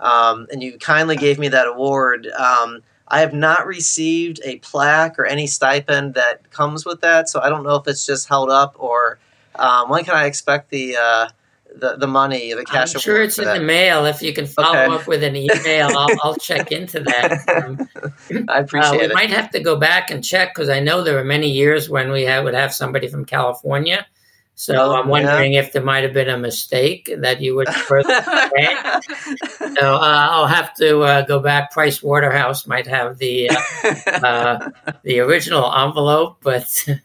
um, 0.03 0.47
and 0.53 0.63
you 0.63 0.79
kindly 0.79 1.17
gave 1.17 1.39
me 1.39 1.49
that 1.49 1.67
award. 1.67 2.27
Um, 2.27 2.83
I 3.09 3.21
have 3.21 3.33
not 3.33 3.67
received 3.67 4.41
a 4.45 4.59
plaque 4.59 5.19
or 5.19 5.27
any 5.27 5.47
stipend 5.47 6.15
that 6.15 6.51
comes 6.51 6.85
with 6.85 7.01
that, 7.01 7.29
so 7.29 7.41
I 7.41 7.49
don't 7.49 7.63
know 7.63 7.77
if 7.77 7.87
it's 7.89 8.05
just 8.05 8.29
held 8.29 8.51
up 8.51 8.75
or 8.79 9.19
um, 9.55 9.89
when 9.89 10.05
can 10.05 10.15
I 10.15 10.27
expect 10.27 10.71
the 10.71 10.97
uh, 10.97 11.29
the, 11.75 11.97
the 11.97 12.07
money, 12.07 12.53
the 12.55 12.65
cash? 12.65 12.95
I'm 12.95 13.01
sure 13.01 13.23
it's 13.23 13.39
in 13.39 13.45
that? 13.45 13.59
the 13.59 13.65
mail. 13.65 14.05
If 14.07 14.23
you 14.23 14.33
can 14.33 14.47
follow 14.47 14.79
okay. 14.79 14.95
up 14.95 15.07
with 15.07 15.23
an 15.23 15.37
email, 15.37 15.89
I'll, 15.97 16.09
I'll 16.23 16.37
check 16.37 16.73
into 16.73 17.01
that. 17.01 17.49
Um, 17.49 18.47
I 18.49 18.59
appreciate 18.61 18.95
uh, 18.95 18.99
we 18.99 19.05
it. 19.05 19.09
We 19.09 19.15
might 19.15 19.31
have 19.31 19.51
to 19.51 19.61
go 19.61 19.77
back 19.77 20.11
and 20.11 20.25
check 20.25 20.55
because 20.55 20.69
I 20.69 20.81
know 20.81 21.03
there 21.03 21.15
were 21.15 21.25
many 21.25 21.51
years 21.51 21.89
when 21.89 22.11
we 22.11 22.23
had, 22.23 22.45
would 22.45 22.55
have 22.55 22.75
somebody 22.75 23.09
from 23.09 23.25
California. 23.25 24.07
So 24.55 24.95
I'm 24.95 25.09
wondering 25.09 25.55
yeah. 25.55 25.61
if 25.61 25.73
there 25.73 25.83
might 25.83 26.05
have 26.05 26.13
been 26.13 26.29
a 26.29 26.39
mistake 26.39 27.11
that 27.19 27.41
you 27.41 27.57
would 27.57 27.69
further 27.69 28.11
So 28.21 29.95
uh, 29.95 30.29
I'll 30.31 30.47
have 30.47 30.75
to 30.75 31.01
uh, 31.01 31.23
go 31.23 31.41
back. 31.41 31.73
Price 31.73 32.03
Waterhouse 32.03 32.67
might 32.67 32.87
have 32.87 33.19
the 33.19 33.51
uh, 33.51 34.09
uh 34.11 34.71
the 35.03 35.21
original 35.21 35.73
envelope, 35.75 36.39
but 36.43 36.85
uh, 36.89 36.97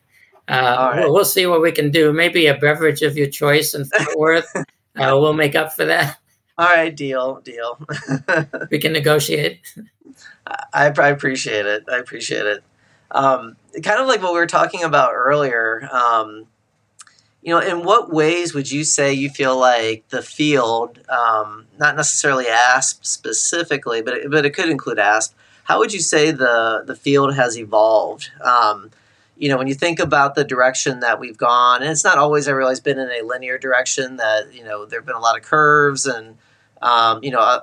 right. 0.49 0.99
we'll, 0.99 1.13
we'll, 1.13 1.25
see 1.25 1.45
what 1.45 1.61
we 1.61 1.71
can 1.71 1.89
do. 1.89 2.13
Maybe 2.13 2.47
a 2.47 2.55
beverage 2.55 3.01
of 3.01 3.17
your 3.17 3.27
choice 3.27 3.73
in 3.73 3.85
Fort 3.85 4.17
Worth. 4.17 4.55
uh, 4.55 4.63
we'll 4.95 5.33
make 5.33 5.55
up 5.55 5.73
for 5.73 5.85
that. 5.85 6.17
All 6.57 6.67
right, 6.67 6.95
deal, 6.95 7.39
deal. 7.41 7.79
we 8.71 8.79
can 8.79 8.91
negotiate. 8.91 9.61
I, 10.73 10.91
I, 10.97 11.09
appreciate 11.09 11.65
it. 11.65 11.83
I 11.91 11.97
appreciate 11.97 12.45
it. 12.45 12.63
Um, 13.11 13.55
kind 13.83 14.01
of 14.01 14.07
like 14.07 14.21
what 14.21 14.33
we 14.33 14.39
were 14.39 14.47
talking 14.47 14.83
about 14.83 15.11
earlier. 15.13 15.87
Um, 15.91 16.47
you 17.47 17.53
know, 17.53 17.61
in 17.61 17.85
what 17.85 18.11
ways 18.11 18.53
would 18.53 18.69
you 18.69 18.83
say 18.83 19.13
you 19.13 19.29
feel 19.29 19.57
like 19.57 20.05
the 20.09 20.21
field, 20.21 20.99
um, 21.07 21.65
not 21.79 21.95
necessarily 21.95 22.45
ASP 22.45 23.05
specifically, 23.05 24.01
but 24.01 24.15
it, 24.15 24.29
but 24.29 24.45
it 24.45 24.49
could 24.49 24.67
include 24.67 24.99
ASP. 24.99 25.33
How 25.63 25.79
would 25.79 25.93
you 25.93 26.01
say 26.01 26.31
the 26.31 26.83
the 26.85 26.93
field 26.93 27.35
has 27.35 27.57
evolved? 27.57 28.31
Um, 28.43 28.91
you 29.37 29.47
know, 29.47 29.57
when 29.57 29.67
you 29.67 29.75
think 29.75 30.01
about 30.01 30.35
the 30.35 30.43
direction 30.43 30.99
that 30.99 31.21
we've 31.21 31.37
gone, 31.37 31.81
and 31.81 31.89
it's 31.89 32.03
not 32.03 32.17
always, 32.17 32.49
I 32.49 32.51
realize, 32.51 32.81
been 32.81 32.99
in 32.99 33.09
a 33.09 33.25
linear 33.25 33.57
direction, 33.57 34.17
that, 34.17 34.53
you 34.53 34.65
know, 34.65 34.85
there 34.85 34.99
have 34.99 35.05
been 35.05 35.15
a 35.15 35.19
lot 35.19 35.37
of 35.37 35.43
curves 35.43 36.05
and, 36.05 36.35
um, 36.81 37.23
you 37.23 37.31
know, 37.31 37.39
uh, 37.39 37.61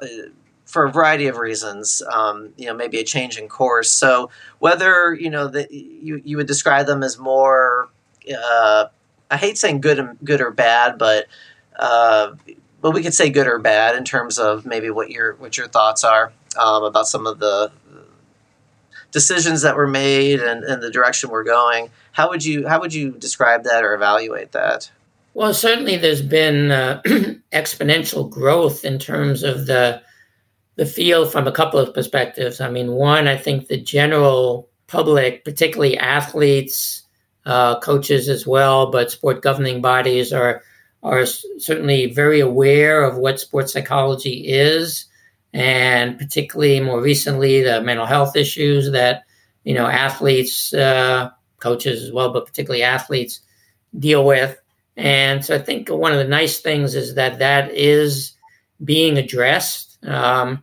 for 0.65 0.87
a 0.87 0.91
variety 0.91 1.27
of 1.27 1.37
reasons, 1.37 2.01
um, 2.11 2.55
you 2.57 2.67
know, 2.67 2.75
maybe 2.75 3.01
a 3.01 3.05
change 3.05 3.37
in 3.37 3.49
course. 3.49 3.91
So 3.91 4.31
whether, 4.61 5.13
you 5.13 5.29
know, 5.29 5.47
that 5.49 5.73
you, 5.73 6.23
you 6.25 6.39
would 6.39 6.47
describe 6.47 6.87
them 6.87 7.03
as 7.03 7.19
more, 7.19 7.91
uh, 8.35 8.87
I 9.35 9.37
hate 9.37 9.59
saying 9.59 9.81
good, 9.81 9.99
and 9.99 10.19
good 10.23 10.41
or 10.41 10.51
bad, 10.51 10.99
but, 10.99 11.27
uh, 11.77 12.35
but 12.81 12.93
we 12.93 13.03
could 13.03 13.15
say 13.15 13.31
good 13.31 13.47
or 13.47 13.59
bad 13.59 13.97
in 13.97 14.05
terms 14.05 14.39
of 14.39 14.65
maybe 14.65 14.91
what 14.91 15.11
your, 15.11 15.35
what 15.35 15.57
your 15.57 15.69
thoughts 15.69 16.05
are 16.05 16.33
um, 16.59 16.85
about 16.85 17.09
some 17.09 17.27
of 17.27 17.39
the, 17.39 17.73
decisions 19.15 19.63
that 19.63 19.77
were 19.77 19.87
made 19.87 20.41
and, 20.41 20.65
and 20.65 20.83
the 20.83 20.91
direction 20.91 21.31
we're 21.31 21.45
going. 21.45 21.89
How 22.11 22.29
would 22.31 22.45
you 22.45 22.67
how 22.67 22.81
would 22.81 22.93
you 22.93 23.13
describe 23.13 23.63
that 23.63 23.85
or 23.85 23.95
evaluate 23.95 24.51
that? 24.53 24.91
Well, 25.35 25.55
certainly 25.55 25.97
there's 25.97 26.21
been 26.21 26.73
uh, 26.73 27.01
exponential 27.53 28.29
growth 28.29 28.85
in 28.85 28.99
terms 28.99 29.45
of 29.45 29.67
the 29.67 30.03
the 30.75 30.85
field 30.85 31.31
from 31.31 31.47
a 31.47 31.53
couple 31.53 31.79
of 31.79 31.95
perspectives. 31.95 32.61
I 32.61 32.69
mean, 32.69 32.91
one, 32.91 33.29
I 33.29 33.37
think 33.37 33.69
the 33.69 33.81
general 33.81 34.69
public, 34.89 35.45
particularly 35.45 35.97
athletes, 35.97 37.04
uh, 37.47 37.79
coaches 37.81 38.29
as 38.29 38.47
well, 38.47 38.91
but 38.91 39.11
sport 39.11 39.43
governing 39.43 39.81
bodies 39.81 40.33
are 40.33 40.63
are 41.03 41.27
certainly 41.27 42.07
very 42.07 42.41
aware 42.41 43.05
of 43.05 43.19
what 43.19 43.39
sports 43.39 43.75
psychology 43.75 44.47
is, 44.49 45.05
and 45.53 46.19
particularly 46.19 46.81
more 46.81 47.03
recently 47.03 47.63
the 47.63 47.83
mental 47.83 48.07
health 48.07 48.37
issues 48.37 48.91
that 48.93 49.25
you 49.65 49.75
know 49.75 49.87
athletes, 49.87 50.73
uh, 50.73 51.31
coaches 51.59 52.03
as 52.03 52.13
well, 52.13 52.33
but 52.33 52.47
particularly 52.47 52.83
athletes 52.83 53.41
deal 53.99 54.25
with. 54.25 54.59
And 54.97 55.45
so 55.45 55.57
I 55.57 55.59
think 55.59 55.89
one 55.89 56.13
of 56.13 56.19
the 56.19 56.25
nice 56.25 56.61
things 56.61 56.95
is 56.95 57.15
that 57.17 57.39
that 57.41 57.71
is 57.73 58.33
being 58.85 59.19
addressed. 59.19 59.99
Um, 60.05 60.63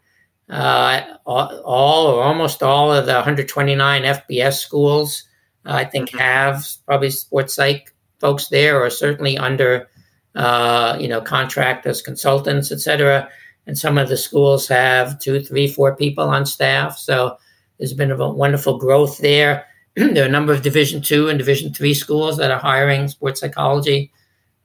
uh, 0.49 1.01
all, 1.25 2.07
or 2.07 2.23
almost 2.23 2.61
all 2.61 2.91
of 2.91 3.05
the 3.05 3.13
129 3.13 4.03
FBS 4.03 4.59
schools, 4.59 5.23
I 5.65 5.85
think, 5.85 6.09
mm-hmm. 6.09 6.19
have 6.19 6.65
probably 6.85 7.11
sports 7.11 7.53
psych 7.53 7.93
folks 8.19 8.49
there, 8.49 8.81
or 8.81 8.89
certainly 8.89 9.37
under 9.37 9.89
uh, 10.35 10.97
you 10.99 11.07
know 11.07 11.21
contract 11.21 11.85
as 11.85 12.01
consultants, 12.01 12.71
etc. 12.71 13.29
And 13.67 13.77
some 13.77 13.97
of 13.97 14.09
the 14.09 14.17
schools 14.17 14.67
have 14.67 15.19
two, 15.19 15.39
three, 15.41 15.67
four 15.67 15.95
people 15.95 16.27
on 16.29 16.45
staff. 16.45 16.97
So 16.97 17.37
there's 17.77 17.93
been 17.93 18.11
a 18.11 18.31
wonderful 18.31 18.77
growth 18.77 19.19
there. 19.19 19.65
there 19.95 20.23
are 20.23 20.27
a 20.27 20.31
number 20.31 20.53
of 20.53 20.61
Division 20.61 21.01
two 21.01 21.29
and 21.29 21.37
Division 21.37 21.73
three 21.73 21.93
schools 21.93 22.37
that 22.37 22.51
are 22.51 22.59
hiring 22.59 23.07
sports 23.07 23.41
psychology 23.41 24.11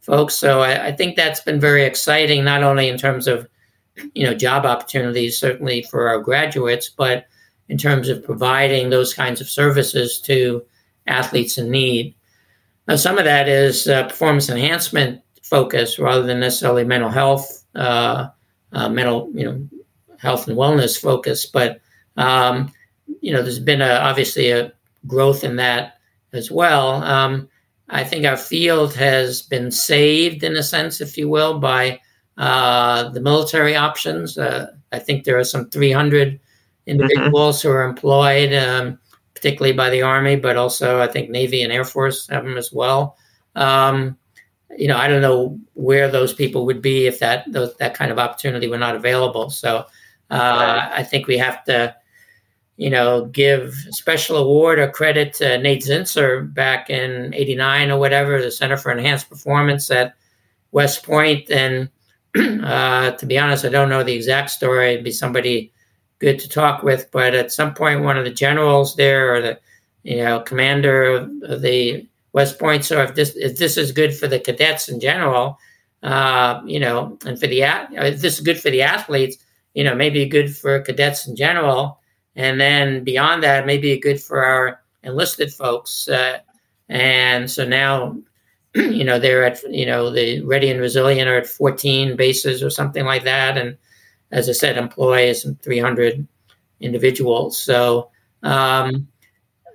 folks. 0.01 0.35
So 0.35 0.61
I, 0.61 0.87
I, 0.87 0.93
think 0.93 1.17
that's 1.17 1.41
been 1.41 1.59
very 1.59 1.83
exciting, 1.83 2.45
not 2.45 2.63
only 2.63 2.89
in 2.89 2.97
terms 2.97 3.27
of 3.27 3.49
you 4.15 4.25
know 4.25 4.35
job 4.35 4.65
opportunities, 4.65 5.39
certainly 5.39 5.83
for 5.83 6.09
our 6.09 6.21
graduates, 6.21 6.89
but 6.89 7.27
in 7.69 7.77
terms 7.77 8.09
of 8.09 8.25
providing 8.25 8.91
those 8.91 9.13
kinds 9.13 9.41
of 9.41 9.51
services 9.51 10.21
to 10.21 10.63
athletes 11.07 11.59
in 11.59 11.71
need. 11.71 12.15
Now, 12.89 12.97
some 12.97 13.19
of 13.19 13.25
that 13.25 13.49
is 13.49 13.89
uh, 13.89 14.05
performance 14.05 14.49
enhancement 14.49 15.21
focus 15.43 15.99
rather 15.99 16.23
than 16.23 16.41
necessarily 16.41 16.85
mental 16.85 17.11
health, 17.11 17.65
uh, 17.75 18.29
uh, 18.73 18.89
mental 18.89 19.31
you 19.35 19.45
know 19.45 19.69
health 20.19 20.49
and 20.49 20.57
wellness 20.57 21.01
focus. 21.01 21.47
But 21.47 21.81
um, 22.17 22.73
you 23.21 23.33
know, 23.33 23.43
there's 23.43 23.59
been 23.59 23.83
a, 23.83 23.91
obviously 23.91 24.51
a 24.51 24.73
growth 25.07 25.45
in 25.45 25.57
that 25.57 25.99
as 26.33 26.51
well. 26.51 27.03
Um, 27.03 27.49
I 27.89 28.03
think 28.05 28.25
our 28.25 28.37
field 28.37 28.95
has 28.95 29.43
been 29.43 29.71
saved, 29.71 30.43
in 30.43 30.57
a 30.57 30.63
sense, 30.63 31.01
if 31.01 31.17
you 31.17 31.29
will, 31.29 31.59
by 31.61 32.01
uh, 32.37 33.11
the 33.11 33.21
military 33.21 33.77
options. 33.77 34.37
Uh, 34.37 34.73
I 34.93 34.99
think 34.99 35.25
there 35.25 35.39
are 35.39 35.45
some 35.45 35.71
300 35.71 36.41
individuals 36.87 37.59
mm-hmm. 37.59 37.69
who 37.69 37.75
are 37.75 37.89
employed, 37.89 38.53
um, 38.53 38.99
particularly 39.37 39.77
by 39.77 39.91
the 39.91 40.03
Army, 40.03 40.35
but 40.35 40.57
also 40.57 41.01
I 41.01 41.07
think 41.07 41.31
Navy 41.31 41.63
and 41.63 41.73
Air 41.73 41.85
Force 41.85 42.27
have 42.29 42.45
them 42.45 42.57
as 42.57 42.73
well. 42.73 43.17
Um, 43.55 44.17
you 44.77 44.89
know, 44.89 44.97
I 44.97 45.07
don't 45.07 45.23
know 45.23 45.59
where 45.75 46.11
those 46.11 46.35
people 46.35 46.67
would 46.67 46.83
be 46.83 47.07
if 47.07 47.21
that 47.21 47.51
those, 47.53 47.77
that 47.77 47.95
kind 47.95 48.11
of 48.11 48.19
opportunity 48.19 48.67
were 48.67 48.79
not 48.79 48.97
available. 48.97 49.51
So 49.51 49.85
uh. 50.31 50.89
I 50.93 51.05
think 51.05 51.29
we 51.29 51.39
have 51.39 51.63
to 51.65 51.95
you 52.77 52.91
know, 52.91 53.27
give 53.27 53.75
special 53.91 54.37
award 54.37 54.79
or 54.79 54.91
credit 54.91 55.33
to 55.35 55.59
Nate 55.59 55.83
Zinsser 55.83 56.53
back 56.53 56.91
in 56.91 57.33
89 57.33 57.91
or 57.91 57.99
whatever, 57.99 58.41
the 58.41 58.51
Center 58.51 58.77
for 58.77 58.93
Enhanced 58.93 59.31
Performance 59.31 59.91
at 59.91 60.15
West 60.73 61.03
Point. 61.03 61.51
And 61.51 61.89
uh, 62.63 63.13
to 63.13 63.27
be 63.27 63.39
honest, 63.39 63.65
I 63.65 63.71
don't 63.71 63.89
know 63.89 64.03
the 64.03 64.15
exact 64.15 64.51
story. 64.51 64.93
It'd 64.93 65.05
be 65.05 65.11
somebody 65.11 65.73
good 66.19 66.39
to 66.39 66.49
talk 66.49 66.83
with. 66.83 67.11
But 67.11 67.35
at 67.35 67.53
some 67.53 67.75
point, 67.75 68.03
one 68.03 68.17
of 68.17 68.25
the 68.25 68.31
generals 68.31 68.97
there 68.97 69.35
or 69.35 69.41
the, 69.41 69.59
you 70.03 70.17
know, 70.17 70.41
commander 70.41 71.05
of 71.05 71.63
the 71.63 72.07
West 72.33 72.59
Point, 72.59 72.85
so 72.85 73.03
if 73.03 73.15
this, 73.15 73.35
if 73.37 73.59
this 73.59 73.77
is 73.77 73.93
good 73.93 74.15
for 74.15 74.27
the 74.29 74.39
cadets 74.39 74.89
in 74.89 75.01
general, 75.01 75.59
uh, 76.03 76.61
you 76.67 76.79
know, 76.79 77.19
and 77.25 77.39
for 77.39 77.47
the, 77.47 77.63
if 77.63 78.21
this 78.21 78.35
is 78.35 78.41
good 78.41 78.61
for 78.61 78.71
the 78.71 78.83
athletes, 78.83 79.39
you 79.75 79.85
know, 79.85 79.95
maybe 79.95 80.27
good 80.27 80.55
for 80.55 80.81
cadets 80.81 81.27
in 81.27 81.37
general 81.37 82.01
and 82.37 82.61
then 82.61 83.03
beyond 83.03 83.43
that, 83.43 83.67
maybe 83.67 83.99
good 83.99 84.21
for 84.21 84.45
our 84.45 84.81
enlisted 85.03 85.53
folks. 85.53 86.09
Uh, 86.09 86.39
and 86.89 87.51
so 87.51 87.67
now, 87.67 88.17
you 88.75 89.05
know, 89.05 89.19
they're 89.19 89.45
at, 89.45 89.63
you 89.71 89.87
know, 89.87 90.11
the 90.11 90.43
Ready 90.43 90.71
and 90.71 90.81
Resilient 90.81 91.29
are 91.29 91.39
at 91.39 91.47
14 91.47 92.17
bases 92.17 92.63
or 92.63 92.71
something 92.71 93.05
like 93.05 93.25
that. 93.25 93.57
And 93.57 93.77
as 94.31 94.49
I 94.49 94.53
said, 94.53 94.77
employ 94.77 95.33
some 95.33 95.57
300 95.57 96.27
individuals. 96.81 97.59
So, 97.59 98.11
um, 98.43 99.09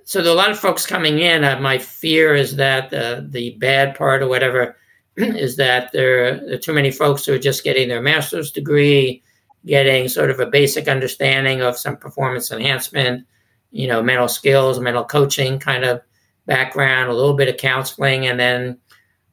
so 0.04 0.20
there 0.20 0.32
are 0.32 0.34
a 0.34 0.38
lot 0.38 0.50
of 0.50 0.58
folks 0.58 0.86
coming 0.86 1.18
in. 1.18 1.44
Uh, 1.44 1.60
my 1.60 1.78
fear 1.78 2.34
is 2.34 2.56
that 2.56 2.90
the, 2.90 3.26
the 3.30 3.56
bad 3.58 3.96
part 3.96 4.22
or 4.22 4.28
whatever 4.28 4.76
is 5.16 5.56
that 5.56 5.92
there, 5.92 6.40
there 6.40 6.54
are 6.54 6.58
too 6.58 6.72
many 6.72 6.90
folks 6.90 7.24
who 7.24 7.34
are 7.34 7.38
just 7.38 7.64
getting 7.64 7.88
their 7.88 8.02
master's 8.02 8.50
degree 8.50 9.22
getting 9.64 10.08
sort 10.08 10.30
of 10.30 10.40
a 10.40 10.46
basic 10.46 10.88
understanding 10.88 11.60
of 11.60 11.78
some 11.78 11.96
performance 11.96 12.50
enhancement, 12.50 13.26
you 13.70 13.86
know, 13.86 14.02
mental 14.02 14.28
skills, 14.28 14.80
mental 14.80 15.04
coaching 15.04 15.58
kind 15.58 15.84
of 15.84 16.00
background, 16.46 17.10
a 17.10 17.14
little 17.14 17.34
bit 17.34 17.48
of 17.48 17.56
counseling, 17.56 18.26
and 18.26 18.38
then 18.38 18.78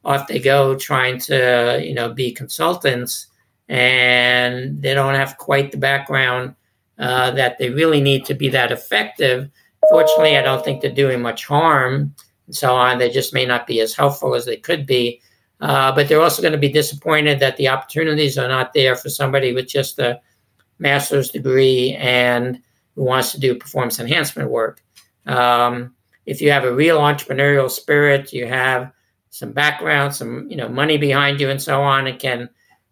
off 0.06 0.28
they 0.28 0.40
go 0.40 0.76
trying 0.76 1.20
to, 1.20 1.80
you 1.84 1.94
know, 1.94 2.14
be 2.14 2.32
consultants. 2.32 3.28
And 3.70 4.82
they 4.82 4.94
don't 4.94 5.16
have 5.16 5.38
quite 5.38 5.72
the 5.72 5.78
background 5.78 6.56
uh, 6.98 7.32
that 7.32 7.58
they 7.60 7.70
really 7.70 8.02
need 8.02 8.26
to 8.26 8.34
be 8.34 8.50
that 8.50 8.72
effective. 8.72 9.50
Fortunately, 9.90 10.38
I 10.38 10.42
don't 10.42 10.66
think 10.66 10.82
they're 10.82 10.92
doing 10.92 11.22
much 11.22 11.46
harm 11.46 12.14
and 12.48 12.56
so 12.56 12.76
on. 12.76 12.98
They 12.98 13.10
just 13.10 13.34
may 13.34 13.46
not 13.46 13.68
be 13.68 13.80
as 13.80 13.96
helpful 13.96 14.36
as 14.36 14.46
they 14.46 14.58
could 14.58 14.86
be. 14.86 15.22
Uh, 15.62 15.94
but 15.94 16.08
they're 16.08 16.22
also 16.22 16.42
going 16.42 16.54
to 16.54 16.58
be 16.58 16.72
disappointed 16.72 17.40
that 17.40 17.58
the 17.58 17.68
opportunities 17.68 18.38
are 18.38 18.48
not 18.48 18.74
there 18.74 18.96
for 18.96 19.10
somebody 19.10 19.54
with 19.54 19.68
just 19.68 20.00
a 20.00 20.20
master's 20.80 21.30
degree 21.30 21.96
and 21.96 22.62
who 22.96 23.04
wants 23.04 23.32
to 23.34 23.40
do 23.40 23.56
performance 23.56 24.00
enhancement 24.00 24.50
work. 24.50 24.82
Um, 25.26 25.94
if 26.26 26.42
you 26.42 26.52
have 26.52 26.64
a 26.64 26.74
real 26.74 27.00
entrepreneurial 27.00 27.70
spirit, 27.70 28.32
you 28.34 28.48
have 28.48 28.92
some 29.32 29.52
background, 29.52 30.16
some 30.16 30.50
you 30.50 30.58
know 30.58 30.70
money 30.70 30.98
behind 30.98 31.40
you, 31.40 31.50
and 31.50 31.62
so 31.62 31.82
on, 31.82 32.08
and 32.08 32.20
can 32.20 32.50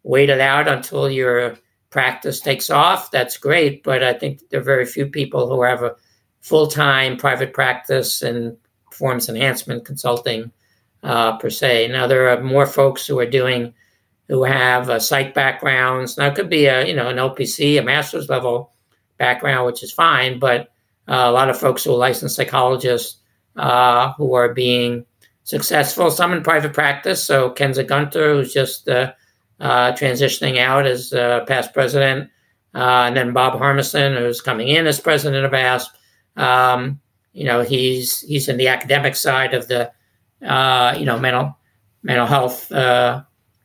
wait 0.07 0.29
it 0.29 0.39
out 0.39 0.67
until 0.67 1.09
your 1.09 1.57
practice 1.89 2.39
takes 2.39 2.69
off. 2.69 3.11
That's 3.11 3.37
great, 3.37 3.83
but 3.83 4.03
I 4.03 4.13
think 4.13 4.41
there 4.49 4.61
are 4.61 4.63
very 4.63 4.85
few 4.85 5.05
people 5.05 5.49
who 5.49 5.61
have 5.63 5.83
a 5.83 5.95
full 6.41 6.67
time 6.67 7.17
private 7.17 7.53
practice 7.53 8.21
and 8.21 8.57
performance 8.85 9.29
enhancement 9.29 9.85
consulting 9.85 10.51
uh, 11.03 11.37
per 11.37 11.49
se. 11.49 11.89
Now 11.89 12.07
there 12.07 12.29
are 12.29 12.41
more 12.41 12.65
folks 12.65 13.05
who 13.05 13.19
are 13.19 13.29
doing 13.29 13.73
who 14.29 14.43
have 14.43 14.89
uh, 14.89 14.99
psych 14.99 15.33
backgrounds. 15.33 16.17
Now 16.17 16.27
it 16.27 16.35
could 16.35 16.49
be 16.49 16.65
a 16.65 16.87
you 16.87 16.95
know 16.95 17.09
an 17.09 17.17
LPC, 17.17 17.79
a 17.79 17.83
master's 17.83 18.29
level 18.29 18.71
background, 19.17 19.65
which 19.65 19.83
is 19.83 19.91
fine, 19.91 20.39
but 20.39 20.71
uh, 21.07 21.25
a 21.27 21.31
lot 21.31 21.49
of 21.49 21.59
folks 21.59 21.83
who 21.83 21.93
are 21.93 21.97
licensed 21.97 22.35
psychologists 22.35 23.17
uh, 23.55 24.13
who 24.13 24.33
are 24.33 24.53
being 24.53 25.05
successful. 25.43 26.11
Some 26.11 26.33
in 26.33 26.43
private 26.43 26.73
practice. 26.73 27.23
So 27.23 27.51
Kensa 27.51 27.85
Gunter, 27.85 28.33
who's 28.33 28.53
just 28.53 28.87
uh, 28.87 29.13
uh, 29.59 29.91
transitioning 29.93 30.59
out 30.59 30.85
as 30.85 31.11
past 31.47 31.73
president, 31.73 32.29
and 32.73 33.15
then 33.15 33.33
Bob 33.33 33.57
Harmison, 33.57 34.15
who's 34.15 34.41
coming 34.41 34.67
in 34.67 34.87
as 34.87 34.99
president 34.99 35.45
of 35.45 35.53
ASP. 35.53 35.95
Um, 36.35 36.99
you 37.33 37.45
know, 37.45 37.61
he's 37.61 38.21
he's 38.21 38.47
in 38.47 38.57
the 38.57 38.67
academic 38.67 39.15
side 39.15 39.53
of 39.53 39.67
the 39.67 39.91
uh, 40.45 40.95
you 40.97 41.05
know, 41.05 41.19
mental 41.19 41.57
mental 42.03 42.27
health 42.27 42.71
uh, 42.71 43.23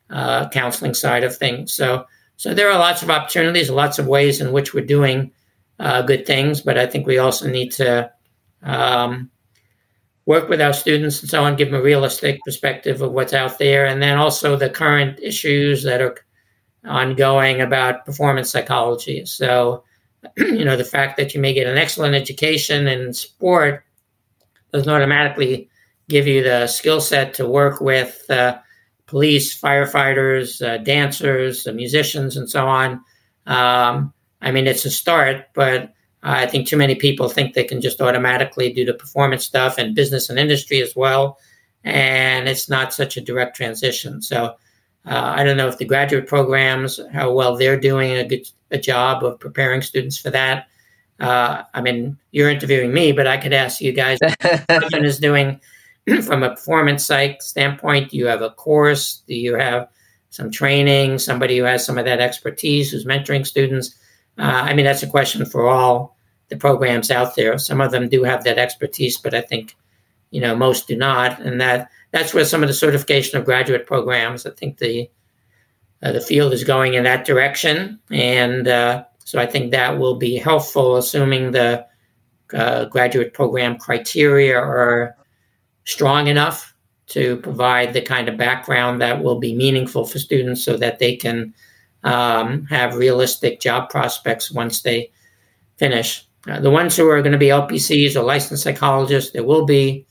uh, 0.09 0.49
counseling 0.49 0.93
side 0.93 1.23
of 1.23 1.35
things. 1.35 1.73
So, 1.73 2.05
so 2.35 2.53
there 2.53 2.69
are 2.69 2.79
lots 2.79 3.03
of 3.03 3.09
opportunities, 3.09 3.69
lots 3.69 3.99
of 3.99 4.07
ways 4.07 4.41
in 4.41 4.51
which 4.51 4.73
we're 4.73 4.85
doing 4.85 5.31
uh, 5.79 6.01
good 6.01 6.25
things. 6.25 6.61
But 6.61 6.77
I 6.77 6.87
think 6.87 7.05
we 7.05 7.19
also 7.19 7.47
need 7.47 7.71
to 7.73 8.11
um, 8.63 9.29
work 10.25 10.49
with 10.49 10.61
our 10.61 10.73
students 10.73 11.21
and 11.21 11.29
so 11.29 11.43
on, 11.43 11.55
give 11.55 11.69
them 11.69 11.79
a 11.79 11.83
realistic 11.83 12.39
perspective 12.43 13.01
of 13.01 13.11
what's 13.11 13.33
out 13.33 13.59
there, 13.59 13.85
and 13.85 14.01
then 14.01 14.17
also 14.17 14.55
the 14.55 14.69
current 14.69 15.19
issues 15.21 15.83
that 15.83 16.01
are 16.01 16.15
ongoing 16.85 17.61
about 17.61 18.05
performance 18.05 18.49
psychology. 18.49 19.25
So, 19.25 19.83
you 20.37 20.65
know, 20.65 20.77
the 20.77 20.85
fact 20.85 21.17
that 21.17 21.33
you 21.33 21.41
may 21.41 21.53
get 21.53 21.67
an 21.67 21.77
excellent 21.77 22.15
education 22.15 22.87
in 22.87 23.13
sport 23.13 23.83
doesn't 24.71 24.91
automatically 24.91 25.69
give 26.09 26.27
you 26.27 26.43
the 26.43 26.67
skill 26.67 27.01
set 27.01 27.33
to 27.35 27.47
work 27.47 27.79
with 27.79 28.29
uh, 28.29 28.57
police, 29.05 29.59
firefighters, 29.59 30.65
uh, 30.65 30.77
dancers, 30.77 31.67
uh, 31.67 31.73
musicians, 31.73 32.35
and 32.37 32.49
so 32.49 32.67
on. 32.67 33.01
Um, 33.45 34.13
I 34.41 34.51
mean, 34.51 34.67
it's 34.67 34.85
a 34.85 34.89
start, 34.89 35.45
but 35.53 35.93
I 36.23 36.45
think 36.47 36.67
too 36.67 36.77
many 36.77 36.95
people 36.95 37.29
think 37.29 37.53
they 37.53 37.65
can 37.65 37.81
just 37.81 38.01
automatically 38.01 38.71
do 38.71 38.85
the 38.85 38.93
performance 38.93 39.43
stuff 39.43 39.77
and 39.77 39.95
business 39.95 40.29
and 40.29 40.39
industry 40.39 40.81
as 40.81 40.95
well. 40.95 41.37
and 41.83 42.47
it's 42.47 42.69
not 42.69 42.93
such 42.93 43.17
a 43.17 43.21
direct 43.21 43.55
transition. 43.57 44.21
So 44.21 44.55
uh, 45.05 45.33
I 45.35 45.43
don't 45.43 45.57
know 45.57 45.67
if 45.67 45.77
the 45.77 45.85
graduate 45.85 46.27
programs, 46.27 46.99
how 47.11 47.31
well 47.33 47.57
they're 47.57 47.79
doing 47.79 48.13
a 48.13 48.25
good 48.25 48.47
a 48.71 48.77
job 48.77 49.23
of 49.23 49.39
preparing 49.39 49.81
students 49.81 50.17
for 50.17 50.31
that. 50.31 50.67
Uh, 51.19 51.63
I 51.73 51.81
mean, 51.81 52.17
you're 52.31 52.49
interviewing 52.49 52.93
me, 52.93 53.11
but 53.11 53.27
I 53.27 53.37
could 53.37 53.53
ask 53.53 53.81
you 53.81 53.91
guys 53.91 54.17
what 54.67 55.05
is 55.05 55.19
doing 55.19 55.59
from 56.23 56.41
a 56.41 56.51
performance 56.51 57.05
psych 57.05 57.41
standpoint. 57.41 58.11
Do 58.11 58.17
you 58.17 58.25
have 58.27 58.41
a 58.41 58.49
course? 58.49 59.23
Do 59.27 59.35
you 59.35 59.55
have 59.55 59.89
some 60.31 60.49
training? 60.49 61.19
Somebody 61.19 61.57
who 61.57 61.65
has 61.65 61.85
some 61.85 61.97
of 61.97 62.05
that 62.05 62.19
expertise 62.19 62.91
who's 62.91 63.05
mentoring 63.05 63.45
students? 63.45 63.95
Uh, 64.37 64.63
I 64.63 64.73
mean, 64.73 64.85
that's 64.85 65.03
a 65.03 65.07
question 65.07 65.45
for 65.45 65.67
all 65.67 66.12
the 66.53 66.59
programs 66.59 67.09
out 67.09 67.35
there. 67.35 67.57
Some 67.57 67.81
of 67.81 67.91
them 67.91 68.07
do 68.07 68.23
have 68.23 68.43
that 68.43 68.59
expertise, 68.59 69.17
but 69.17 69.33
I 69.33 69.41
think 69.41 69.75
you 70.29 70.39
know 70.39 70.55
most 70.55 70.87
do 70.87 70.95
not, 70.95 71.39
and 71.39 71.59
that 71.59 71.89
that's 72.11 72.33
where 72.33 72.45
some 72.45 72.61
of 72.61 72.69
the 72.69 72.75
certification 72.75 73.37
of 73.37 73.45
graduate 73.45 73.87
programs. 73.87 74.45
I 74.45 74.51
think 74.51 74.77
the 74.77 75.09
uh, 76.03 76.11
the 76.11 76.21
field 76.21 76.53
is 76.53 76.63
going 76.63 76.93
in 76.93 77.03
that 77.05 77.25
direction, 77.25 77.99
and 78.11 78.67
uh, 78.67 79.03
so 79.25 79.39
I 79.39 79.47
think 79.47 79.71
that 79.71 79.97
will 79.97 80.15
be 80.15 80.37
helpful, 80.37 80.97
assuming 80.97 81.51
the 81.51 81.85
uh, 82.53 82.85
graduate 82.85 83.33
program 83.33 83.77
criteria 83.77 84.57
are 84.57 85.15
strong 85.85 86.27
enough 86.27 86.75
to 87.07 87.37
provide 87.37 87.93
the 87.93 88.01
kind 88.01 88.29
of 88.29 88.37
background 88.37 89.01
that 89.01 89.23
will 89.23 89.39
be 89.39 89.55
meaningful 89.55 90.05
for 90.05 90.19
students 90.19 90.63
so 90.63 90.77
that 90.77 90.99
they 90.99 91.15
can 91.15 91.53
um, 92.03 92.65
have 92.65 92.95
realistic 92.95 93.59
job 93.59 93.89
prospects 93.89 94.51
once 94.51 94.81
they 94.81 95.11
finish. 95.77 96.27
Uh, 96.47 96.59
the 96.59 96.69
ones 96.69 96.95
who 96.95 97.07
are 97.07 97.21
going 97.21 97.31
to 97.31 97.37
be 97.37 97.47
LPCs 97.47 98.15
or 98.15 98.23
licensed 98.23 98.63
psychologists, 98.63 99.31
there 99.31 99.43
will 99.43 99.65
be 99.65 100.05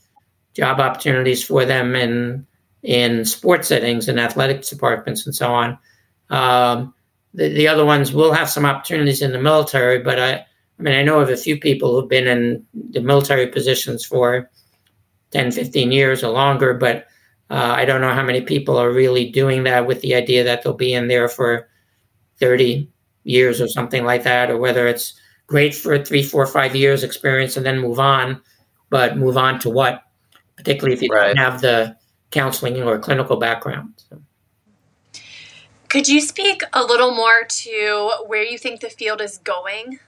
job 0.53 0.79
opportunities 0.79 1.43
for 1.43 1.65
them 1.65 1.95
in 1.95 2.45
in 2.83 3.23
sports 3.23 3.69
settings 3.69 4.09
and 4.09 4.19
athletics 4.19 4.69
departments 4.69 5.25
and 5.25 5.33
so 5.33 5.53
on. 5.53 5.77
Um, 6.29 6.93
the, 7.33 7.47
the 7.49 7.67
other 7.67 7.85
ones 7.85 8.11
will 8.11 8.33
have 8.33 8.49
some 8.49 8.65
opportunities 8.65 9.21
in 9.21 9.31
the 9.31 9.41
military, 9.41 9.99
but 9.99 10.19
I, 10.19 10.33
I 10.33 10.81
mean, 10.81 10.93
I 10.93 11.01
know 11.01 11.21
of 11.21 11.29
a 11.29 11.37
few 11.37 11.57
people 11.57 11.95
who've 11.95 12.09
been 12.09 12.27
in 12.27 12.65
the 12.91 12.99
military 12.99 13.47
positions 13.47 14.03
for 14.03 14.49
10, 15.31 15.51
15 15.51 15.93
years 15.93 16.23
or 16.23 16.31
longer, 16.31 16.73
but 16.73 17.07
uh, 17.49 17.73
I 17.75 17.85
don't 17.85 18.01
know 18.01 18.13
how 18.13 18.23
many 18.23 18.41
people 18.41 18.77
are 18.77 18.91
really 18.91 19.31
doing 19.31 19.63
that 19.63 19.87
with 19.87 20.01
the 20.01 20.15
idea 20.15 20.43
that 20.43 20.63
they'll 20.63 20.73
be 20.73 20.93
in 20.93 21.07
there 21.07 21.29
for 21.29 21.69
30 22.39 22.89
years 23.23 23.61
or 23.61 23.67
something 23.67 24.03
like 24.03 24.23
that, 24.23 24.51
or 24.51 24.57
whether 24.57 24.87
it's 24.87 25.13
great 25.47 25.75
for 25.75 26.03
three, 26.03 26.23
four, 26.23 26.45
five 26.45 26.75
years 26.75 27.03
experience 27.03 27.57
and 27.57 27.65
then 27.65 27.79
move 27.79 27.99
on, 27.99 28.41
but 28.89 29.17
move 29.17 29.37
on 29.37 29.59
to 29.59 29.69
what? 29.69 30.03
Particularly 30.57 30.93
if 30.93 31.01
you 31.01 31.09
right. 31.09 31.27
don't 31.27 31.37
have 31.37 31.61
the 31.61 31.95
counseling 32.31 32.81
or 32.81 32.99
clinical 32.99 33.37
background. 33.37 33.93
So. 34.09 34.21
Could 35.89 36.07
you 36.07 36.21
speak 36.21 36.63
a 36.73 36.81
little 36.83 37.13
more 37.13 37.43
to 37.47 38.11
where 38.25 38.43
you 38.43 38.57
think 38.57 38.81
the 38.81 38.89
field 38.89 39.21
is 39.21 39.37
going? 39.37 39.99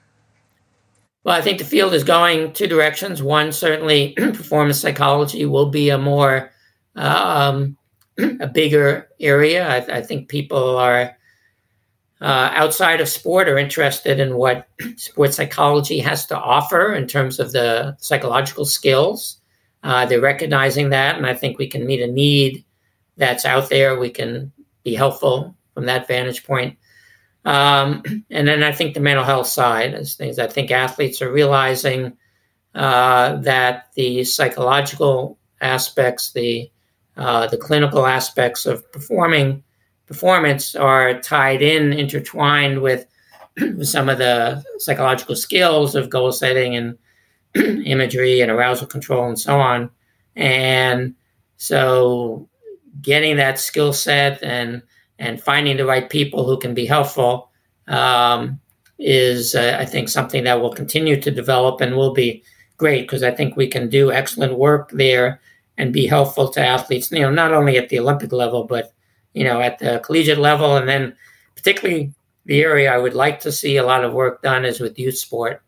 Well, 1.23 1.35
I 1.35 1.41
think 1.41 1.57
the 1.57 1.65
field 1.65 1.93
is 1.93 2.03
going 2.03 2.53
two 2.53 2.67
directions. 2.67 3.21
One, 3.21 3.51
certainly, 3.51 4.13
performance 4.17 4.79
psychology 4.79 5.45
will 5.45 5.69
be 5.69 5.89
a 5.89 5.97
more 5.97 6.51
um, 6.95 7.77
a 8.17 8.47
bigger 8.47 9.09
area. 9.19 9.67
I, 9.67 9.97
I 9.97 10.01
think 10.01 10.29
people 10.29 10.77
are 10.77 11.15
uh, 12.25 12.49
outside 12.55 13.01
of 13.01 13.07
sport 13.07 13.47
are 13.47 13.59
interested 13.59 14.19
in 14.19 14.35
what 14.35 14.67
sports 14.95 15.35
psychology 15.35 15.99
has 15.99 16.25
to 16.25 16.35
offer 16.35 16.91
in 16.91 17.05
terms 17.05 17.39
of 17.39 17.51
the 17.51 17.95
psychological 17.99 18.65
skills. 18.65 19.37
Uh, 19.83 20.07
they're 20.07 20.19
recognizing 20.19 20.89
that, 20.89 21.17
and 21.17 21.27
I 21.27 21.35
think 21.35 21.59
we 21.59 21.67
can 21.67 21.85
meet 21.85 22.01
a 22.01 22.11
need 22.11 22.65
that's 23.15 23.45
out 23.45 23.69
there. 23.69 23.99
We 23.99 24.09
can 24.09 24.51
be 24.83 24.95
helpful 24.95 25.55
from 25.75 25.85
that 25.85 26.07
vantage 26.07 26.43
point. 26.47 26.79
Um, 27.45 28.01
and 28.31 28.47
then 28.47 28.63
I 28.63 28.71
think 28.71 28.95
the 28.95 29.01
mental 29.01 29.23
health 29.23 29.47
side 29.47 29.93
is 29.93 30.15
things 30.15 30.39
I 30.39 30.47
think 30.47 30.71
athletes 30.71 31.21
are 31.21 31.31
realizing 31.31 32.17
uh, 32.73 33.35
that 33.41 33.91
the 33.93 34.23
psychological 34.23 35.37
aspects, 35.61 36.31
the 36.31 36.71
uh, 37.17 37.45
the 37.45 37.57
clinical 37.57 38.07
aspects 38.07 38.65
of 38.65 38.91
performing 38.91 39.63
performance 40.05 40.75
are 40.75 41.19
tied 41.21 41.61
in, 41.61 41.93
intertwined 41.93 42.81
with 42.81 43.05
some 43.81 44.09
of 44.09 44.17
the 44.17 44.63
psychological 44.77 45.35
skills 45.35 45.95
of 45.95 46.09
goal 46.09 46.31
setting 46.31 46.75
and 46.75 46.97
imagery 47.85 48.41
and 48.41 48.51
arousal 48.51 48.87
control 48.87 49.27
and 49.27 49.39
so 49.39 49.59
on. 49.59 49.89
And 50.35 51.15
so 51.57 52.49
getting 53.01 53.37
that 53.37 53.59
skill 53.59 53.93
set 53.93 54.41
and 54.43 54.81
and 55.17 55.41
finding 55.41 55.77
the 55.77 55.85
right 55.85 56.09
people 56.09 56.45
who 56.45 56.59
can 56.59 56.73
be 56.73 56.85
helpful 56.85 57.49
um, 57.87 58.59
is, 58.99 59.55
uh, 59.55 59.77
I 59.79 59.85
think, 59.85 60.09
something 60.09 60.43
that 60.43 60.59
will 60.59 60.73
continue 60.73 61.21
to 61.21 61.31
develop 61.31 61.79
and 61.79 61.95
will 61.95 62.13
be 62.13 62.43
great 62.77 63.03
because 63.03 63.23
I 63.23 63.31
think 63.31 63.55
we 63.55 63.67
can 63.67 63.87
do 63.87 64.11
excellent 64.11 64.57
work 64.57 64.91
there 64.91 65.39
and 65.77 65.93
be 65.93 66.05
helpful 66.05 66.49
to 66.49 66.65
athletes. 66.65 67.11
You 67.11 67.21
know, 67.21 67.31
not 67.31 67.53
only 67.53 67.77
at 67.77 67.87
the 67.87 67.99
Olympic 67.99 68.33
level, 68.33 68.65
but 68.65 68.93
you 69.35 69.43
know, 69.43 69.59
at 69.59 69.77
the 69.77 70.01
collegiate 70.03 70.39
level, 70.39 70.77
and 70.77 70.87
then 70.87 71.15
particularly 71.55 72.13
the 72.45 72.61
area 72.61 72.91
I 72.91 72.97
would 72.97 73.13
like 73.13 73.41
to 73.41 73.51
see 73.51 73.77
a 73.77 73.85
lot 73.85 74.03
of 74.03 74.13
work 74.13 74.41
done 74.41 74.63
is 74.63 74.79
with 74.79 74.97
youth 74.97 75.17
sport. 75.17 75.61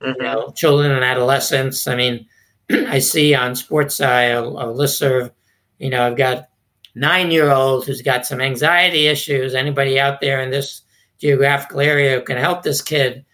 Mm-hmm. 0.00 0.22
You 0.22 0.22
know, 0.22 0.52
children 0.52 0.92
and 0.92 1.04
adolescents. 1.04 1.88
I 1.88 1.96
mean, 1.96 2.26
I 2.70 3.00
see 3.00 3.34
on 3.34 3.52
SportPsy 3.52 4.32
a, 4.32 4.42
a 4.42 4.72
listserv. 4.72 5.32
You 5.78 5.90
know, 5.90 6.06
I've 6.06 6.16
got 6.16 6.48
nine 6.94 7.32
year 7.32 7.50
old 7.50 7.84
who's 7.84 8.02
got 8.02 8.24
some 8.24 8.40
anxiety 8.40 9.08
issues. 9.08 9.54
Anybody 9.54 9.98
out 9.98 10.20
there 10.20 10.40
in 10.40 10.50
this 10.50 10.82
geographical 11.18 11.80
area 11.80 12.16
who 12.16 12.24
can 12.24 12.36
help 12.36 12.62
this 12.62 12.80
kid? 12.80 13.24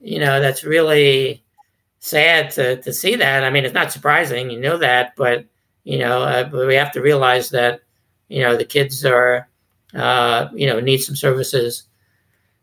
You 0.00 0.18
know, 0.18 0.38
that's 0.38 0.64
really 0.64 1.42
sad 2.00 2.50
to, 2.52 2.76
to 2.82 2.92
see 2.92 3.16
that. 3.16 3.42
I 3.42 3.50
mean, 3.50 3.64
it's 3.64 3.74
not 3.74 3.92
surprising, 3.92 4.50
you 4.50 4.60
know 4.60 4.76
that, 4.78 5.14
but 5.16 5.46
you 5.84 5.98
know, 5.98 6.22
uh, 6.22 6.44
but 6.44 6.66
we 6.66 6.74
have 6.74 6.92
to 6.92 7.00
realize 7.00 7.50
that 7.50 7.80
you 8.30 8.40
know 8.40 8.56
the 8.56 8.64
kids 8.64 9.04
are 9.04 9.48
uh, 9.94 10.48
you 10.54 10.66
know 10.66 10.80
need 10.80 10.98
some 10.98 11.16
services 11.16 11.84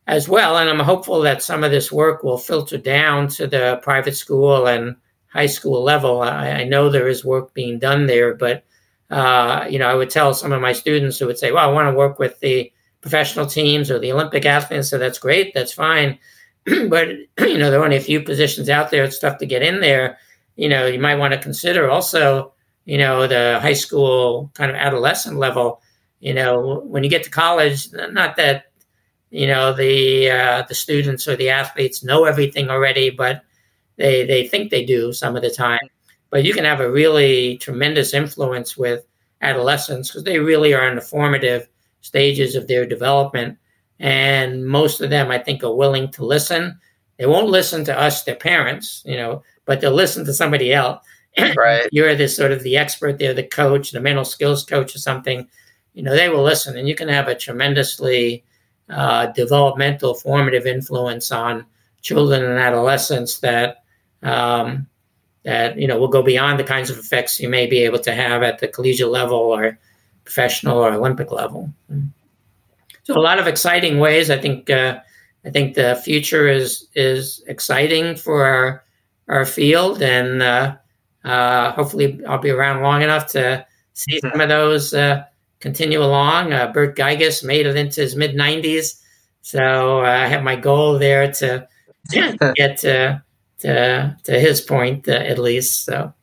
as 0.08 0.28
well. 0.30 0.58
And 0.58 0.70
i'm 0.70 0.80
hopeful 0.80 1.22
that 1.22 1.44
some 1.44 1.64
of 1.64 1.72
this 1.72 1.92
work 1.92 2.24
will 2.24 2.38
filter 2.38 2.78
down 2.78 3.28
to 3.30 3.46
the 3.46 3.80
private 3.84 4.16
school 4.16 4.68
and 4.68 4.96
high 5.28 5.46
school 5.46 5.84
level. 5.84 6.22
I, 6.22 6.50
I 6.50 6.64
know 6.64 6.90
there 6.90 7.10
is 7.10 7.26
work 7.26 7.54
being 7.54 7.78
done 7.78 8.08
there 8.08 8.34
but 8.34 8.64
uh, 9.10 9.66
you 9.70 9.80
know 9.80 9.88
i 9.88 9.94
would 9.94 10.10
tell 10.10 10.34
some 10.34 10.52
of 10.52 10.62
my 10.62 10.74
students 10.74 11.20
who 11.20 11.28
would 11.28 11.38
say 11.38 11.52
well 11.52 11.70
i 11.70 11.72
want 11.72 11.88
to 11.88 11.98
work 11.98 12.20
with 12.20 12.40
the 12.40 12.72
professional 13.02 13.46
teams 13.46 13.90
or 13.90 14.00
the 14.00 14.12
olympic 14.12 14.46
athletes 14.46 14.90
so 14.90 14.98
that's 14.98 15.20
great 15.20 15.54
that's 15.54 15.74
fine. 15.74 16.18
But 16.90 17.10
you 17.40 17.58
know 17.58 17.70
there 17.72 17.80
are 17.80 17.86
only 17.86 17.98
a 17.98 18.02
few 18.02 18.22
positions 18.22 18.70
out 18.70 18.92
there 18.92 19.04
it's 19.04 19.20
tough 19.20 19.38
to 19.40 19.46
get 19.46 19.62
in 19.62 19.82
there. 19.82 20.18
You 20.56 20.70
know 20.70 20.86
you 20.88 21.00
might 21.00 21.16
want 21.16 21.34
to 21.34 21.40
consider 21.40 21.90
also 21.90 22.54
you 22.88 22.98
know, 22.98 23.28
the 23.28 23.60
high 23.62 23.74
school 23.74 24.50
kind 24.54 24.72
of 24.72 24.78
adolescent 24.78 25.36
level, 25.36 25.82
you 26.22 26.34
know, 26.34 26.80
when 26.86 27.04
you 27.04 27.10
get 27.10 27.22
to 27.26 27.30
college, 27.30 27.90
not 27.92 28.38
that, 28.38 28.72
you 29.30 29.46
know, 29.46 29.74
the 29.74 30.32
uh, 30.32 30.64
the 30.70 30.74
students 30.74 31.28
or 31.28 31.36
the 31.36 31.50
athletes 31.50 32.02
know 32.02 32.24
everything 32.24 32.70
already, 32.70 33.10
but 33.10 33.44
they 33.98 34.26
they 34.26 34.48
think 34.48 34.72
they 34.72 34.86
do 34.86 35.12
some 35.12 35.36
of 35.36 35.42
the 35.42 35.50
time. 35.50 35.86
But 36.30 36.46
you 36.46 36.54
can 36.54 36.64
have 36.64 36.80
a 36.80 36.90
really 36.90 37.58
tremendous 37.58 38.14
influence 38.14 38.78
with 38.78 39.04
adolescents 39.42 40.10
because 40.10 40.24
they 40.24 40.40
really 40.40 40.74
are 40.74 40.88
in 40.88 40.96
the 40.96 41.02
formative 41.02 41.68
stages 42.00 42.56
of 42.56 42.68
their 42.68 42.86
development. 42.86 43.58
And 44.00 44.66
most 44.66 45.02
of 45.02 45.10
them, 45.10 45.30
I 45.30 45.40
think, 45.40 45.62
are 45.62 45.76
willing 45.76 46.10
to 46.12 46.26
listen. 46.26 46.80
They 47.18 47.26
won't 47.26 47.50
listen 47.50 47.84
to 47.84 48.00
us, 48.00 48.24
their 48.24 48.36
parents, 48.36 49.04
you 49.06 49.18
know, 49.18 49.44
but 49.66 49.82
they'll 49.82 49.92
listen 49.92 50.24
to 50.24 50.34
somebody 50.34 50.72
else 50.72 51.02
right. 51.58 51.88
you're 51.92 52.16
the 52.16 52.28
sort 52.28 52.52
of 52.52 52.64
the 52.64 52.78
expert 52.78 53.20
there, 53.20 53.34
the 53.34 53.44
coach, 53.44 53.92
the 53.92 54.00
mental 54.00 54.26
skills 54.26 54.64
coach 54.64 54.96
or 54.96 55.00
something, 55.00 55.48
you 55.94 56.04
know, 56.04 56.16
they 56.16 56.30
will 56.30 56.44
listen 56.44 56.78
and 56.78 56.88
you 56.88 56.96
can 56.96 57.08
have 57.08 57.28
a 57.28 57.36
tremendously 57.36 58.44
uh, 58.90 59.28
developmental, 59.28 60.14
formative 60.14 60.66
influence 60.66 61.32
on 61.32 61.66
children 62.02 62.44
and 62.44 62.60
adolescents 62.60 63.40
that, 63.40 63.84
um, 64.24 64.88
that, 65.44 65.78
you 65.78 65.88
know, 65.88 66.00
will 66.00 66.08
go 66.08 66.22
beyond 66.22 66.60
the 66.60 66.64
kinds 66.64 66.90
of 66.90 66.98
effects 66.98 67.40
you 67.40 67.50
may 67.50 67.66
be 67.66 67.80
able 67.80 68.00
to 68.00 68.14
have 68.14 68.44
at 68.44 68.60
the 68.60 68.68
collegiate 68.68 69.10
level 69.10 69.38
or 69.38 69.78
professional 70.24 70.78
or 70.78 70.94
Olympic 70.94 71.32
level. 71.32 71.70
So 73.04 73.18
a 73.18 73.20
lot 73.20 73.40
of 73.40 73.48
exciting 73.48 74.00
ways. 74.00 74.30
I 74.30 74.38
think, 74.38 74.70
uh, 74.70 75.00
I 75.46 75.50
think 75.50 75.76
the 75.76 76.00
future 76.04 76.48
is, 76.48 76.88
is 76.94 77.44
exciting 77.48 78.16
for 78.18 78.46
our, 78.46 78.84
our 79.30 79.46
field 79.46 80.02
and, 80.02 80.42
uh, 80.42 80.76
uh, 81.24 81.72
hopefully, 81.74 82.20
I'll 82.28 82.38
be 82.38 82.52
around 82.52 82.82
long 82.82 83.02
enough 83.02 83.28
to 83.28 83.66
see 83.94 84.20
some 84.20 84.40
of 84.40 84.50
those 84.50 84.94
uh, 84.94 85.24
continue 85.60 86.02
along. 86.02 86.54
Uh, 86.54 86.72
Burt 86.72 86.96
Giges 86.96 87.44
made 87.44 87.66
it 87.66 87.76
into 87.76 88.02
his 88.02 88.16
mid 88.16 88.36
90s, 88.36 89.02
so 89.42 90.00
uh, 90.00 90.10
I 90.10 90.28
have 90.28 90.44
my 90.44 90.56
goal 90.56 91.00
there 91.00 91.32
to 91.34 91.68
get 92.56 92.78
to 92.80 93.24
to, 93.60 94.18
to 94.24 94.40
his 94.40 94.62
point 94.62 95.08
uh, 95.10 95.14
at 95.14 95.40
least. 95.40 95.86
So. 95.86 96.14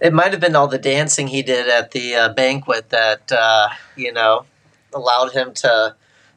It 0.00 0.12
might 0.12 0.32
have 0.32 0.40
been 0.40 0.56
all 0.56 0.68
the 0.68 0.78
dancing 0.78 1.28
he 1.28 1.42
did 1.42 1.68
at 1.68 1.92
the 1.92 2.14
uh, 2.14 2.28
banquet 2.34 2.90
that 2.90 3.30
uh, 3.32 3.68
you 3.96 4.12
know 4.12 4.44
allowed 4.92 5.32
him 5.32 5.54
to 5.54 5.96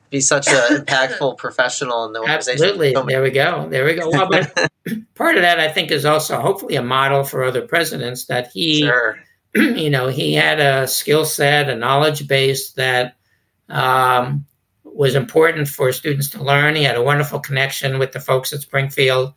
be 0.10 0.22
such 0.22 0.48
an 0.48 0.56
impactful 0.86 1.38
professional 1.38 2.06
in 2.06 2.14
the 2.14 2.20
organization. 2.20 2.64
Absolutely. 2.64 2.94
There 2.94 3.22
we 3.22 3.32
go. 3.32 3.68
There 3.70 3.86
we 3.86 3.96
go. 3.96 4.10
Well, 4.10 4.30
but 4.30 4.72
part 5.16 5.36
of 5.38 5.42
that, 5.44 5.60
I 5.60 5.68
think, 5.70 5.92
is 5.92 6.06
also 6.06 6.40
hopefully 6.40 6.76
a 6.76 6.82
model 6.84 7.24
for 7.24 7.44
other 7.44 7.62
presidents 7.62 8.26
that 8.26 8.50
he, 8.54 8.82
Sure. 8.82 9.18
you 9.56 9.90
know, 9.90 10.08
he 10.08 10.34
had 10.34 10.60
a 10.60 10.88
skill 10.88 11.26
set, 11.26 11.70
a 11.70 11.76
knowledge 11.76 12.28
base 12.28 12.72
that 12.74 13.16
um, 13.70 14.46
was 14.84 15.16
important 15.16 15.68
for 15.68 15.92
students 15.92 16.30
to 16.32 16.44
learn. 16.44 16.76
He 16.76 16.84
had 16.84 16.98
a 16.98 17.04
wonderful 17.04 17.40
connection 17.40 18.00
with 18.00 18.12
the 18.12 18.20
folks 18.20 18.54
at 18.54 18.62
Springfield, 18.62 19.34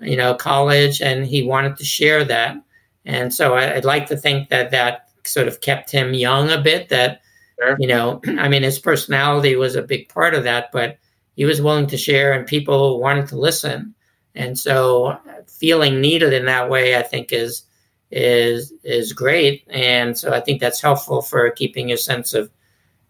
you 0.00 0.16
know, 0.16 0.34
College, 0.34 1.00
and 1.00 1.26
he 1.26 1.42
wanted 1.42 1.76
to 1.76 1.84
share 1.84 2.24
that. 2.24 2.56
And 3.04 3.32
so 3.32 3.54
I, 3.54 3.74
I'd 3.76 3.84
like 3.84 4.06
to 4.08 4.16
think 4.16 4.48
that 4.48 4.70
that 4.70 5.08
sort 5.24 5.48
of 5.48 5.60
kept 5.60 5.90
him 5.90 6.14
young 6.14 6.50
a 6.50 6.60
bit. 6.60 6.88
That 6.88 7.20
Sure. 7.60 7.76
you 7.78 7.86
know, 7.86 8.20
I 8.38 8.48
mean, 8.48 8.62
his 8.62 8.78
personality 8.78 9.56
was 9.56 9.76
a 9.76 9.82
big 9.82 10.08
part 10.08 10.34
of 10.34 10.44
that, 10.44 10.70
but 10.72 10.98
he 11.36 11.44
was 11.44 11.62
willing 11.62 11.86
to 11.88 11.96
share, 11.96 12.32
and 12.32 12.46
people 12.46 13.00
wanted 13.00 13.28
to 13.28 13.38
listen. 13.38 13.94
And 14.34 14.58
so, 14.58 15.18
feeling 15.46 16.00
needed 16.00 16.32
in 16.32 16.46
that 16.46 16.68
way, 16.68 16.96
I 16.96 17.02
think, 17.02 17.32
is 17.32 17.62
is 18.10 18.72
is 18.82 19.12
great. 19.12 19.64
And 19.70 20.16
so, 20.18 20.32
I 20.32 20.40
think 20.40 20.60
that's 20.60 20.80
helpful 20.80 21.22
for 21.22 21.50
keeping 21.50 21.88
your 21.88 21.98
sense 21.98 22.34
of 22.34 22.50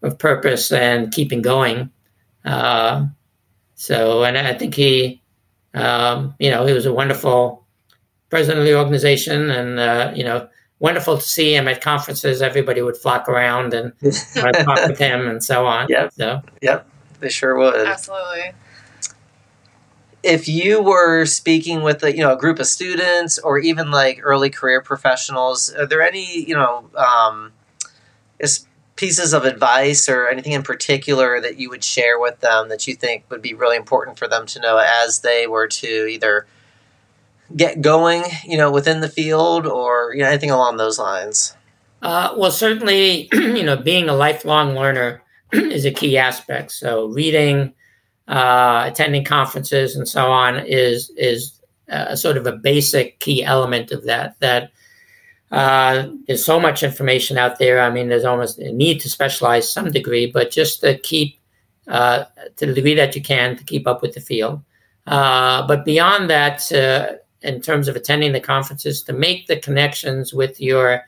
of 0.01 0.17
purpose 0.19 0.71
and 0.71 1.11
keeping 1.11 1.41
going. 1.41 1.89
Uh, 2.43 3.07
so, 3.73 4.23
and 4.23 4.37
I 4.37 4.53
think 4.53 4.75
he, 4.75 5.21
um, 5.73 6.35
you 6.39 6.49
know, 6.49 6.65
he 6.65 6.73
was 6.73 6.85
a 6.85 6.93
wonderful 6.93 7.65
president 8.29 8.59
of 8.59 8.65
the 8.65 8.77
organization, 8.77 9.49
and 9.49 9.79
uh, 9.79 10.11
you 10.15 10.23
know, 10.23 10.47
wonderful 10.79 11.17
to 11.17 11.23
see 11.23 11.55
him 11.55 11.67
at 11.67 11.81
conferences. 11.81 12.41
Everybody 12.41 12.81
would 12.81 12.97
flock 12.97 13.27
around 13.27 13.73
and 13.73 13.93
talk 14.33 14.87
with 14.87 14.99
him 14.99 15.27
and 15.27 15.43
so 15.43 15.65
on. 15.65 15.87
Yep. 15.89 16.13
So, 16.13 16.41
They 17.19 17.29
sure 17.29 17.57
would. 17.57 17.87
Absolutely. 17.87 18.51
If 20.25 20.49
you 20.49 20.81
were 20.81 21.25
speaking 21.25 21.83
with 21.83 22.03
a 22.03 22.11
you 22.11 22.21
know 22.21 22.33
a 22.33 22.37
group 22.37 22.59
of 22.59 22.67
students 22.67 23.37
or 23.37 23.59
even 23.59 23.91
like 23.91 24.19
early 24.23 24.49
career 24.49 24.81
professionals, 24.81 25.73
are 25.73 25.85
there 25.85 26.01
any 26.01 26.43
you 26.45 26.55
know 26.55 26.89
um, 26.95 27.53
pieces 28.95 29.33
of 29.33 29.45
advice 29.45 30.09
or 30.09 30.27
anything 30.27 30.53
in 30.53 30.63
particular 30.63 31.39
that 31.41 31.59
you 31.59 31.69
would 31.69 31.83
share 31.83 32.19
with 32.19 32.39
them 32.39 32.69
that 32.69 32.87
you 32.87 32.95
think 32.95 33.23
would 33.29 33.41
be 33.41 33.53
really 33.53 33.77
important 33.77 34.17
for 34.17 34.27
them 34.27 34.45
to 34.47 34.59
know 34.59 34.77
as 34.77 35.19
they 35.19 35.47
were 35.47 35.67
to 35.67 36.07
either 36.09 36.47
get 37.55 37.81
going, 37.81 38.23
you 38.45 38.57
know, 38.57 38.71
within 38.71 39.01
the 39.01 39.09
field 39.09 39.67
or 39.67 40.13
you 40.15 40.23
know 40.23 40.29
anything 40.29 40.51
along 40.51 40.77
those 40.77 40.97
lines? 40.97 41.55
Uh, 42.01 42.33
well, 42.37 42.51
certainly, 42.51 43.29
you 43.33 43.63
know, 43.63 43.77
being 43.77 44.09
a 44.09 44.15
lifelong 44.15 44.73
learner 44.73 45.21
is 45.51 45.85
a 45.85 45.91
key 45.91 46.17
aspect. 46.17 46.71
So, 46.71 47.05
reading, 47.05 47.73
uh, 48.27 48.83
attending 48.87 49.23
conferences, 49.23 49.95
and 49.95 50.07
so 50.07 50.31
on 50.31 50.57
is 50.65 51.11
is 51.17 51.59
uh, 51.89 52.15
sort 52.15 52.37
of 52.37 52.47
a 52.47 52.53
basic 52.53 53.19
key 53.19 53.43
element 53.43 53.91
of 53.91 54.03
that. 54.05 54.35
That 54.39 54.71
uh, 55.51 56.07
there's 56.27 56.43
so 56.43 56.59
much 56.59 56.83
information 56.83 57.37
out 57.37 57.59
there. 57.59 57.81
I 57.81 57.89
mean, 57.89 58.09
there's 58.09 58.25
almost 58.25 58.59
a 58.59 58.71
need 58.71 58.99
to 59.01 59.09
specialize 59.09 59.71
some 59.71 59.91
degree, 59.91 60.31
but 60.31 60.51
just 60.51 60.81
to 60.81 60.97
keep 60.99 61.39
uh, 61.87 62.25
to 62.57 62.65
the 62.65 62.73
degree 62.73 62.95
that 62.95 63.15
you 63.15 63.21
can 63.21 63.55
to 63.57 63.63
keep 63.63 63.87
up 63.87 64.01
with 64.01 64.13
the 64.13 64.21
field. 64.21 64.61
Uh, 65.05 65.65
but 65.67 65.85
beyond 65.85 66.29
that, 66.31 66.71
in 67.41 67.61
terms 67.61 67.87
of 67.87 67.95
attending 67.95 68.33
the 68.33 68.39
conferences, 68.39 69.03
to 69.03 69.13
make 69.13 69.45
the 69.47 69.57
connections 69.57 70.33
with 70.33 70.59
your 70.59 71.03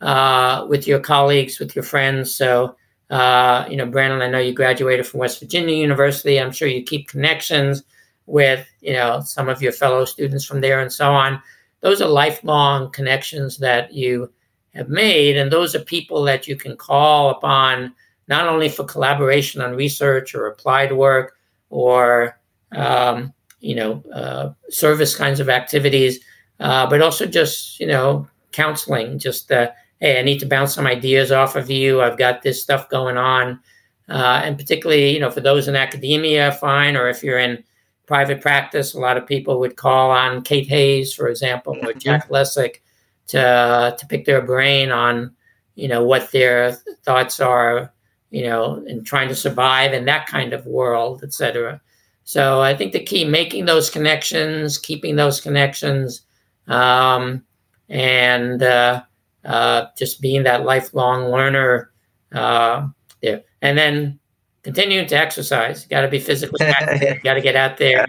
uh, 0.00 0.66
with 0.68 0.86
your 0.86 1.00
colleagues, 1.00 1.58
with 1.58 1.74
your 1.74 1.82
friends. 1.82 2.34
So, 2.34 2.76
uh, 3.14 3.64
you 3.70 3.76
know, 3.76 3.86
Brandonn, 3.86 4.22
I 4.22 4.28
know 4.28 4.40
you 4.40 4.52
graduated 4.52 5.06
from 5.06 5.20
West 5.20 5.38
Virginia 5.38 5.76
University. 5.76 6.40
I'm 6.40 6.50
sure 6.50 6.66
you 6.66 6.82
keep 6.82 7.06
connections 7.06 7.84
with, 8.26 8.66
you 8.80 8.92
know, 8.92 9.20
some 9.20 9.48
of 9.48 9.62
your 9.62 9.70
fellow 9.70 10.04
students 10.04 10.44
from 10.44 10.60
there 10.60 10.80
and 10.80 10.92
so 10.92 11.12
on. 11.12 11.40
Those 11.80 12.02
are 12.02 12.08
lifelong 12.08 12.90
connections 12.90 13.58
that 13.58 13.92
you 13.94 14.32
have 14.74 14.88
made, 14.88 15.36
and 15.36 15.52
those 15.52 15.76
are 15.76 15.80
people 15.80 16.24
that 16.24 16.48
you 16.48 16.56
can 16.56 16.76
call 16.76 17.30
upon 17.30 17.94
not 18.26 18.48
only 18.48 18.68
for 18.68 18.82
collaboration 18.82 19.60
on 19.60 19.76
research 19.76 20.34
or 20.34 20.48
applied 20.48 20.90
work 20.90 21.36
or, 21.70 22.40
um, 22.72 23.32
you 23.60 23.76
know, 23.76 24.02
uh, 24.12 24.50
service 24.70 25.14
kinds 25.14 25.38
of 25.38 25.48
activities, 25.48 26.18
uh, 26.58 26.84
but 26.90 27.00
also 27.00 27.26
just, 27.26 27.78
you 27.78 27.86
know, 27.86 28.26
counseling, 28.50 29.20
just 29.20 29.52
uh, 29.52 29.70
hey, 30.04 30.18
I 30.18 30.22
need 30.22 30.40
to 30.40 30.46
bounce 30.46 30.74
some 30.74 30.86
ideas 30.86 31.32
off 31.32 31.56
of 31.56 31.70
you. 31.70 32.02
I've 32.02 32.18
got 32.18 32.42
this 32.42 32.62
stuff 32.62 32.90
going 32.90 33.16
on. 33.16 33.58
Uh, 34.06 34.42
and 34.44 34.58
particularly, 34.58 35.08
you 35.14 35.18
know, 35.18 35.30
for 35.30 35.40
those 35.40 35.66
in 35.66 35.76
academia, 35.76 36.52
fine. 36.52 36.94
Or 36.94 37.08
if 37.08 37.22
you're 37.22 37.38
in 37.38 37.64
private 38.04 38.42
practice, 38.42 38.92
a 38.92 39.00
lot 39.00 39.16
of 39.16 39.26
people 39.26 39.58
would 39.60 39.76
call 39.78 40.10
on 40.10 40.42
Kate 40.42 40.68
Hays, 40.68 41.14
for 41.14 41.28
example, 41.28 41.74
or 41.82 41.94
Jack 41.94 42.28
Lesyk 42.28 42.82
to, 43.28 43.96
to 43.98 44.06
pick 44.06 44.26
their 44.26 44.42
brain 44.42 44.90
on, 44.90 45.34
you 45.74 45.88
know, 45.88 46.04
what 46.04 46.30
their 46.32 46.72
thoughts 47.06 47.40
are, 47.40 47.90
you 48.30 48.42
know, 48.42 48.84
in 48.86 49.04
trying 49.04 49.28
to 49.28 49.34
survive 49.34 49.94
in 49.94 50.04
that 50.04 50.26
kind 50.26 50.52
of 50.52 50.66
world, 50.66 51.22
et 51.22 51.32
cetera. 51.32 51.80
So 52.24 52.60
I 52.60 52.76
think 52.76 52.92
the 52.92 53.02
key, 53.02 53.24
making 53.24 53.64
those 53.64 53.88
connections, 53.88 54.76
keeping 54.76 55.16
those 55.16 55.40
connections, 55.40 56.26
um, 56.66 57.42
and 57.88 58.62
uh, 58.62 59.02
uh, 59.44 59.86
just 59.96 60.20
being 60.20 60.42
that 60.44 60.64
lifelong 60.64 61.30
learner 61.30 61.90
uh, 62.32 62.86
there. 63.22 63.42
And 63.62 63.78
then 63.78 64.18
continuing 64.62 65.06
to 65.06 65.16
exercise. 65.16 65.86
Got 65.86 66.02
to 66.02 66.08
be 66.08 66.18
physically 66.18 66.66
active. 66.66 67.22
Got 67.22 67.34
to 67.34 67.40
get 67.40 67.56
out 67.56 67.76
there. 67.76 68.06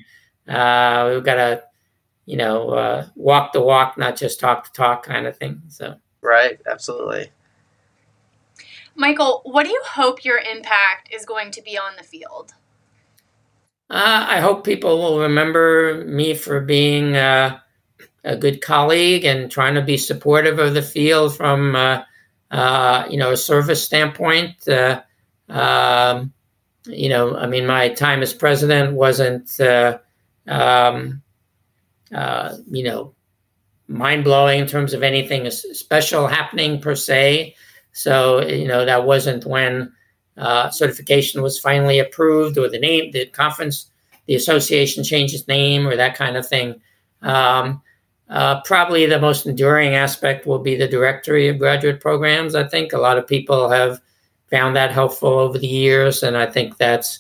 Uh, 0.48 1.12
we've 1.14 1.24
got 1.24 1.36
to, 1.36 1.64
you 2.26 2.38
know, 2.38 2.70
uh, 2.70 3.08
walk 3.16 3.54
the 3.54 3.62
walk, 3.62 3.98
not 3.98 4.16
just 4.16 4.40
talk 4.40 4.66
the 4.66 4.76
talk 4.76 5.04
kind 5.04 5.28
of 5.28 5.38
thing. 5.38 5.62
So, 5.68 5.96
Right, 6.22 6.60
absolutely. 6.70 7.30
Michael, 8.96 9.42
what 9.44 9.64
do 9.64 9.70
you 9.70 9.82
hope 9.86 10.24
your 10.24 10.40
impact 10.40 11.14
is 11.14 11.26
going 11.26 11.52
to 11.52 11.62
be 11.62 11.78
on 11.78 11.96
the 11.98 12.04
field? 12.04 12.54
uh, 13.90 14.26
I 14.28 14.40
hope 14.40 14.64
people 14.64 14.98
will 14.98 15.20
remember 15.20 16.04
me 16.08 16.34
for 16.34 16.60
being 16.62 17.16
uh, 17.16 17.60
a 18.26 18.36
good 18.36 18.62
colleague 18.62 19.24
and 19.24 19.52
trying 19.52 19.76
to 19.76 19.82
be 19.82 19.98
supportive 19.98 20.60
of 20.60 20.74
the 20.74 20.82
field 20.82 21.36
from, 21.36 21.76
uh, 21.76 22.04
uh, 22.52 23.06
you 23.10 23.18
know, 23.18 23.32
a 23.32 23.38
service 23.38 23.84
standpoint. 23.84 24.68
Uh, 24.68 25.02
um, 25.48 26.34
you 26.88 27.08
know, 27.08 27.36
I 27.38 27.48
mean, 27.48 27.66
my 27.66 27.90
time 27.90 28.22
as 28.22 28.34
president 28.34 28.94
wasn't, 28.94 29.60
uh, 29.60 30.00
um, 30.48 31.22
uh, 32.14 32.58
you 32.70 32.84
know, 32.84 33.14
mind 33.88 34.24
blowing 34.24 34.60
in 34.60 34.68
terms 34.68 34.94
of 34.94 35.04
anything 35.04 35.50
special 35.52 36.28
happening 36.28 36.82
per 36.82 36.96
se. 36.96 37.56
So, 37.92 38.42
you 38.42 38.68
know, 38.68 38.86
that 38.86 39.06
wasn't 39.06 39.46
when 39.46 39.94
uh, 40.38 40.70
certification 40.70 41.42
was 41.42 41.60
finally 41.60 42.00
approved 42.00 42.58
or 42.58 42.70
the 42.70 42.80
name, 42.80 43.12
the 43.12 43.28
conference, 43.28 43.90
the 44.26 44.36
association 44.36 45.04
changed 45.04 45.36
its 45.36 45.48
name 45.48 45.88
or 45.88 45.96
that 45.96 46.18
kind 46.18 46.36
of 46.36 46.48
thing. 46.48 46.82
Um, 47.22 47.82
uh, 48.30 48.62
probably 48.62 49.06
the 49.06 49.20
most 49.20 49.46
enduring 49.46 49.94
aspect 49.94 50.48
will 50.48 50.60
be 50.60 50.76
the 50.76 50.88
directory 50.88 51.48
of 51.48 51.60
graduate 51.60 52.02
programs. 52.02 52.56
I 52.56 52.68
think 52.68 52.92
a 52.92 52.98
lot 52.98 53.18
of 53.18 53.28
people 53.28 53.70
have 53.70 54.02
found 54.50 54.76
that 54.76 54.92
helpful 54.92 55.30
over 55.30 55.58
the 55.58 55.68
years, 55.68 56.24
and 56.24 56.36
I 56.36 56.46
think 56.46 56.78
that's, 56.78 57.20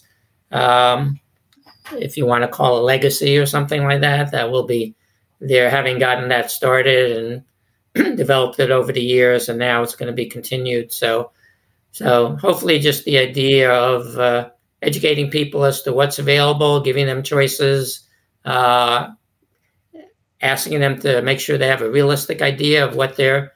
um, 0.51 1.19
if 1.93 2.17
you 2.17 2.25
want 2.25 2.43
to 2.43 2.47
call 2.47 2.79
a 2.79 2.83
legacy 2.83 3.37
or 3.37 3.45
something 3.45 3.83
like 3.83 4.01
that, 4.01 4.31
that 4.31 4.49
will 4.49 4.65
be 4.65 4.95
there 5.39 5.69
having 5.69 5.99
gotten 5.99 6.29
that 6.29 6.49
started 6.49 7.43
and 7.95 8.17
developed 8.17 8.59
it 8.59 8.71
over 8.71 8.91
the 8.91 9.03
years, 9.03 9.47
and 9.47 9.59
now 9.59 9.83
it's 9.83 9.95
going 9.95 10.07
to 10.07 10.13
be 10.13 10.25
continued. 10.25 10.91
So, 10.91 11.31
so 11.91 12.35
hopefully, 12.37 12.79
just 12.79 13.05
the 13.05 13.19
idea 13.19 13.71
of 13.71 14.17
uh, 14.17 14.49
educating 14.81 15.29
people 15.29 15.63
as 15.65 15.83
to 15.83 15.93
what's 15.93 16.17
available, 16.17 16.81
giving 16.81 17.05
them 17.05 17.21
choices. 17.21 18.01
Uh, 18.43 19.09
asking 20.41 20.79
them 20.79 20.99
to 21.01 21.21
make 21.21 21.39
sure 21.39 21.57
they 21.57 21.67
have 21.67 21.81
a 21.81 21.89
realistic 21.89 22.41
idea 22.41 22.85
of 22.85 22.95
what 22.95 23.15
they're 23.15 23.53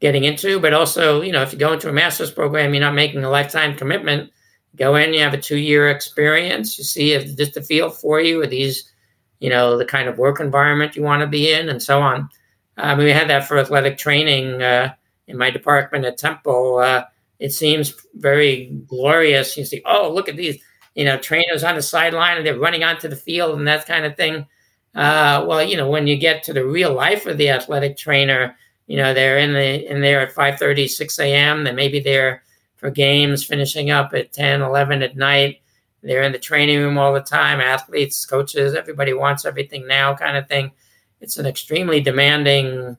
getting 0.00 0.24
into. 0.24 0.60
But 0.60 0.74
also, 0.74 1.22
you 1.22 1.32
know, 1.32 1.42
if 1.42 1.52
you 1.52 1.58
go 1.58 1.72
into 1.72 1.88
a 1.88 1.92
master's 1.92 2.30
program, 2.30 2.74
you're 2.74 2.80
not 2.80 2.94
making 2.94 3.24
a 3.24 3.30
lifetime 3.30 3.76
commitment. 3.76 4.30
Go 4.76 4.96
in, 4.96 5.14
you 5.14 5.20
have 5.20 5.34
a 5.34 5.40
two 5.40 5.56
year 5.56 5.88
experience, 5.88 6.76
you 6.76 6.84
see 6.84 7.12
if 7.12 7.36
this 7.36 7.56
a 7.56 7.62
field 7.62 7.96
for 7.96 8.20
you, 8.20 8.42
are 8.42 8.46
these, 8.46 8.92
you 9.40 9.48
know, 9.48 9.78
the 9.78 9.86
kind 9.86 10.08
of 10.08 10.18
work 10.18 10.38
environment 10.38 10.96
you 10.96 11.02
want 11.02 11.20
to 11.20 11.26
be 11.26 11.50
in, 11.50 11.70
and 11.70 11.82
so 11.82 12.02
on. 12.02 12.28
Mean, 12.76 12.98
we 12.98 13.10
had 13.10 13.30
that 13.30 13.48
for 13.48 13.58
athletic 13.58 13.96
training 13.96 14.62
uh, 14.62 14.92
in 15.28 15.38
my 15.38 15.50
department 15.50 16.04
at 16.04 16.18
Temple. 16.18 16.78
Uh, 16.78 17.04
it 17.38 17.52
seems 17.52 17.94
very 18.16 18.66
glorious. 18.86 19.56
You 19.56 19.64
see, 19.64 19.82
oh, 19.86 20.12
look 20.12 20.28
at 20.28 20.36
these, 20.36 20.60
you 20.94 21.04
know, 21.04 21.16
trainers 21.18 21.64
on 21.64 21.74
the 21.74 21.82
sideline 21.82 22.36
and 22.36 22.46
they're 22.46 22.58
running 22.58 22.84
onto 22.84 23.08
the 23.08 23.16
field 23.16 23.58
and 23.58 23.66
that 23.66 23.86
kind 23.86 24.04
of 24.04 24.16
thing. 24.16 24.46
Uh, 24.96 25.44
well, 25.46 25.62
you 25.62 25.76
know, 25.76 25.88
when 25.90 26.06
you 26.06 26.16
get 26.16 26.42
to 26.42 26.54
the 26.54 26.64
real 26.64 26.92
life 26.94 27.26
of 27.26 27.36
the 27.36 27.50
athletic 27.50 27.98
trainer, 27.98 28.56
you 28.86 28.96
know 28.96 29.12
they're 29.12 29.38
in 29.38 29.52
the 29.52 29.90
in 29.90 30.00
there 30.00 30.20
at 30.20 30.34
5:30, 30.34 30.88
6 30.88 31.18
a.m. 31.18 31.64
They 31.64 31.72
may 31.72 31.88
be 31.88 32.00
there 32.00 32.42
for 32.76 32.90
games, 32.90 33.44
finishing 33.44 33.90
up 33.90 34.14
at 34.14 34.32
10, 34.32 34.62
11 34.62 35.02
at 35.02 35.16
night. 35.16 35.60
They're 36.02 36.22
in 36.22 36.32
the 36.32 36.38
training 36.38 36.80
room 36.80 36.98
all 36.98 37.12
the 37.12 37.20
time. 37.20 37.60
Athletes, 37.60 38.24
coaches, 38.24 38.74
everybody 38.74 39.12
wants 39.12 39.44
everything 39.44 39.86
now, 39.86 40.14
kind 40.14 40.36
of 40.36 40.48
thing. 40.48 40.72
It's 41.20 41.36
an 41.36 41.46
extremely 41.46 42.00
demanding 42.00 42.96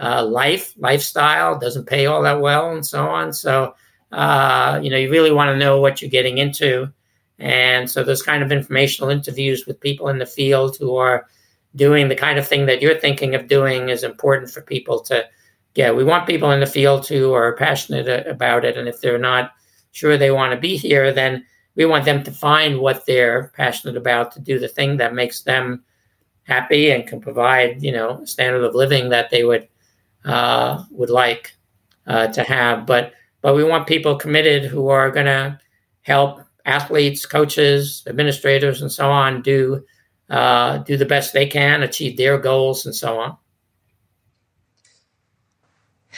uh, 0.00 0.24
life 0.24 0.74
lifestyle. 0.76 1.56
Doesn't 1.58 1.86
pay 1.86 2.06
all 2.06 2.22
that 2.22 2.40
well, 2.40 2.72
and 2.72 2.84
so 2.84 3.06
on. 3.06 3.32
So 3.32 3.74
uh, 4.10 4.80
you 4.82 4.90
know 4.90 4.96
you 4.96 5.10
really 5.10 5.32
want 5.32 5.50
to 5.50 5.56
know 5.56 5.80
what 5.80 6.02
you're 6.02 6.10
getting 6.10 6.38
into. 6.38 6.92
And 7.38 7.88
so 7.88 8.02
those 8.02 8.22
kind 8.22 8.42
of 8.42 8.50
informational 8.50 9.10
interviews 9.10 9.66
with 9.66 9.80
people 9.80 10.08
in 10.08 10.18
the 10.18 10.26
field 10.26 10.76
who 10.76 10.96
are 10.96 11.26
doing 11.76 12.08
the 12.08 12.16
kind 12.16 12.38
of 12.38 12.46
thing 12.46 12.66
that 12.66 12.82
you're 12.82 12.98
thinking 12.98 13.34
of 13.34 13.48
doing 13.48 13.88
is 13.88 14.02
important 14.02 14.50
for 14.50 14.62
people 14.62 15.00
to 15.00 15.24
get. 15.74 15.94
We 15.94 16.04
want 16.04 16.26
people 16.26 16.50
in 16.50 16.60
the 16.60 16.66
field 16.66 17.06
who 17.06 17.32
are 17.32 17.56
passionate 17.56 18.26
about 18.26 18.64
it. 18.64 18.76
And 18.76 18.88
if 18.88 19.00
they're 19.00 19.18
not 19.18 19.52
sure 19.92 20.16
they 20.16 20.30
want 20.30 20.52
to 20.52 20.60
be 20.60 20.76
here, 20.76 21.12
then 21.12 21.44
we 21.76 21.84
want 21.84 22.04
them 22.04 22.24
to 22.24 22.32
find 22.32 22.80
what 22.80 23.06
they're 23.06 23.52
passionate 23.56 23.96
about 23.96 24.32
to 24.32 24.40
do 24.40 24.58
the 24.58 24.66
thing 24.66 24.96
that 24.96 25.14
makes 25.14 25.42
them 25.42 25.84
happy 26.42 26.90
and 26.90 27.06
can 27.06 27.20
provide, 27.20 27.82
you 27.82 27.92
know, 27.92 28.20
a 28.22 28.26
standard 28.26 28.64
of 28.64 28.74
living 28.74 29.10
that 29.10 29.30
they 29.30 29.44
would 29.44 29.68
uh, 30.24 30.82
would 30.90 31.10
like 31.10 31.54
uh, 32.06 32.26
to 32.28 32.42
have. 32.42 32.84
But 32.84 33.12
but 33.40 33.54
we 33.54 33.62
want 33.62 33.86
people 33.86 34.16
committed 34.16 34.64
who 34.64 34.88
are 34.88 35.10
going 35.10 35.26
to 35.26 35.60
help 36.02 36.40
athletes, 36.68 37.24
coaches, 37.24 38.04
administrators, 38.06 38.82
and 38.82 38.92
so 38.92 39.10
on 39.10 39.42
do 39.42 39.84
uh, 40.30 40.78
do 40.78 40.96
the 40.96 41.06
best 41.06 41.32
they 41.32 41.46
can, 41.46 41.82
achieve 41.82 42.16
their 42.16 42.38
goals, 42.38 42.84
and 42.84 42.94
so 42.94 43.18
on. 43.18 43.36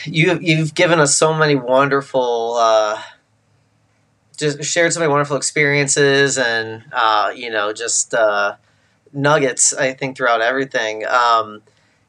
You 0.04 0.38
you've 0.40 0.74
given 0.74 0.98
us 0.98 1.16
so 1.16 1.32
many 1.32 1.54
wonderful, 1.54 2.56
uh, 2.58 3.00
just 4.36 4.64
shared 4.64 4.92
so 4.92 5.00
many 5.00 5.10
wonderful 5.10 5.36
experiences, 5.36 6.38
and 6.38 6.84
uh, 6.92 7.32
you 7.34 7.50
know, 7.50 7.72
just 7.72 8.12
uh, 8.12 8.56
nuggets. 9.12 9.72
I 9.72 9.92
think 9.92 10.16
throughout 10.16 10.40
everything. 10.40 11.06
Um, 11.06 11.62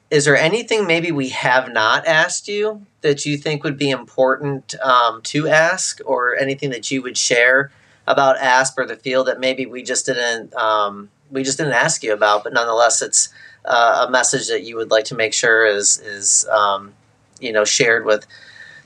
is 0.10 0.26
there 0.26 0.36
anything 0.36 0.88
maybe 0.88 1.12
we 1.14 1.30
have 1.30 1.72
not 1.72 2.06
asked 2.06 2.50
you 2.50 2.86
that 3.00 3.26
you 3.26 3.38
think 3.38 3.64
would 3.64 3.78
be 3.78 3.90
important 3.90 4.76
um, 4.82 5.22
to 5.24 5.48
ask, 5.48 6.02
or 6.06 6.36
anything 6.36 6.72
that 6.72 6.90
you 6.90 7.02
would 7.02 7.18
share 7.18 7.72
about 8.08 8.38
ASP 8.38 8.78
or 8.78 8.86
the 8.86 8.96
field 8.96 9.28
that 9.28 9.40
maybe 9.40 9.66
we 9.66 9.84
just 9.84 10.06
didn't 10.06 10.54
um, 10.56 11.10
we 11.32 11.44
just 11.44 11.58
didn't 11.58 11.74
ask 11.74 12.04
you 12.04 12.14
about, 12.14 12.44
but 12.44 12.54
nonetheless, 12.54 13.02
it's 13.02 13.30
uh, 13.66 14.06
a 14.08 14.12
message 14.12 14.48
that 14.50 14.64
you 14.64 14.76
would 14.76 14.92
like 14.92 15.06
to 15.06 15.16
make 15.16 15.34
sure 15.34 15.66
is 15.66 16.00
is 16.00 16.48
um, 16.50 16.94
you 17.40 17.52
know 17.52 17.66
shared 17.66 18.06
with 18.06 18.26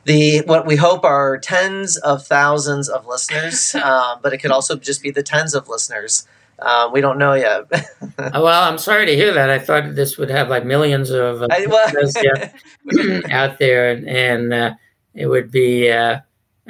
the 0.06 0.42
what 0.46 0.66
we 0.66 0.76
hope 0.76 1.04
are 1.04 1.38
tens 1.38 1.98
of 1.98 2.26
thousands 2.26 2.90
of 2.90 3.08
listeners, 3.08 3.76
uh, 3.76 4.16
but 4.22 4.34
it 4.34 4.38
could 4.38 4.52
also 4.52 4.76
just 4.76 5.02
be 5.02 5.12
the 5.12 5.24
tens 5.24 5.54
of 5.54 5.68
listeners. 5.68 6.28
Uh, 6.58 6.90
we 6.94 7.02
don't 7.02 7.18
know 7.18 7.34
yet. 7.34 7.66
well, 8.18 8.64
I'm 8.64 8.78
sorry 8.78 9.06
to 9.08 9.16
hear 9.16 9.34
that. 9.34 9.50
I 9.50 9.60
thought 9.60 9.96
this 9.96 10.18
would 10.18 10.30
have 10.30 10.48
like 10.48 10.66
millions 10.66 11.10
of 11.10 11.42
uh, 11.42 11.48
I, 11.52 11.66
well, 11.66 13.24
out 13.32 13.60
there, 13.60 14.02
and 14.08 14.54
uh, 14.54 14.74
it 15.14 15.28
would 15.28 15.52
be 15.52 15.92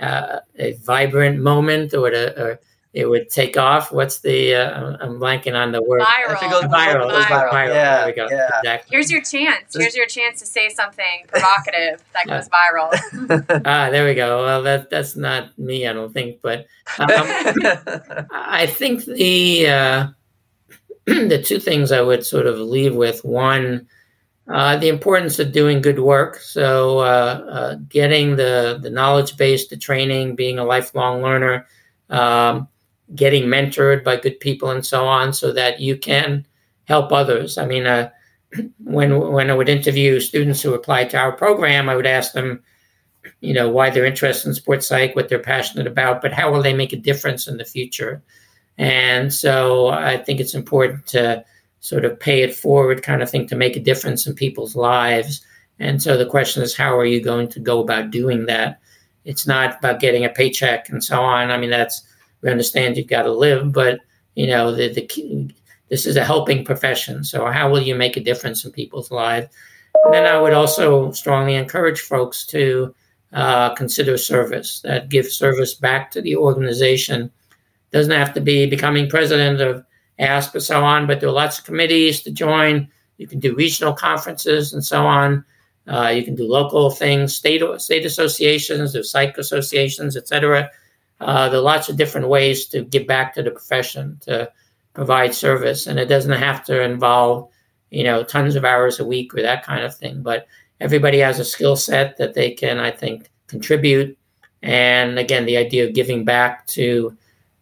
uh, 0.01 0.39
a 0.57 0.73
vibrant 0.73 1.39
moment 1.39 1.93
or 1.93 2.09
a, 2.09 2.41
or 2.41 2.59
it 2.95 3.09
would 3.09 3.29
take 3.29 3.57
off. 3.57 3.91
What's 3.91 4.19
the? 4.19 4.55
Uh, 4.55 4.97
I'm 5.01 5.19
blanking 5.19 5.53
on 5.53 5.73
the 5.73 5.83
word. 5.83 6.01
Viral. 6.01 6.41
It 6.41 6.49
goes 6.49 6.63
viral, 6.63 7.11
viral. 7.11 7.23
viral. 7.23 7.49
viral. 7.51 7.67
Yeah, 7.67 7.97
there 7.97 8.05
we 8.07 8.13
go. 8.13 8.27
Yeah. 8.31 8.49
Exactly. 8.59 8.95
Here's 8.95 9.11
your 9.11 9.21
chance. 9.21 9.75
Here's 9.75 9.95
your 9.97 10.05
chance 10.05 10.39
to 10.39 10.45
say 10.45 10.69
something 10.69 11.25
provocative 11.27 12.01
that 12.13 12.25
goes 12.25 12.47
viral. 12.47 13.61
ah, 13.65 13.89
there 13.89 14.05
we 14.05 14.13
go. 14.13 14.45
Well, 14.45 14.63
that 14.63 14.89
that's 14.89 15.17
not 15.17 15.59
me, 15.59 15.85
I 15.85 15.91
don't 15.91 16.13
think, 16.13 16.39
but 16.41 16.67
um, 16.97 17.07
I 18.31 18.65
think 18.71 19.03
the 19.03 19.67
uh, 19.67 20.07
the 21.05 21.43
two 21.45 21.59
things 21.59 21.91
I 21.91 22.01
would 22.01 22.25
sort 22.25 22.47
of 22.47 22.57
leave 22.59 22.95
with 22.95 23.25
one. 23.25 23.87
Uh, 24.47 24.77
the 24.77 24.89
importance 24.89 25.39
of 25.39 25.51
doing 25.51 25.81
good 25.81 25.97
work. 25.97 26.37
So, 26.37 26.99
uh, 26.99 27.45
uh, 27.49 27.75
getting 27.89 28.35
the, 28.35 28.77
the 28.79 28.91
knowledge 28.91 29.37
base, 29.37 29.67
the 29.67 29.77
training, 29.77 30.35
being 30.35 30.59
a 30.59 30.63
lifelong 30.63 31.23
learner, 31.23 31.65
um, 32.11 32.67
getting 33.15 33.45
mentored 33.45 34.03
by 34.03 34.17
good 34.17 34.39
people 34.39 34.69
and 34.69 34.85
so 34.85 35.07
on 35.07 35.33
so 35.33 35.51
that 35.51 35.79
you 35.79 35.97
can 35.97 36.45
help 36.83 37.11
others. 37.11 37.57
I 37.57 37.65
mean, 37.65 37.87
uh, 37.87 38.09
when 38.83 39.19
when 39.31 39.49
I 39.49 39.55
would 39.55 39.69
interview 39.69 40.19
students 40.19 40.61
who 40.61 40.75
applied 40.75 41.09
to 41.11 41.17
our 41.17 41.31
program, 41.31 41.89
I 41.89 41.95
would 41.95 42.05
ask 42.05 42.33
them, 42.33 42.63
you 43.41 43.53
know, 43.53 43.69
why 43.69 43.89
they're 43.89 44.05
interested 44.05 44.47
in 44.47 44.53
sports 44.53 44.87
psych, 44.87 45.15
what 45.15 45.27
they're 45.27 45.39
passionate 45.39 45.87
about, 45.87 46.21
but 46.21 46.33
how 46.33 46.51
will 46.51 46.61
they 46.61 46.73
make 46.73 46.93
a 46.93 46.97
difference 46.97 47.47
in 47.47 47.57
the 47.57 47.65
future? 47.65 48.21
And 48.77 49.33
so 49.33 49.87
I 49.87 50.17
think 50.17 50.39
it's 50.39 50.53
important 50.53 51.07
to 51.07 51.43
sort 51.85 52.03
of 52.03 52.19
pay 52.19 52.41
it 52.41 52.55
forward 52.55 53.03
kind 53.03 53.21
of 53.21 53.29
thing 53.29 53.45
to 53.47 53.55
make 53.55 53.75
a 53.75 53.79
difference 53.79 54.25
in 54.25 54.33
people's 54.33 54.75
lives. 54.75 55.45
And 55.77 56.01
so 56.01 56.17
the 56.17 56.25
question 56.25 56.63
is, 56.63 56.75
how 56.75 56.97
are 56.97 57.05
you 57.05 57.21
going 57.21 57.47
to 57.49 57.59
go 57.59 57.79
about 57.79 58.09
doing 58.09 58.47
that? 58.47 58.79
It's 59.23 59.45
not 59.45 59.77
about 59.77 59.99
getting 59.99 60.25
a 60.25 60.29
paycheck 60.29 60.89
and 60.89 61.03
so 61.03 61.21
on. 61.21 61.51
I 61.51 61.57
mean, 61.57 61.69
that's 61.69 62.01
we 62.41 62.49
understand 62.49 62.97
you've 62.97 63.07
got 63.07 63.23
to 63.23 63.31
live, 63.31 63.71
but 63.71 63.99
you 64.33 64.47
know 64.47 64.73
the, 64.73 64.91
the 64.93 65.53
this 65.89 66.07
is 66.07 66.15
a 66.15 66.23
helping 66.23 66.65
profession. 66.65 67.23
So 67.23 67.45
how 67.51 67.69
will 67.69 67.81
you 67.81 67.93
make 67.93 68.17
a 68.17 68.23
difference 68.23 68.65
in 68.65 68.71
people's 68.71 69.11
lives? 69.11 69.47
And 70.05 70.13
then 70.13 70.25
I 70.25 70.39
would 70.39 70.53
also 70.53 71.11
strongly 71.11 71.53
encourage 71.53 71.99
folks 71.99 72.45
to 72.47 72.95
uh, 73.33 73.75
consider 73.75 74.17
service. 74.17 74.81
That 74.81 75.09
give 75.09 75.27
service 75.27 75.75
back 75.75 76.09
to 76.11 76.21
the 76.21 76.35
organization. 76.35 77.31
Doesn't 77.91 78.11
have 78.11 78.33
to 78.33 78.41
be 78.41 78.65
becoming 78.65 79.07
president 79.09 79.61
of 79.61 79.85
ASP 80.19 80.55
or 80.55 80.59
so 80.59 80.83
on, 80.83 81.07
but 81.07 81.19
there 81.19 81.29
are 81.29 81.33
lots 81.33 81.59
of 81.59 81.65
committees 81.65 82.21
to 82.21 82.31
join. 82.31 82.87
You 83.17 83.27
can 83.27 83.39
do 83.39 83.55
regional 83.55 83.93
conferences 83.93 84.73
and 84.73 84.83
so 84.83 85.05
on. 85.05 85.43
Uh, 85.87 86.07
you 86.07 86.23
can 86.23 86.35
do 86.35 86.47
local 86.47 86.89
things, 86.89 87.35
state 87.35 87.61
state 87.79 88.05
associations, 88.05 88.93
there's 88.93 89.11
psych 89.11 89.37
associations, 89.37 90.17
etc. 90.17 90.69
Uh, 91.19 91.49
there 91.49 91.59
are 91.59 91.63
lots 91.63 91.89
of 91.89 91.97
different 91.97 92.27
ways 92.27 92.65
to 92.67 92.83
give 92.83 93.07
back 93.07 93.33
to 93.33 93.43
the 93.43 93.51
profession 93.51 94.17
to 94.21 94.51
provide 94.93 95.33
service, 95.33 95.85
and 95.85 95.99
it 95.99 96.05
doesn't 96.05 96.31
have 96.31 96.63
to 96.65 96.81
involve, 96.81 97.49
you 97.91 98.03
know, 98.03 98.23
tons 98.23 98.55
of 98.55 98.65
hours 98.65 98.99
a 98.99 99.05
week 99.05 99.33
or 99.35 99.41
that 99.41 99.63
kind 99.63 99.85
of 99.85 99.95
thing. 99.95 100.23
But 100.23 100.47
everybody 100.81 101.19
has 101.19 101.39
a 101.39 101.45
skill 101.45 101.75
set 101.75 102.17
that 102.17 102.33
they 102.33 102.51
can, 102.51 102.79
I 102.79 102.91
think, 102.91 103.29
contribute. 103.47 104.17
And 104.63 105.19
again, 105.19 105.45
the 105.45 105.57
idea 105.57 105.85
of 105.85 105.93
giving 105.93 106.25
back 106.25 106.65
to 106.67 107.15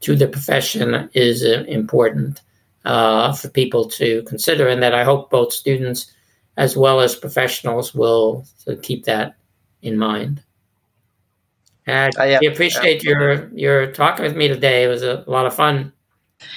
to 0.04 0.16
the 0.16 0.28
profession 0.28 1.10
is 1.14 1.44
uh, 1.44 1.64
important 1.68 2.42
uh, 2.86 3.34
for 3.34 3.50
people 3.50 3.90
to 3.90 4.22
consider, 4.24 4.68
and 4.68 4.84
that 4.84 4.94
I 4.94 5.04
hope 5.04 5.30
both 5.30 5.54
students 5.54 6.12
as 6.58 6.78
well 6.78 7.00
as 7.00 7.16
professionals 7.16 7.96
will 7.96 8.46
keep 8.82 9.06
that 9.06 9.36
in 9.82 9.98
mind. 9.98 10.44
And 11.86 12.18
uh, 12.18 12.24
yeah, 12.24 12.40
we 12.42 12.48
appreciate 12.48 13.04
yeah. 13.04 13.12
your 13.12 13.50
your 13.50 13.92
talking 13.92 14.24
with 14.24 14.36
me 14.36 14.48
today. 14.48 14.84
It 14.84 14.88
was 14.88 15.04
a 15.04 15.24
lot 15.28 15.46
of 15.46 15.54
fun. 15.54 15.92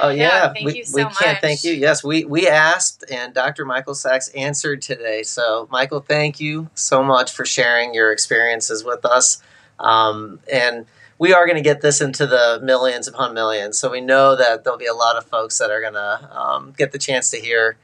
Oh 0.01 0.09
yeah, 0.09 0.53
yeah 0.57 0.65
we, 0.65 0.83
so 0.83 0.97
we 1.07 1.15
can't 1.15 1.41
thank 1.41 1.65
you. 1.65 1.73
Yes, 1.73 2.05
we 2.05 2.25
we 2.25 2.49
asked, 2.49 3.05
and 3.11 3.35
Dr. 3.35 3.65
Michael 3.65 3.95
Sachs 3.95 4.29
answered 4.31 4.83
today. 4.83 5.23
So, 5.23 5.69
Michael, 5.71 6.01
thank 6.01 6.41
you 6.41 6.69
so 6.75 7.03
much 7.03 7.33
for 7.33 7.45
sharing 7.45 7.95
your 7.95 8.13
experiences 8.13 8.85
with 8.85 9.05
us. 9.05 9.43
Um, 9.79 10.41
and 10.53 10.87
we 11.19 11.33
are 11.33 11.47
going 11.47 11.57
to 11.57 11.63
get 11.63 11.81
this 11.81 12.01
into 12.01 12.27
the 12.27 12.61
millions 12.63 13.09
upon 13.09 13.35
millions. 13.35 13.79
So 13.79 13.91
we 13.91 14.01
know 14.01 14.37
that 14.37 14.65
there'll 14.65 14.79
be 14.79 14.87
a 14.87 14.95
lot 14.95 15.17
of 15.17 15.25
folks 15.25 15.59
that 15.59 15.71
are 15.71 15.81
going 15.81 15.95
to 15.95 16.39
um, 16.39 16.75
get 16.77 16.93
the 16.93 16.99
chance 16.99 17.31
to 17.31 17.39
hear 17.39 17.77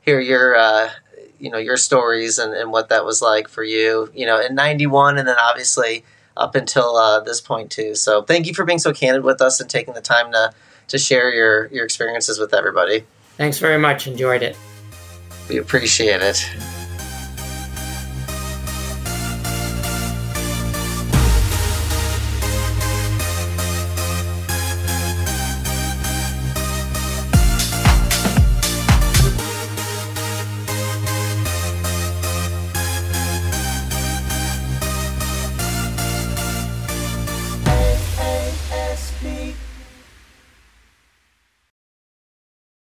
hear 0.00 0.20
your 0.20 0.56
uh, 0.56 0.90
you 1.38 1.50
know 1.50 1.58
your 1.58 1.76
stories 1.76 2.38
and, 2.38 2.54
and 2.54 2.72
what 2.72 2.88
that 2.88 3.04
was 3.04 3.20
like 3.20 3.48
for 3.48 3.62
you. 3.62 4.10
You 4.14 4.26
know, 4.26 4.40
in 4.40 4.54
'91, 4.54 5.18
and 5.18 5.28
then 5.28 5.36
obviously 5.38 6.04
up 6.36 6.54
until 6.54 6.96
uh, 6.96 7.20
this 7.20 7.40
point 7.40 7.70
too. 7.70 7.94
So 7.94 8.22
thank 8.22 8.46
you 8.46 8.54
for 8.54 8.64
being 8.64 8.78
so 8.78 8.92
candid 8.92 9.24
with 9.24 9.42
us 9.42 9.60
and 9.60 9.68
taking 9.68 9.94
the 9.94 10.00
time 10.00 10.32
to 10.32 10.52
to 10.88 10.98
share 10.98 11.32
your 11.32 11.66
your 11.66 11.84
experiences 11.84 12.38
with 12.38 12.54
everybody. 12.54 13.04
Thanks 13.36 13.58
very 13.58 13.78
much. 13.78 14.06
Enjoyed 14.06 14.42
it. 14.42 14.56
We 15.48 15.58
appreciate 15.58 16.20
it. 16.22 16.77